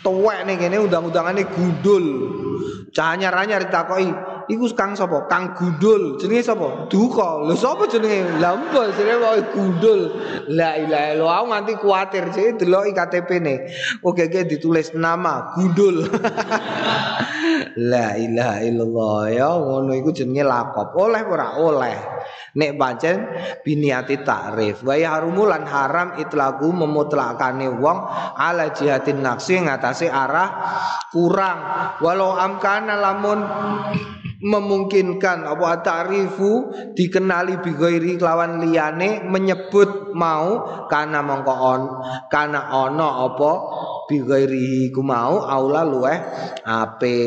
tuwek 0.01 0.47
ning 0.47 0.57
kene 0.57 0.77
undang-undangane 0.81 1.43
gundul. 1.51 2.05
Cahanyar-anyar 2.95 3.69
ditakoki 3.69 4.38
iku 4.49 4.67
Kang 4.73 4.97
sapa? 4.97 5.29
Kang 5.29 5.53
Gundul. 5.55 6.17
Jenenge 6.17 6.43
sapa? 6.45 6.89
Duka. 6.89 7.45
Lho 7.45 7.55
sapa 7.55 7.87
jenenge? 7.87 8.41
Lah 8.41 8.57
mbok 8.57 8.97
jenenge 8.97 9.17
wae 9.21 9.41
Gundul. 9.53 10.01
La 10.51 10.75
ilaha 10.81 11.07
illallah. 11.15 11.41
Nganti 11.49 11.73
kuatir 11.79 12.25
sih 12.33 12.57
delok 12.57 12.91
KTP-ne. 12.93 13.55
Oke 14.03 14.27
oke 14.27 14.41
ditulis 14.49 14.97
nama 14.97 15.53
Gundul. 15.55 16.05
La 17.91 18.19
ilaha 18.19 18.59
illallah 18.65 19.23
ya 19.31 19.51
ngono 19.55 19.93
iku 19.95 20.11
jenenge 20.11 20.43
lakop. 20.43 20.97
Oleh 20.99 21.23
ora 21.23 21.55
oleh. 21.61 21.97
Nek 22.59 22.75
pancen 22.75 23.17
biniati 23.63 24.25
takrif. 24.25 24.83
Wa 24.83 24.97
harumulan 24.99 25.63
haram 25.63 26.19
itlaku 26.19 26.75
memutlakane 26.75 27.71
wong 27.79 27.99
ala 28.35 28.73
jihatin 28.75 29.23
naksi 29.23 29.63
ngatasi 29.63 30.11
arah 30.11 30.49
kurang. 31.13 31.59
Walau 32.03 32.35
amkana 32.35 32.99
lamun 32.99 33.41
memungkinkan 34.39 35.43
apa 35.51 35.83
ta'rifu 35.83 36.71
dikenali 36.95 37.59
bigoiri 37.59 38.15
kelawan 38.15 38.63
liyane 38.63 39.27
menyebut 39.27 40.15
mau 40.15 40.87
karena 40.87 41.19
mongko 41.27 41.55
on 41.59 41.83
karena 42.31 42.71
ono 42.71 43.09
apa 43.27 43.53
bigoiri 44.09 44.89
ku 44.89 45.05
mau 45.05 45.45
aula 45.45 45.85
luweh 45.85 46.19
ape 46.65 47.19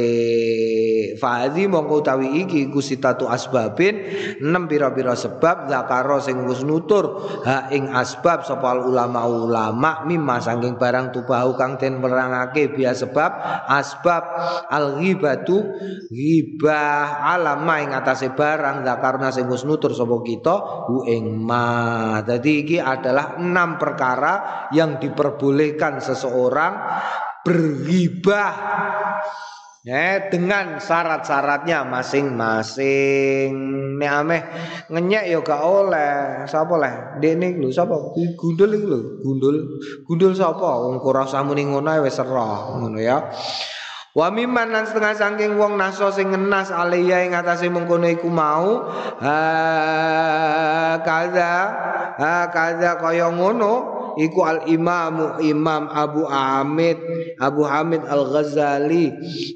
fadhi 1.22 1.70
mongko 1.70 2.02
utawi 2.02 2.42
iki 2.42 2.74
kusitatu 2.74 3.30
asbabin 3.30 4.02
enam 4.42 4.66
pira-pira 4.66 5.14
sebab 5.14 5.70
zakaro 5.70 6.18
sing 6.18 6.42
wis 6.50 6.66
nutur 6.66 7.22
ha 7.46 7.70
ing 7.70 7.94
asbab 7.94 8.42
sapa 8.42 8.82
ulama-ulama 8.82 10.02
mimma 10.10 10.42
saking 10.42 10.82
barang 10.82 11.14
tubahu 11.14 11.54
kang 11.54 11.78
den 11.78 12.02
perangake 12.02 12.74
biasa 12.74 13.06
sebab 13.06 13.32
asbab 13.70 14.24
al 14.70 14.98
ghibatu 14.98 15.62
ghibah 16.10 17.30
alama 17.30 17.82
ing 17.82 17.94
atase 17.94 18.34
barang 18.34 18.82
zakarna 18.82 19.30
sing 19.30 19.46
wis 19.46 19.66
nutur 19.70 19.94
sapa 19.94 20.18
kita 20.26 20.86
hu 20.90 21.06
ing 21.06 21.38
ma. 21.38 22.22
Dadi 22.22 22.64
iki 22.66 22.78
adalah 22.78 23.38
enam 23.38 23.76
perkara 23.76 24.68
yang 24.72 24.98
diperbolehkan 25.02 26.00
seseorang 26.00 26.71
berhibah 27.42 28.54
Ya, 29.82 30.30
dengan 30.30 30.78
syarat-syaratnya 30.78 31.82
masing-masing. 31.90 33.50
Nek 33.98 34.12
ameh 34.14 34.42
ngenyek 34.94 35.26
ya 35.26 35.42
gak 35.42 35.58
oleh. 35.66 36.46
Sapa 36.46 36.78
leh? 36.78 37.18
Dekne 37.18 37.58
lho 37.58 37.74
sapa? 37.74 37.98
Gundul 38.14 38.78
iku 38.78 38.86
lho, 38.94 39.00
gundul. 39.26 39.82
Gundul 40.06 40.38
sapa? 40.38 40.86
Wong 40.86 41.02
ora 41.02 41.26
usah 41.26 41.42
ngono 41.42 41.98
wis 42.06 42.22
ero, 42.22 42.78
ngono 42.78 43.02
ya. 43.02 43.26
Wa 44.14 44.30
mimman 44.30 44.70
setengah 44.86 45.18
saking 45.18 45.58
wong 45.58 45.82
naso 45.82 46.14
sing 46.14 46.30
ngenas 46.30 46.70
alaiya 46.70 47.26
ing 47.26 47.34
atase 47.34 47.72
mengkono 47.72 48.12
iku 48.12 48.28
mau 48.28 48.92
ha 49.24 49.40
kaza 51.00 51.54
ha 52.20 52.52
kaza 52.52 53.00
kaya 53.00 53.32
ngono 53.32 54.01
iku 54.20 54.44
al 54.44 54.60
imamu 54.68 55.40
imam 55.44 55.88
Abu 55.92 56.28
Hamid 56.28 56.98
Abu 57.38 57.64
Hamid 57.68 58.04
al 58.08 58.28
Ghazali 58.28 59.12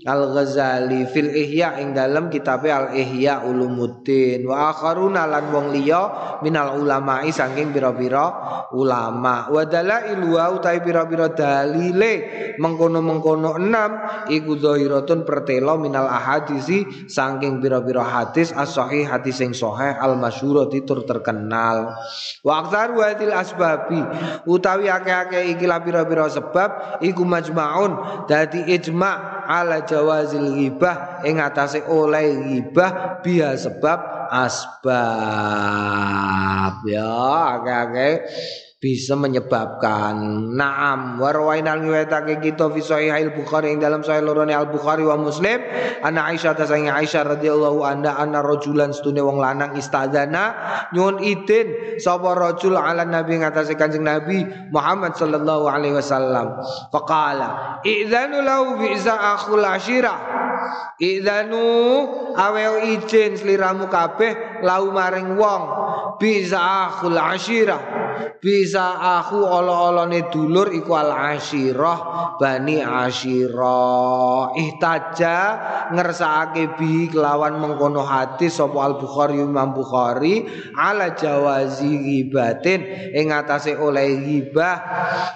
al 0.06 0.32
Ghazali 0.32 1.06
fil 1.10 1.32
Ihya 1.32 1.82
ing 1.82 1.94
dalam 1.96 2.32
kitab 2.32 2.64
al 2.66 2.96
Ihya 2.96 3.46
Ulumuddin. 3.46 4.46
Wa 4.48 4.72
akharuna 4.72 5.28
lan 5.28 5.52
wong 5.52 5.76
liya 5.76 6.02
minal 6.42 6.80
ulama'i 6.80 7.30
saking 7.30 7.76
pira-pira 7.76 8.26
ulama. 8.74 9.50
Wa 9.50 9.64
dalailu 9.68 10.38
wa 10.38 10.54
utai 10.54 10.82
pira-pira 10.82 11.32
dalile 11.34 12.14
mengkono-mengkono 12.58 13.60
enam 13.60 13.92
iku 14.32 14.58
zahiratun 14.58 15.28
pertelo 15.28 15.78
minal 15.78 16.08
ahadisi 16.08 17.10
saking 17.10 17.60
pira-pira 17.60 18.04
hadis 18.06 18.56
as-sahih 18.56 19.06
hadis 19.06 19.38
sing 19.38 19.52
sahih 19.52 19.98
al 20.00 20.16
masyhur 20.18 20.68
tur 20.72 21.04
terkenal. 21.04 21.94
Wa 22.42 22.66
aktsaru 22.66 23.02
asbabi 23.36 24.00
utawi 24.46 24.90
akeh-akeh 24.90 25.54
iki 25.58 25.66
pira-pira 25.66 26.30
sebab 26.30 27.02
iku 27.02 27.26
majmaun. 27.26 28.26
Dadi 28.30 28.66
ijma 28.72 29.44
ala 29.46 29.82
jawazil 29.86 30.56
ghibah 30.56 31.22
ing 31.26 31.42
atase 31.42 31.82
oleh 31.86 32.34
ghibah 32.46 33.22
biha 33.22 33.58
sebab 33.58 34.30
asbab. 34.32 34.96
Ya 36.86 37.14
akeh-akeh 37.60 38.14
bisa 38.76 39.16
menyebabkan 39.16 40.16
naam. 40.52 41.18
Warwainal 41.18 41.82
ngiwetake 41.82 42.44
kita 42.44 42.68
fi 42.70 42.82
sahih 42.84 43.12
al 43.16 43.32
bukhari 43.32 43.72
ing 43.72 43.80
dalam 43.80 44.04
sahih 44.04 44.22
lorone 44.22 44.52
al 44.52 44.68
bukhari 44.68 45.08
wa 45.08 45.16
muslim. 45.16 45.64
Ana 46.04 46.30
aisyah 46.30 46.54
ta 46.54 46.68
sangi 46.68 46.92
aisyah 46.92 47.40
radhiyallahu 47.40 47.82
anha 47.82 48.20
anna 48.20 48.44
rajulan 48.44 48.92
stune 48.92 49.24
wong 49.24 49.40
lanang 49.40 49.74
istadzana 49.80 50.54
nyuwun 50.92 51.24
idin 51.24 51.98
sapa 51.98 52.36
rajul 52.36 52.76
ala 52.76 53.08
nabi 53.08 53.40
ngatasi 53.40 53.80
kanjeng 53.80 54.04
nabi 54.04 54.44
Muhammad 54.70 55.16
sallallahu 55.16 55.66
alaihi 55.72 55.96
wasallam. 55.96 56.60
Faqala 56.92 57.82
idzanu 57.82 58.44
lahu 58.44 58.84
bi 58.84 58.92
akhul 59.02 59.66
ashira 59.66 60.16
idzanu 61.00 61.64
awe 62.36 62.64
izin 62.92 63.40
sliramu 63.40 63.88
kabeh 63.88 64.62
lau 64.62 64.92
maring 64.92 65.40
wong 65.40 65.64
bi 66.20 66.44
akhul 66.52 67.18
ashira 67.18 68.05
bisa 68.38 69.00
aku 69.20 69.42
olo-olone 69.42 70.30
dulur 70.30 70.70
iku 70.70 70.94
al 70.94 71.12
asyirah 71.36 71.98
bani 72.38 72.80
asyirah. 72.80 74.54
Ihtaja 74.54 75.38
ngersakake 75.92 76.78
bi 76.78 77.10
kelawan 77.10 77.58
mengkono 77.58 78.06
hadis 78.06 78.62
sapa 78.62 78.78
al 78.86 78.96
bukhari 79.02 79.42
imam 79.42 79.74
bukhari 79.74 80.46
ala 80.78 81.18
jawazi 81.18 81.90
ghibatin 81.90 83.12
ing 83.18 83.34
atase 83.34 83.74
oleh 83.74 84.22
ghibah. 84.22 84.78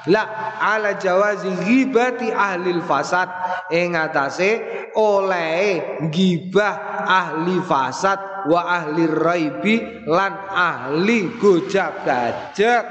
La 0.05 0.55
ala 0.61 0.95
jawazi 0.95 1.49
ghibati 1.65 2.29
ahli 2.29 2.77
fasad 2.85 3.29
ing 3.73 3.97
atase 3.97 4.61
oleh 4.93 5.99
ghibah 6.13 7.05
ahli 7.09 7.57
fasad 7.65 8.28
wa 8.49 8.61
ahli 8.65 9.05
raibi 9.05 9.75
lan 10.09 10.33
ahli 10.49 11.37
gojak 11.37 12.01
gajak 12.01 12.83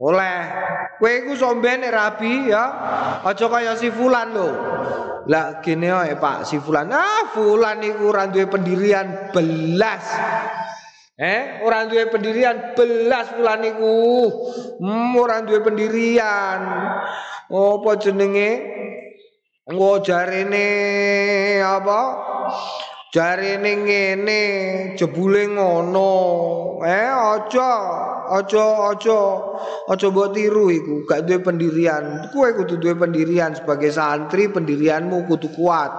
oleh 0.00 0.38
kowe 0.96 1.12
iku 1.12 1.32
sombene 1.36 1.92
rabi 1.92 2.48
ya 2.48 2.64
aja 3.22 3.46
kaya 3.52 3.76
si 3.76 3.92
fulan 3.92 4.32
lho 4.32 4.48
lah 5.28 5.60
gene 5.62 5.92
ae 5.92 6.16
Pak 6.16 6.48
si 6.48 6.56
fulan 6.58 6.88
ah 6.90 7.30
fulan 7.30 7.84
iku 7.84 8.10
ora 8.10 8.26
duwe 8.26 8.48
pendirian 8.48 9.30
belas 9.30 10.04
Eh, 11.22 11.60
orang 11.62 11.86
duwe 11.92 12.08
pendirian 12.08 12.72
belas 12.74 13.36
fulan 13.36 13.62
iku. 13.62 14.26
Hmm, 14.80 15.14
orang 15.14 15.46
duwe 15.46 15.60
pendirian. 15.62 16.58
Apa 17.52 17.90
jenenge? 18.00 18.50
Engko 19.68 20.02
jarene 20.02 20.66
apa? 21.62 22.00
Jari 23.12 23.60
ning 23.60 23.84
ngene 23.84 24.40
jebule 24.96 25.44
ngono. 25.52 26.80
Eh 26.80 27.12
aja, 27.12 27.72
aja, 28.40 28.66
aja. 28.88 29.20
Aja 29.92 30.06
mbok 30.08 30.32
tiru 30.32 30.72
iku, 30.72 31.04
gak 31.04 31.28
duwe 31.28 31.44
pendirian. 31.44 32.32
Kowe 32.32 32.48
kudu 32.56 32.80
duwe 32.80 32.96
pendirian 32.96 33.52
sebagai 33.52 33.92
santri, 33.92 34.48
pendirianmu 34.48 35.28
kudu 35.28 35.52
kuat. 35.52 35.92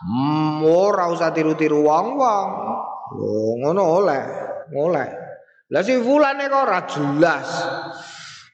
Hmm, 0.00 0.64
ora 0.64 1.12
usah 1.12 1.36
tiru-tiru 1.36 1.84
wong-wong. 1.84 2.48
Oh, 3.12 3.52
ngono 3.60 3.82
oleh, 4.00 4.24
oleh. 4.72 5.08
Lah 5.68 5.84
si 5.84 6.00
fulane 6.00 6.48
kok 6.48 6.64
ora 6.64 6.80
jelas. 6.88 7.48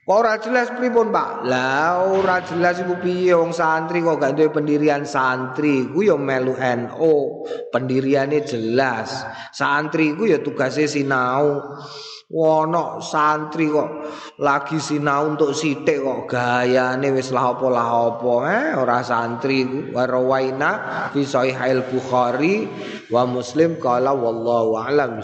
Kok 0.05 0.20
ora 0.20 0.36
jelas 0.36 0.68
pripun, 0.68 1.09
Pak? 1.09 1.48
Lah 1.48 2.05
ora 2.05 2.44
jelas 2.44 2.76
iku 2.76 3.00
piye 3.00 3.32
wong 3.32 3.57
santri 3.57 4.05
kok 4.05 4.20
gak 4.20 4.36
duwe 4.36 4.52
pendirian 4.52 5.09
santri. 5.09 5.88
Ku 5.88 6.05
ya 6.05 6.20
melu 6.20 6.52
NO, 6.61 7.14
pendiriane 7.72 8.44
jelas. 8.44 9.24
Santri 9.48 10.12
ku 10.12 10.28
ya 10.28 10.44
tugase 10.44 10.84
sinau. 10.84 11.80
Wono 12.28 13.00
santri 13.00 13.72
kok 13.72 14.12
lagi 14.44 14.76
sinau 14.76 15.32
untuk 15.32 15.57
sithik 15.57 16.05
kok 16.05 16.36
gayane 16.36 17.12
wis 17.12 17.32
lah 17.32 17.52
apa 17.52 17.66
lah 17.68 17.88
apa 18.11 18.34
eh 18.48 18.66
ora 18.74 19.05
santri 19.05 19.62
ku 19.68 19.92
warawaina 19.92 20.72
fi 21.12 21.20
sahih 21.20 21.84
Bukhari 21.84 22.64
wa 23.12 23.28
Muslim 23.28 23.76
qala 23.76 24.16
wallahu 24.16 24.72
a'lam 24.72 25.20